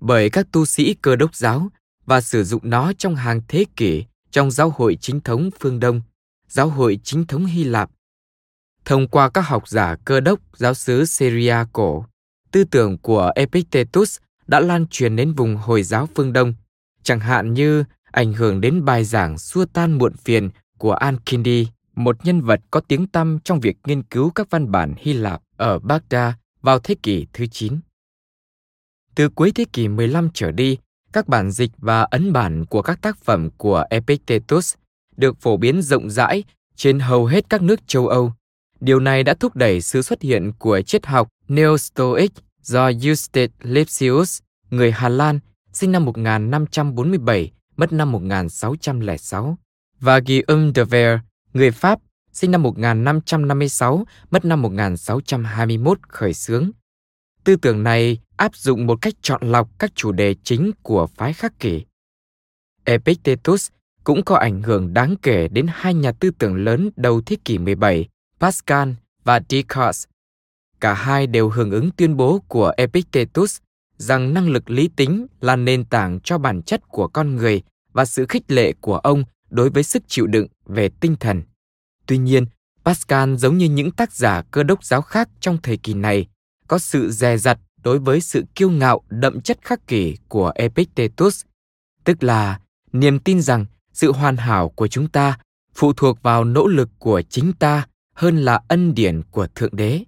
[0.00, 1.68] bởi các tu sĩ cơ đốc giáo
[2.06, 4.04] và sử dụng nó trong hàng thế kỷ
[4.34, 6.00] trong giáo hội chính thống phương Đông,
[6.48, 7.90] giáo hội chính thống Hy Lạp.
[8.84, 12.06] Thông qua các học giả cơ đốc giáo xứ Syria cổ,
[12.50, 16.54] tư tưởng của Epictetus đã lan truyền đến vùng Hồi giáo phương Đông,
[17.02, 22.24] chẳng hạn như ảnh hưởng đến bài giảng xua tan muộn phiền của Al-Kindi, một
[22.24, 25.78] nhân vật có tiếng tăm trong việc nghiên cứu các văn bản Hy Lạp ở
[25.78, 27.80] Baghdad vào thế kỷ thứ 9.
[29.14, 30.78] Từ cuối thế kỷ 15 trở đi,
[31.14, 34.74] các bản dịch và ấn bản của các tác phẩm của Epictetus
[35.16, 36.44] được phổ biến rộng rãi
[36.76, 38.32] trên hầu hết các nước châu Âu.
[38.80, 42.28] Điều này đã thúc đẩy sự xuất hiện của triết học Neo-Stoic
[42.62, 45.40] do Eustace Lipsius, người Hà Lan,
[45.72, 49.58] sinh năm 1547, mất năm 1606,
[50.00, 51.18] và Guillaume de Ver,
[51.52, 51.98] người Pháp,
[52.32, 56.70] sinh năm 1556, mất năm 1621 khởi xướng.
[57.44, 61.32] Tư tưởng này áp dụng một cách chọn lọc các chủ đề chính của phái
[61.32, 61.84] khắc kỷ.
[62.84, 63.70] Epictetus
[64.04, 67.58] cũng có ảnh hưởng đáng kể đến hai nhà tư tưởng lớn đầu thế kỷ
[67.58, 68.08] 17,
[68.40, 68.90] Pascal
[69.24, 70.04] và Descartes.
[70.80, 73.58] Cả hai đều hưởng ứng tuyên bố của Epictetus
[73.96, 77.62] rằng năng lực lý tính là nền tảng cho bản chất của con người
[77.92, 81.42] và sự khích lệ của ông đối với sức chịu đựng về tinh thần.
[82.06, 82.46] Tuy nhiên,
[82.84, 86.26] Pascal giống như những tác giả cơ đốc giáo khác trong thời kỳ này,
[86.68, 91.44] có sự dè dặt đối với sự kiêu ngạo đậm chất khắc kỷ của Epictetus,
[92.04, 92.60] tức là
[92.92, 95.38] niềm tin rằng sự hoàn hảo của chúng ta
[95.74, 100.00] phụ thuộc vào nỗ lực của chính ta hơn là ân điển của Thượng Đế.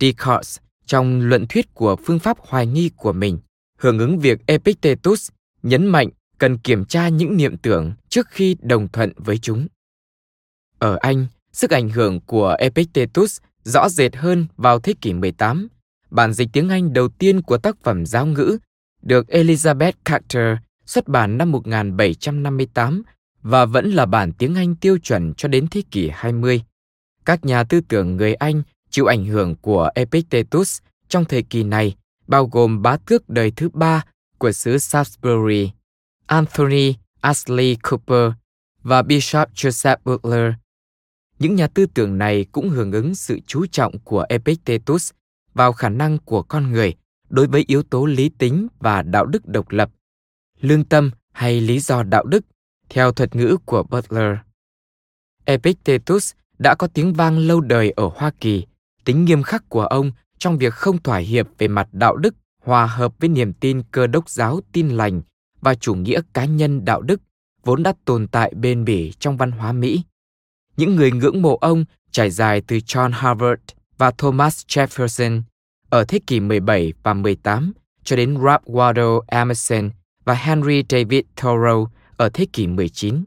[0.00, 3.38] Descartes, trong luận thuyết của phương pháp hoài nghi của mình,
[3.78, 5.30] hưởng ứng việc Epictetus
[5.62, 6.08] nhấn mạnh
[6.38, 9.66] cần kiểm tra những niệm tưởng trước khi đồng thuận với chúng.
[10.78, 15.68] Ở Anh, sức ảnh hưởng của Epictetus rõ rệt hơn vào thế kỷ 18
[16.10, 18.58] bản dịch tiếng Anh đầu tiên của tác phẩm giáo ngữ
[19.02, 20.56] được Elizabeth Carter
[20.86, 23.02] xuất bản năm 1758
[23.42, 26.62] và vẫn là bản tiếng Anh tiêu chuẩn cho đến thế kỷ 20.
[27.24, 31.96] Các nhà tư tưởng người Anh chịu ảnh hưởng của Epictetus trong thời kỳ này
[32.26, 34.04] bao gồm bá tước đời thứ ba
[34.38, 35.70] của xứ Salisbury,
[36.26, 38.32] Anthony Ashley Cooper
[38.82, 40.52] và Bishop Joseph Butler.
[41.38, 45.10] Những nhà tư tưởng này cũng hưởng ứng sự chú trọng của Epictetus
[45.56, 46.94] vào khả năng của con người
[47.28, 49.90] đối với yếu tố lý tính và đạo đức độc lập,
[50.60, 52.44] lương tâm hay lý do đạo đức,
[52.88, 54.36] theo thuật ngữ của Butler.
[55.44, 58.66] Epictetus đã có tiếng vang lâu đời ở Hoa Kỳ,
[59.04, 62.86] tính nghiêm khắc của ông trong việc không thỏa hiệp về mặt đạo đức hòa
[62.86, 65.22] hợp với niềm tin cơ đốc giáo tin lành
[65.60, 67.20] và chủ nghĩa cá nhân đạo đức
[67.64, 70.02] vốn đã tồn tại bền bỉ trong văn hóa Mỹ.
[70.76, 73.60] Những người ngưỡng mộ ông trải dài từ John Harvard
[73.98, 75.42] và Thomas Jefferson
[75.90, 77.72] ở thế kỷ 17 và 18
[78.04, 79.90] cho đến Ralph Waldo Emerson
[80.24, 83.24] và Henry David Thoreau ở thế kỷ 19.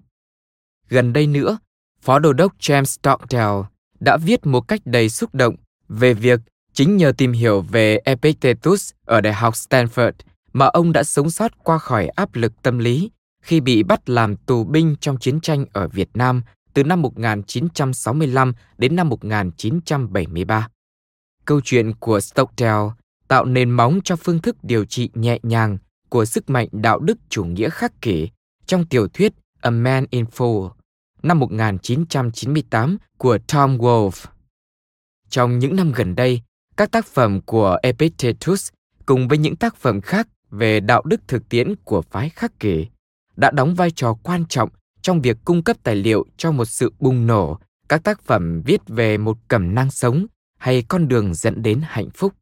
[0.89, 1.57] Gần đây nữa,
[2.01, 3.67] Phó Đô đốc James Stockdale
[3.99, 5.55] đã viết một cách đầy xúc động
[5.89, 6.39] về việc
[6.73, 10.11] chính nhờ tìm hiểu về Epictetus ở Đại học Stanford
[10.53, 14.35] mà ông đã sống sót qua khỏi áp lực tâm lý khi bị bắt làm
[14.35, 16.41] tù binh trong chiến tranh ở Việt Nam
[16.79, 20.67] từ năm 1965 đến năm 1973.
[21.45, 22.89] Câu chuyện của Stockdale
[23.27, 25.77] tạo nền móng cho phương thức điều trị nhẹ nhàng
[26.09, 28.29] của sức mạnh đạo đức chủ nghĩa khắc kỷ
[28.65, 30.69] trong tiểu thuyết A Man in Full
[31.23, 34.25] năm 1998 của Tom Wolfe.
[35.29, 36.41] Trong những năm gần đây,
[36.77, 38.69] các tác phẩm của Epictetus
[39.05, 42.87] cùng với những tác phẩm khác về đạo đức thực tiễn của phái khắc kỷ
[43.35, 44.69] đã đóng vai trò quan trọng
[45.01, 47.59] trong việc cung cấp tài liệu cho một sự bùng nổ
[47.89, 50.25] các tác phẩm viết về một cẩm năng sống
[50.57, 52.33] hay con đường dẫn đến hạnh phúc.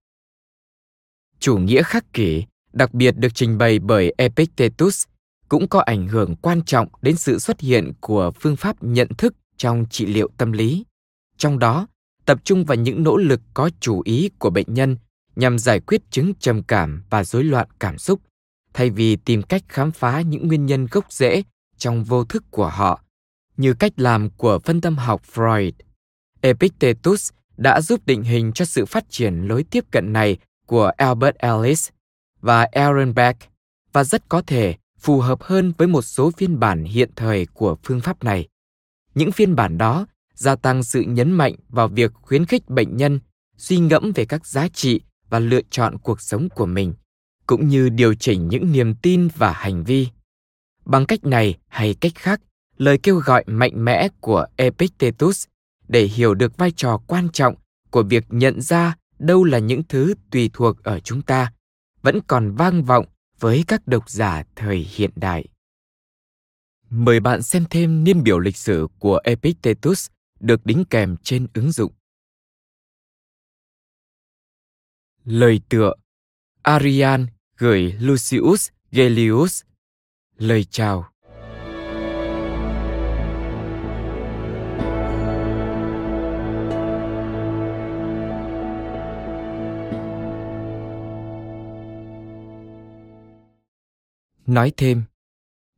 [1.40, 2.44] Chủ nghĩa khắc kỷ
[2.74, 5.06] đặc biệt được trình bày bởi Epictetus
[5.50, 9.36] cũng có ảnh hưởng quan trọng đến sự xuất hiện của phương pháp nhận thức
[9.58, 10.86] trong trị liệu tâm lý.
[11.38, 11.88] Trong đó,
[12.26, 14.98] tập trung vào những nỗ lực có chủ ý của bệnh nhân
[15.36, 18.22] nhằm giải quyết chứng trầm cảm và rối loạn cảm xúc,
[18.74, 21.44] thay vì tìm cách khám phá những nguyên nhân gốc rễ
[21.78, 23.04] trong vô thức của họ,
[23.58, 25.72] như cách làm của phân tâm học Freud.
[26.42, 31.36] Epictetus đã giúp định hình cho sự phát triển lối tiếp cận này của Albert
[31.36, 31.90] Ellis
[32.42, 33.50] và Aaron Beck
[33.94, 37.78] và rất có thể phù hợp hơn với một số phiên bản hiện thời của
[37.84, 38.48] phương pháp này.
[39.16, 43.20] Những phiên bản đó gia tăng sự nhấn mạnh vào việc khuyến khích bệnh nhân
[43.58, 46.94] suy ngẫm về các giá trị và lựa chọn cuộc sống của mình
[47.48, 50.08] cũng như điều chỉnh những niềm tin và hành vi
[50.88, 52.42] bằng cách này hay cách khác,
[52.78, 55.46] lời kêu gọi mạnh mẽ của epictetus
[55.88, 57.56] để hiểu được vai trò quan trọng
[57.92, 61.54] của việc nhận ra đâu là những thứ tùy thuộc ở chúng ta,
[62.02, 63.06] vẫn còn vang vọng
[63.40, 65.46] với các độc giả thời hiện đại
[66.90, 70.08] mời bạn xem thêm niên biểu lịch sử của epictetus
[70.40, 71.92] được đính kèm trên ứng dụng.
[75.26, 75.94] Lời tựa
[76.62, 77.28] Arian
[77.58, 79.64] gửi Lucius Gellius
[80.38, 81.06] Lời chào.
[94.46, 95.04] Nói thêm,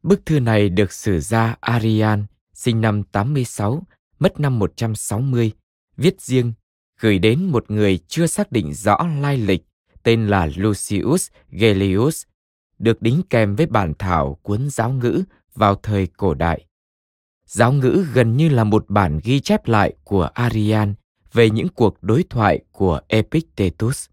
[0.03, 3.83] bức thư này được sử gia Arian, sinh năm 86,
[4.19, 5.51] mất năm 160,
[5.97, 6.53] viết riêng,
[6.99, 9.61] gửi đến một người chưa xác định rõ lai lịch,
[10.03, 12.23] tên là Lucius Gellius,
[12.79, 15.23] được đính kèm với bản thảo cuốn giáo ngữ
[15.55, 16.65] vào thời cổ đại.
[17.45, 20.93] Giáo ngữ gần như là một bản ghi chép lại của Arian
[21.33, 24.05] về những cuộc đối thoại của Epictetus.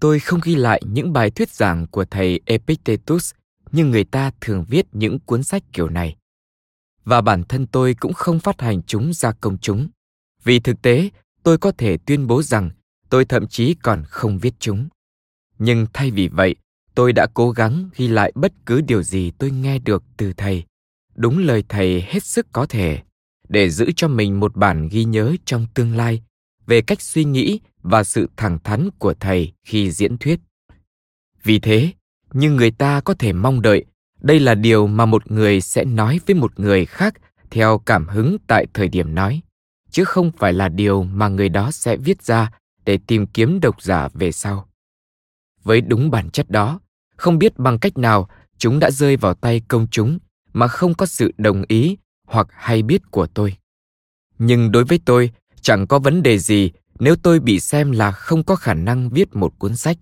[0.00, 3.32] Tôi không ghi lại những bài thuyết giảng của thầy Epictetus
[3.72, 6.16] như người ta thường viết những cuốn sách kiểu này
[7.08, 9.88] và bản thân tôi cũng không phát hành chúng ra công chúng.
[10.44, 11.10] Vì thực tế,
[11.42, 12.70] tôi có thể tuyên bố rằng
[13.08, 14.88] tôi thậm chí còn không viết chúng.
[15.58, 16.54] Nhưng thay vì vậy,
[16.94, 20.64] tôi đã cố gắng ghi lại bất cứ điều gì tôi nghe được từ thầy,
[21.14, 23.02] đúng lời thầy hết sức có thể,
[23.48, 26.22] để giữ cho mình một bản ghi nhớ trong tương lai
[26.66, 30.40] về cách suy nghĩ và sự thẳng thắn của thầy khi diễn thuyết.
[31.42, 31.92] Vì thế,
[32.32, 33.84] như người ta có thể mong đợi
[34.20, 37.14] đây là điều mà một người sẽ nói với một người khác
[37.50, 39.40] theo cảm hứng tại thời điểm nói
[39.90, 42.50] chứ không phải là điều mà người đó sẽ viết ra
[42.84, 44.67] để tìm kiếm độc giả về sau
[45.62, 46.80] với đúng bản chất đó,
[47.16, 48.28] không biết bằng cách nào
[48.58, 50.18] chúng đã rơi vào tay công chúng
[50.52, 53.56] mà không có sự đồng ý hoặc hay biết của tôi.
[54.38, 55.30] Nhưng đối với tôi,
[55.60, 59.36] chẳng có vấn đề gì nếu tôi bị xem là không có khả năng viết
[59.36, 59.98] một cuốn sách.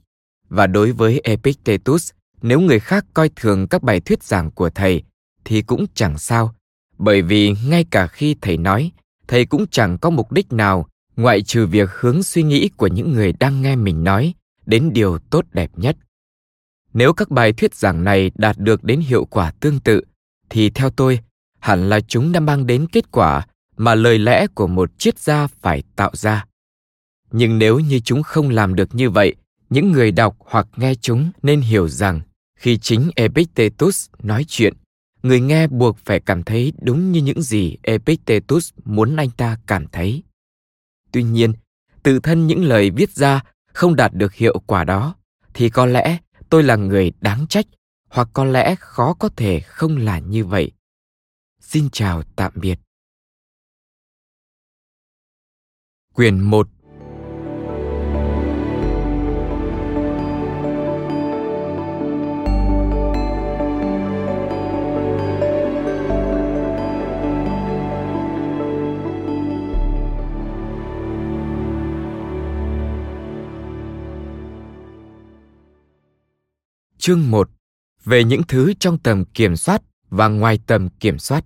[0.48, 2.10] Và đối với epictetus,
[2.42, 5.02] nếu người khác coi thường các bài thuyết giảng của thầy,
[5.44, 6.54] thì cũng chẳng sao.
[6.98, 8.90] Bởi vì ngay cả khi thầy nói,
[9.28, 13.12] thầy cũng chẳng có mục đích nào ngoại trừ việc hướng suy nghĩ của những
[13.12, 14.34] người đang nghe mình nói
[14.66, 15.96] đến điều tốt đẹp nhất.
[16.92, 20.02] Nếu các bài thuyết giảng này đạt được đến hiệu quả tương tự,
[20.50, 21.20] thì theo tôi,
[21.58, 25.46] hẳn là chúng đã mang đến kết quả mà lời lẽ của một triết gia
[25.46, 26.44] phải tạo ra.
[27.32, 29.34] Nhưng nếu như chúng không làm được như vậy,
[29.70, 32.20] những người đọc hoặc nghe chúng nên hiểu rằng
[32.58, 34.74] khi chính epictetus nói chuyện,
[35.22, 39.86] người nghe buộc phải cảm thấy đúng như những gì epictetus muốn anh ta cảm
[39.86, 40.22] thấy.
[41.12, 41.52] Tuy nhiên,
[42.02, 43.42] tự thân những lời viết ra
[43.76, 45.14] không đạt được hiệu quả đó,
[45.54, 46.18] thì có lẽ
[46.50, 47.66] tôi là người đáng trách,
[48.08, 50.72] hoặc có lẽ khó có thể không là như vậy.
[51.60, 52.78] Xin chào, tạm biệt.
[56.14, 56.68] Quyền 1
[77.06, 77.50] Chương 1
[78.04, 81.44] về những thứ trong tầm kiểm soát và ngoài tầm kiểm soát.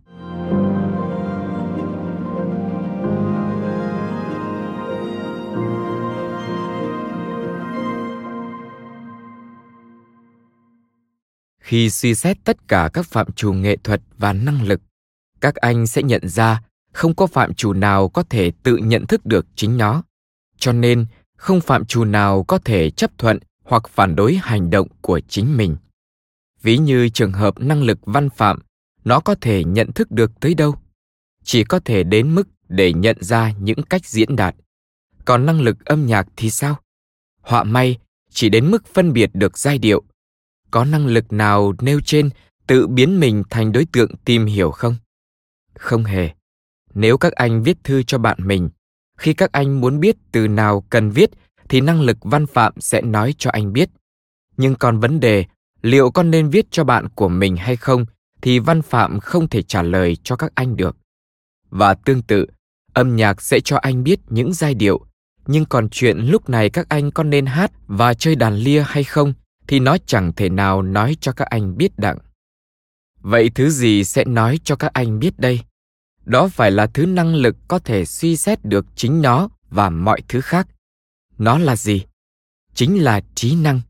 [11.59, 14.81] Khi suy xét tất cả các phạm trù nghệ thuật và năng lực,
[15.41, 16.62] các anh sẽ nhận ra
[16.93, 20.03] không có phạm trù nào có thể tự nhận thức được chính nó.
[20.59, 21.07] Cho nên,
[21.37, 23.39] không phạm trù nào có thể chấp thuận
[23.71, 25.77] hoặc phản đối hành động của chính mình.
[26.63, 28.59] Ví như trường hợp năng lực văn phạm,
[29.05, 30.75] nó có thể nhận thức được tới đâu.
[31.45, 34.55] Chỉ có thể đến mức để nhận ra những cách diễn đạt.
[35.25, 36.81] Còn năng lực âm nhạc thì sao?
[37.41, 37.99] Họa may,
[38.31, 40.03] chỉ đến mức phân biệt được giai điệu.
[40.71, 42.31] Có năng lực nào nêu trên
[42.67, 44.97] tự biến mình thành đối tượng tìm hiểu không?
[45.75, 46.31] Không hề.
[46.95, 48.71] Nếu các anh viết thư cho bạn mình,
[49.19, 51.31] khi các anh muốn biết từ nào cần viết
[51.71, 53.91] thì năng lực văn phạm sẽ nói cho anh biết.
[54.57, 55.45] Nhưng còn vấn đề,
[55.83, 58.05] liệu con nên viết cho bạn của mình hay không,
[58.43, 60.97] thì văn phạm không thể trả lời cho các anh được.
[61.71, 62.47] Và tương tự,
[62.93, 65.01] âm nhạc sẽ cho anh biết những giai điệu.
[65.47, 69.05] Nhưng còn chuyện lúc này các anh có nên hát và chơi đàn lia hay
[69.05, 69.33] không,
[69.67, 72.19] thì nó chẳng thể nào nói cho các anh biết đặng.
[73.21, 75.61] Vậy thứ gì sẽ nói cho các anh biết đây?
[76.25, 80.23] Đó phải là thứ năng lực có thể suy xét được chính nó và mọi
[80.29, 80.69] thứ khác
[81.41, 82.05] nó là gì?
[82.75, 83.81] Chính là trí năng.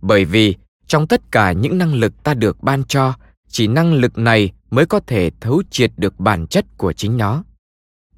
[0.00, 0.54] Bởi vì
[0.86, 3.14] trong tất cả những năng lực ta được ban cho,
[3.48, 7.44] chỉ năng lực này mới có thể thấu triệt được bản chất của chính nó.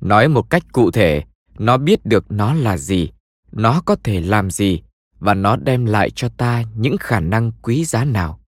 [0.00, 1.22] Nói một cách cụ thể,
[1.58, 3.10] nó biết được nó là gì,
[3.52, 4.82] nó có thể làm gì,
[5.18, 8.40] và nó đem lại cho ta những khả năng quý giá nào.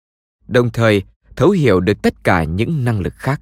[0.49, 1.03] Đồng thời,
[1.37, 3.41] thấu hiểu được tất cả những năng lực khác.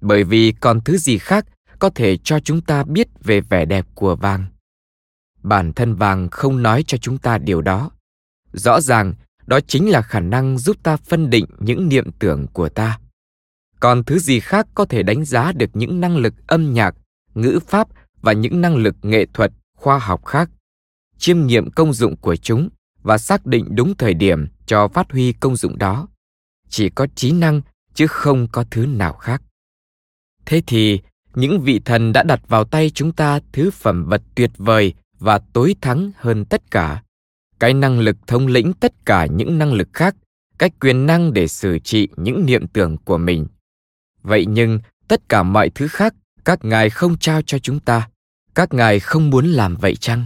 [0.00, 1.46] Bởi vì còn thứ gì khác
[1.78, 4.46] có thể cho chúng ta biết về vẻ đẹp của vàng?
[5.42, 7.90] Bản thân vàng không nói cho chúng ta điều đó.
[8.52, 9.14] Rõ ràng,
[9.46, 12.98] đó chính là khả năng giúp ta phân định những niệm tưởng của ta.
[13.80, 16.94] Còn thứ gì khác có thể đánh giá được những năng lực âm nhạc,
[17.34, 17.88] ngữ pháp
[18.22, 20.50] và những năng lực nghệ thuật, khoa học khác?
[21.18, 22.68] Chiêm nghiệm công dụng của chúng
[23.02, 26.08] và xác định đúng thời điểm cho phát huy công dụng đó.
[26.68, 27.60] Chỉ có trí năng,
[27.94, 29.42] chứ không có thứ nào khác.
[30.46, 31.00] Thế thì,
[31.34, 35.38] những vị thần đã đặt vào tay chúng ta thứ phẩm vật tuyệt vời và
[35.52, 37.02] tối thắng hơn tất cả.
[37.58, 40.14] Cái năng lực thống lĩnh tất cả những năng lực khác,
[40.58, 43.46] cái quyền năng để xử trị những niệm tưởng của mình.
[44.22, 46.14] Vậy nhưng, tất cả mọi thứ khác,
[46.44, 48.08] các ngài không trao cho chúng ta.
[48.54, 50.24] Các ngài không muốn làm vậy chăng?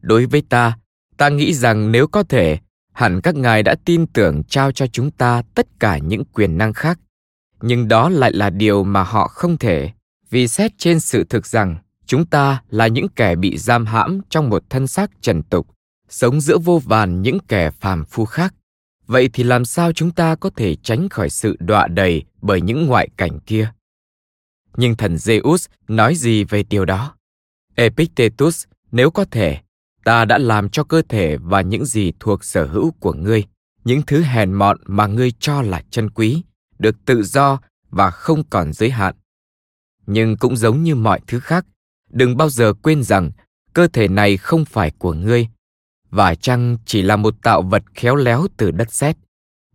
[0.00, 0.78] Đối với ta
[1.18, 2.58] ta nghĩ rằng nếu có thể,
[2.92, 6.72] hẳn các ngài đã tin tưởng trao cho chúng ta tất cả những quyền năng
[6.72, 6.98] khác.
[7.60, 9.90] Nhưng đó lại là điều mà họ không thể.
[10.30, 11.76] Vì xét trên sự thực rằng
[12.08, 15.66] chúng ta là những kẻ bị giam hãm trong một thân xác trần tục,
[16.08, 18.54] sống giữa vô vàn những kẻ phàm phu khác.
[19.06, 22.86] Vậy thì làm sao chúng ta có thể tránh khỏi sự đọa đầy bởi những
[22.86, 23.72] ngoại cảnh kia?
[24.76, 27.14] Nhưng thần zeus nói gì về điều đó?
[27.74, 29.58] Epictetus, nếu có thể,
[30.04, 33.44] ta đã làm cho cơ thể và những gì thuộc sở hữu của ngươi,
[33.84, 36.42] những thứ hèn mọn mà ngươi cho là chân quý,
[36.78, 37.60] được tự do
[37.90, 39.14] và không còn giới hạn.
[40.06, 41.66] Nhưng cũng giống như mọi thứ khác
[42.10, 43.30] đừng bao giờ quên rằng
[43.74, 45.48] cơ thể này không phải của ngươi,
[46.10, 49.16] và chăng chỉ là một tạo vật khéo léo từ đất sét.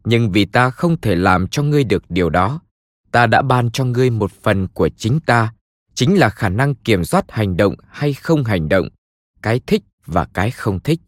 [0.03, 2.61] Nhưng vì ta không thể làm cho ngươi được điều đó,
[3.11, 5.53] ta đã ban cho ngươi một phần của chính ta,
[5.93, 8.89] chính là khả năng kiểm soát hành động hay không hành động,
[9.41, 10.99] cái thích và cái không thích.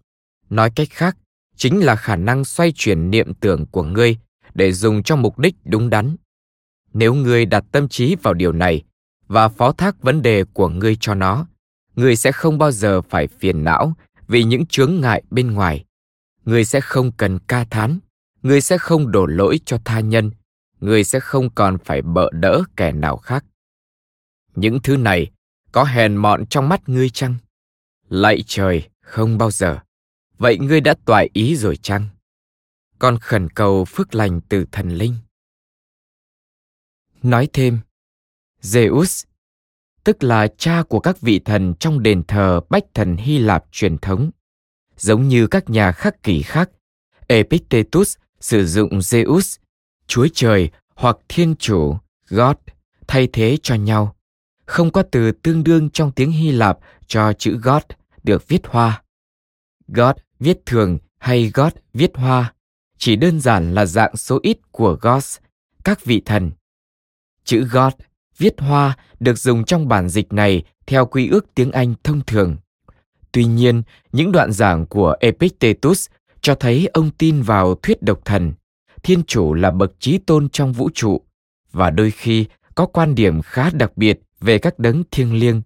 [0.50, 1.18] Nói cách khác,
[1.58, 4.18] chính là khả năng xoay chuyển niệm tưởng của ngươi
[4.54, 6.16] để dùng cho mục đích đúng đắn.
[6.94, 8.84] Nếu ngươi đặt tâm trí vào điều này
[9.28, 11.46] và phó thác vấn đề của ngươi cho nó
[11.96, 13.94] người sẽ không bao giờ phải phiền não
[14.28, 15.86] vì những chướng ngại bên ngoài.
[16.46, 18.00] Người sẽ không cần ca thán,
[18.44, 20.32] người sẽ không đổ lỗi cho tha nhân,
[20.80, 23.46] người sẽ không còn phải bợ đỡ kẻ nào khác.
[24.56, 25.32] Những thứ này
[25.72, 27.36] có hèn mọn trong mắt ngươi chăng?
[28.10, 29.80] Lạy trời, không bao giờ.
[30.38, 32.08] Vậy ngươi đã toại ý rồi chăng?
[33.00, 35.16] Con khẩn cầu phước lành từ thần linh.
[37.24, 37.80] Nói thêm,
[38.66, 39.24] Zeus,
[40.04, 43.98] tức là cha của các vị thần trong đền thờ bách thần Hy Lạp truyền
[43.98, 44.32] thống.
[44.98, 46.70] Giống như các nhà khắc kỷ khác,
[47.28, 49.58] Epictetus sử dụng Zeus,
[50.08, 51.98] Chúa Trời hoặc Thiên Chủ,
[52.30, 52.56] God,
[53.08, 54.16] thay thế cho nhau.
[54.66, 57.84] Không có từ tương đương trong tiếng Hy Lạp cho chữ God
[58.24, 59.04] được viết hoa.
[59.88, 62.54] God viết thường hay God viết hoa
[62.98, 65.38] chỉ đơn giản là dạng số ít của gods,
[65.84, 66.52] các vị thần.
[67.44, 67.94] Chữ God
[68.38, 72.56] viết hoa được dùng trong bản dịch này theo quy ước tiếng Anh thông thường.
[73.32, 76.08] Tuy nhiên, những đoạn giảng của Epictetus
[76.42, 78.54] cho thấy ông tin vào thuyết độc thần,
[79.04, 81.22] thiên chủ là bậc trí tôn trong vũ trụ
[81.72, 82.46] và đôi khi
[82.76, 85.62] có quan điểm khá đặc biệt về các đấng thiêng liêng,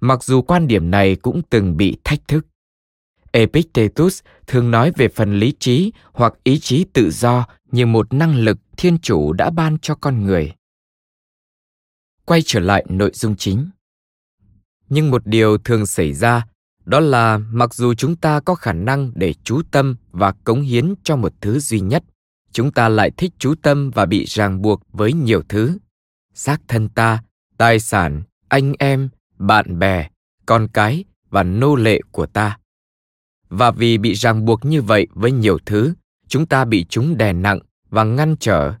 [0.00, 2.46] mặc dù quan điểm này cũng từng bị thách thức.
[3.32, 8.36] Epictetus thường nói về phần lý trí hoặc ý chí tự do như một năng
[8.36, 10.52] lực thiên chủ đã ban cho con người.
[12.26, 13.70] Quay trở lại nội dung chính.
[14.88, 16.46] Nhưng một điều thường xảy ra
[16.84, 20.94] đó là mặc dù chúng ta có khả năng để chú tâm và cống hiến
[21.02, 22.04] cho một thứ duy nhất,
[22.52, 25.78] chúng ta lại thích chú tâm và bị ràng buộc với nhiều thứ.
[26.34, 27.22] Xác thân ta,
[27.58, 29.08] tài sản, anh em,
[29.38, 30.08] bạn bè,
[30.46, 32.58] con cái và nô lệ của ta
[33.48, 35.94] và vì bị ràng buộc như vậy với nhiều thứ
[36.28, 37.58] chúng ta bị chúng đè nặng
[37.90, 38.74] và ngăn trở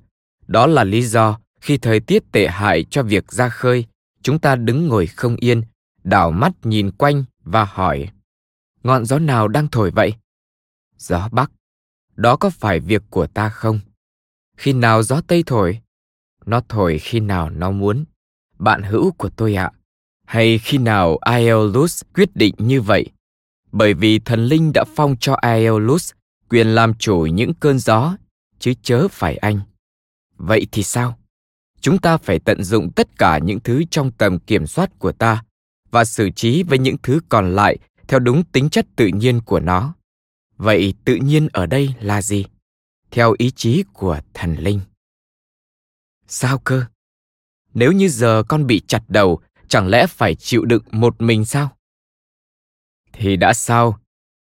[0.46, 3.86] đó là lý do khi thời tiết tệ hại cho việc ra khơi
[4.22, 5.62] chúng ta đứng ngồi không yên
[6.04, 8.08] đảo mắt nhìn quanh và hỏi
[8.86, 10.14] ngọn gió nào đang thổi vậy?
[10.96, 11.50] Gió bắc.
[12.16, 13.80] Đó có phải việc của ta không?
[14.56, 15.80] Khi nào gió tây thổi?
[16.46, 18.04] Nó thổi khi nào nó muốn.
[18.58, 19.70] Bạn hữu của tôi ạ.
[20.24, 23.06] Hay khi nào Aeolus quyết định như vậy?
[23.72, 26.12] Bởi vì thần linh đã phong cho Aeolus
[26.48, 28.16] quyền làm chủ những cơn gió,
[28.58, 29.60] chứ chớ phải anh.
[30.36, 31.18] Vậy thì sao?
[31.80, 35.44] Chúng ta phải tận dụng tất cả những thứ trong tầm kiểm soát của ta
[35.90, 37.78] và xử trí với những thứ còn lại
[38.08, 39.94] theo đúng tính chất tự nhiên của nó.
[40.56, 42.44] Vậy tự nhiên ở đây là gì?
[43.10, 44.80] Theo ý chí của thần linh.
[46.26, 46.84] Sao cơ?
[47.74, 51.76] Nếu như giờ con bị chặt đầu, chẳng lẽ phải chịu đựng một mình sao?
[53.18, 53.98] thì đã sao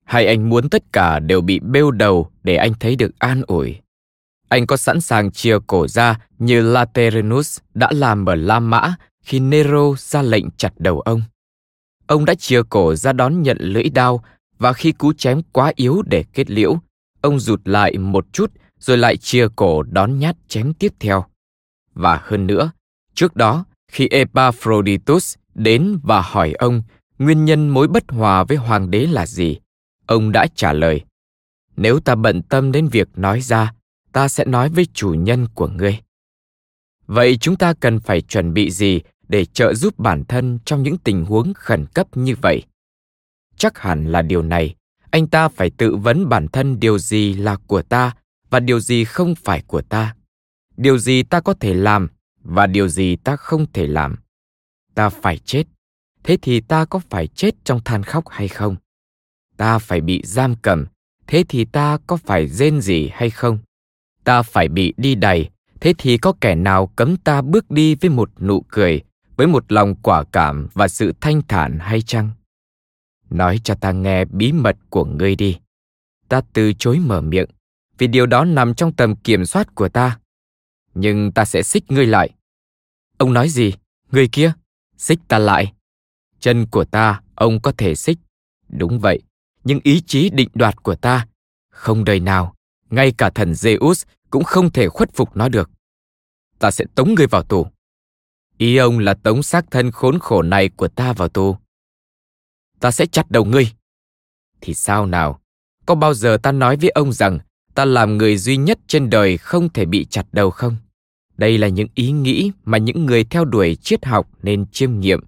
[0.05, 3.77] hay anh muốn tất cả đều bị bêu đầu để anh thấy được an ủi
[4.51, 9.39] anh có sẵn sàng chia cổ ra như Lateranus đã làm ở La Mã khi
[9.39, 11.21] Nero ra lệnh chặt đầu ông.
[12.07, 14.23] Ông đã chia cổ ra đón nhận lưỡi đao
[14.57, 16.77] và khi cú chém quá yếu để kết liễu,
[17.21, 21.25] ông rụt lại một chút rồi lại chia cổ đón nhát chém tiếp theo.
[21.93, 22.71] Và hơn nữa,
[23.13, 26.81] trước đó khi Epaphroditus đến và hỏi ông
[27.19, 29.57] nguyên nhân mối bất hòa với hoàng đế là gì
[30.05, 31.01] ông đã trả lời
[31.77, 33.73] nếu ta bận tâm đến việc nói ra
[34.11, 35.99] ta sẽ nói với chủ nhân của ngươi.
[37.07, 40.97] Vậy chúng ta cần phải chuẩn bị gì để trợ giúp bản thân trong những
[40.97, 42.63] tình huống khẩn cấp như vậy?
[43.57, 44.75] Chắc hẳn là điều này.
[45.11, 48.15] Anh ta phải tự vấn bản thân điều gì là của ta
[48.49, 50.15] và điều gì không phải của ta.
[50.77, 52.07] Điều gì ta có thể làm
[52.43, 54.15] và điều gì ta không thể làm?
[54.95, 55.63] Ta phải chết.
[56.23, 58.75] Thế thì ta có phải chết trong than khóc hay không?
[59.57, 60.85] Ta phải bị giam cầm.
[61.27, 63.59] Thế thì ta có phải rên gì hay không?
[64.23, 65.49] Ta phải bị đi đày,
[65.79, 69.01] thế thì có kẻ nào cấm ta bước đi với một nụ cười
[69.37, 72.29] với một lòng quả cảm và sự thanh thản hay chăng?
[73.29, 75.57] Nói cho ta nghe bí mật của ngươi đi.
[76.27, 77.49] Ta từ chối mở miệng
[77.97, 80.19] vì điều đó nằm trong tầm kiểm soát của ta.
[80.93, 82.29] Nhưng ta sẽ xích ngươi lại.
[83.17, 83.73] Ông nói gì?
[84.11, 84.53] Người kia
[84.97, 85.73] xích ta lại.
[86.39, 88.17] Chân của ta ông có thể xích.
[88.69, 89.21] Đúng vậy
[89.63, 91.27] nhưng ý chí định đoạt của ta
[91.69, 92.55] không đời nào
[92.91, 95.69] ngay cả thần zeus cũng không thể khuất phục nó được.
[96.59, 97.67] Ta sẽ tống ngươi vào tù.
[98.57, 101.57] Ý ông là tống xác thân khốn khổ này của ta vào tù.
[102.79, 103.71] Ta sẽ chặt đầu ngươi.
[104.61, 105.41] Thì sao nào?
[105.85, 107.39] Có bao giờ ta nói với ông rằng
[107.75, 110.75] ta làm người duy nhất trên đời không thể bị chặt đầu không?
[111.37, 115.19] Đây là những ý nghĩ mà những người theo đuổi triết học nên chiêm nghiệm.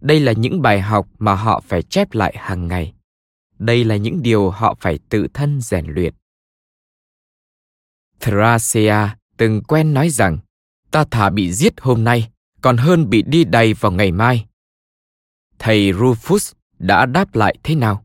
[0.00, 2.94] Đây là những bài học mà họ phải chép lại hàng ngày.
[3.58, 6.14] Đây là những điều họ phải tự thân rèn luyện.
[8.24, 10.38] Thracea từng quen nói rằng
[10.90, 12.28] ta thà bị giết hôm nay
[12.60, 14.46] còn hơn bị đi đầy vào ngày mai
[15.58, 18.04] thầy Rufus đã đáp lại thế nào?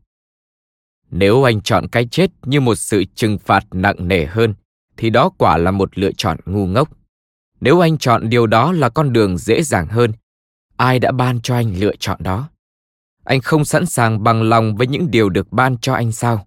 [1.10, 4.54] Nếu anh chọn cái chết như một sự trừng phạt nặng nề hơn,
[4.96, 6.88] thì đó quả là một lựa chọn ngu ngốc.
[7.60, 10.12] Nếu anh chọn điều đó là con đường dễ dàng hơn,
[10.76, 12.48] ai đã ban cho anh lựa chọn đó?
[13.24, 16.46] Anh không sẵn sàng bằng lòng với những điều được ban cho anh sao?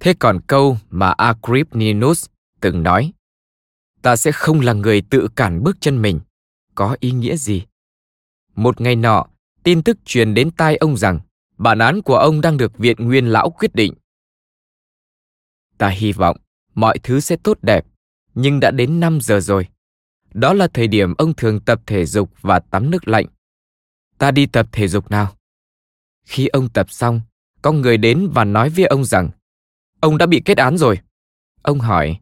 [0.00, 2.26] Thế còn câu mà Agrippinus
[2.60, 3.12] từng nói,
[4.02, 6.20] ta sẽ không là người tự cản bước chân mình,
[6.74, 7.64] có ý nghĩa gì?
[8.54, 9.26] Một ngày nọ,
[9.62, 11.20] tin tức truyền đến tai ông rằng
[11.58, 13.94] bản án của ông đang được viện nguyên lão quyết định.
[15.78, 16.36] Ta hy vọng
[16.74, 17.84] mọi thứ sẽ tốt đẹp,
[18.34, 19.68] nhưng đã đến 5 giờ rồi.
[20.34, 23.26] Đó là thời điểm ông thường tập thể dục và tắm nước lạnh.
[24.18, 25.36] Ta đi tập thể dục nào?
[26.24, 27.20] Khi ông tập xong,
[27.62, 29.30] có người đến và nói với ông rằng
[30.00, 30.98] ông đã bị kết án rồi.
[31.62, 32.20] Ông hỏi,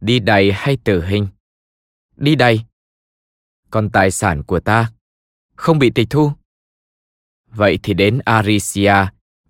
[0.00, 1.28] đi đầy hay tử hình?
[2.16, 2.60] Đi đầy.
[3.70, 4.92] Còn tài sản của ta
[5.56, 6.32] không bị tịch thu.
[7.50, 8.94] Vậy thì đến Arisia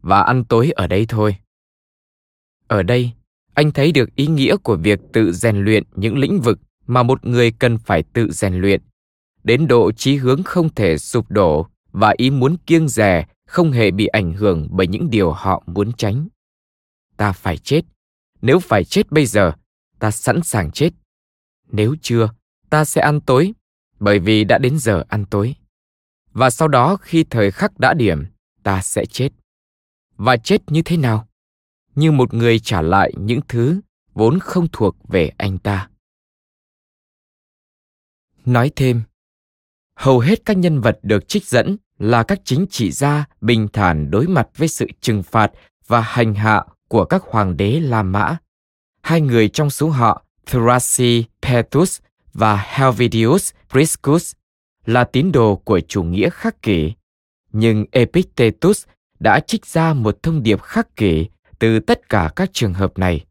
[0.00, 1.36] và ăn tối ở đây thôi.
[2.66, 3.10] Ở đây,
[3.54, 7.26] anh thấy được ý nghĩa của việc tự rèn luyện những lĩnh vực mà một
[7.26, 8.82] người cần phải tự rèn luyện,
[9.44, 13.90] đến độ chí hướng không thể sụp đổ và ý muốn kiêng rè không hề
[13.90, 16.28] bị ảnh hưởng bởi những điều họ muốn tránh.
[17.18, 17.82] Ta phải chết.
[18.42, 19.52] Nếu phải chết bây giờ,
[19.98, 20.90] ta sẵn sàng chết.
[21.68, 22.30] Nếu chưa,
[22.70, 23.52] ta sẽ ăn tối,
[24.00, 25.54] bởi vì đã đến giờ ăn tối.
[26.32, 28.24] Và sau đó khi thời khắc đã điểm,
[28.62, 29.28] ta sẽ chết.
[30.16, 31.28] Và chết như thế nào?
[31.94, 33.80] Như một người trả lại những thứ
[34.14, 35.90] vốn không thuộc về anh ta.
[38.44, 39.02] Nói thêm,
[39.94, 44.10] hầu hết các nhân vật được trích dẫn là các chính trị gia bình thản
[44.10, 45.52] đối mặt với sự trừng phạt
[45.86, 48.36] và hành hạ của các hoàng đế La Mã.
[49.02, 52.00] Hai người trong số họ, Thrasy, Petus
[52.32, 54.32] và Helvidius Priscus,
[54.84, 56.92] là tín đồ của chủ nghĩa khắc kỷ.
[57.52, 58.84] Nhưng Epictetus
[59.20, 61.26] đã trích ra một thông điệp khắc kỷ
[61.58, 63.24] từ tất cả các trường hợp này.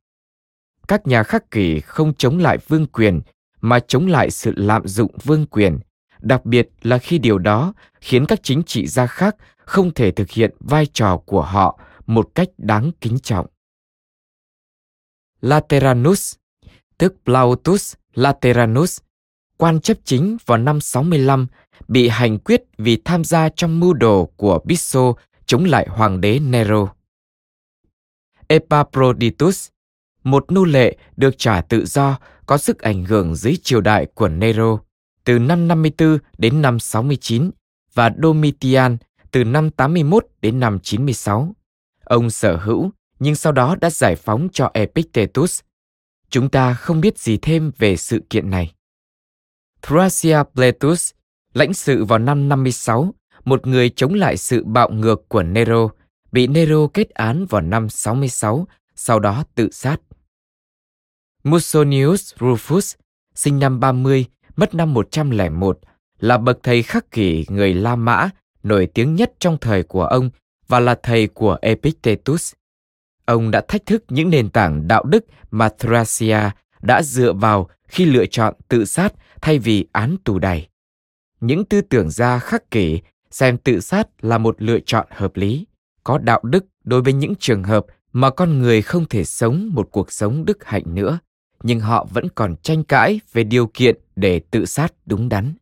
[0.87, 3.21] Các nhà khắc kỷ không chống lại vương quyền
[3.61, 5.79] mà chống lại sự lạm dụng vương quyền
[6.21, 10.29] đặc biệt là khi điều đó khiến các chính trị gia khác không thể thực
[10.29, 13.45] hiện vai trò của họ một cách đáng kính trọng.
[15.41, 16.35] Lateranus,
[16.97, 18.99] tức Plautus Lateranus,
[19.57, 21.47] quan chấp chính vào năm 65,
[21.87, 25.13] bị hành quyết vì tham gia trong mưu đồ của Bisso
[25.45, 26.87] chống lại hoàng đế Nero.
[28.47, 29.69] Epaphroditus,
[30.23, 34.27] một nô lệ được trả tự do có sức ảnh hưởng dưới triều đại của
[34.27, 34.79] Nero,
[35.23, 37.51] từ năm 54 đến năm 69
[37.93, 38.97] và Domitian
[39.31, 41.53] từ năm 81 đến năm 96.
[42.07, 45.59] Ông sở hữu nhưng sau đó đã giải phóng cho Epictetus.
[46.29, 48.73] Chúng ta không biết gì thêm về sự kiện này.
[49.81, 51.11] Thracia Pletus,
[51.53, 53.13] lãnh sự vào năm 56,
[53.45, 55.89] một người chống lại sự bạo ngược của Nero,
[56.31, 59.97] bị Nero kết án vào năm 66, sau đó tự sát.
[61.43, 62.95] Musonius Rufus,
[63.35, 64.25] sinh năm 30,
[64.55, 65.79] mất năm 101,
[66.19, 68.29] là bậc thầy khắc kỷ người La Mã
[68.63, 70.29] nổi tiếng nhất trong thời của ông
[70.67, 72.53] và là thầy của Epictetus.
[73.25, 76.39] Ông đã thách thức những nền tảng đạo đức mà Thracia
[76.81, 80.67] đã dựa vào khi lựa chọn tự sát thay vì án tù đày.
[81.39, 85.67] Những tư tưởng gia khắc kỷ xem tự sát là một lựa chọn hợp lý,
[86.03, 89.89] có đạo đức đối với những trường hợp mà con người không thể sống một
[89.91, 91.19] cuộc sống đức hạnh nữa
[91.63, 95.53] nhưng họ vẫn còn tranh cãi về điều kiện để tự sát đúng đắn.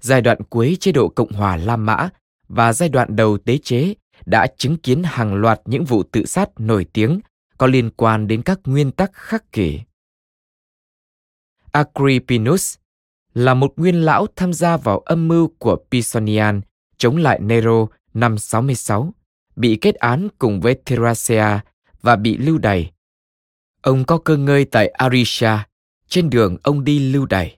[0.00, 2.08] Giai đoạn cuối chế độ Cộng hòa La Mã
[2.48, 3.94] và giai đoạn đầu tế chế
[4.26, 7.20] đã chứng kiến hàng loạt những vụ tự sát nổi tiếng
[7.58, 9.80] có liên quan đến các nguyên tắc khắc kỷ.
[11.72, 12.76] Agrippinus
[13.34, 16.60] là một nguyên lão tham gia vào âm mưu của Pisonian
[16.96, 19.12] chống lại Nero năm 66,
[19.56, 21.64] bị kết án cùng với Therasea
[22.02, 22.92] và bị lưu đày
[23.82, 25.68] Ông có cơ ngơi tại Arisha,
[26.08, 27.57] trên đường ông đi lưu đày.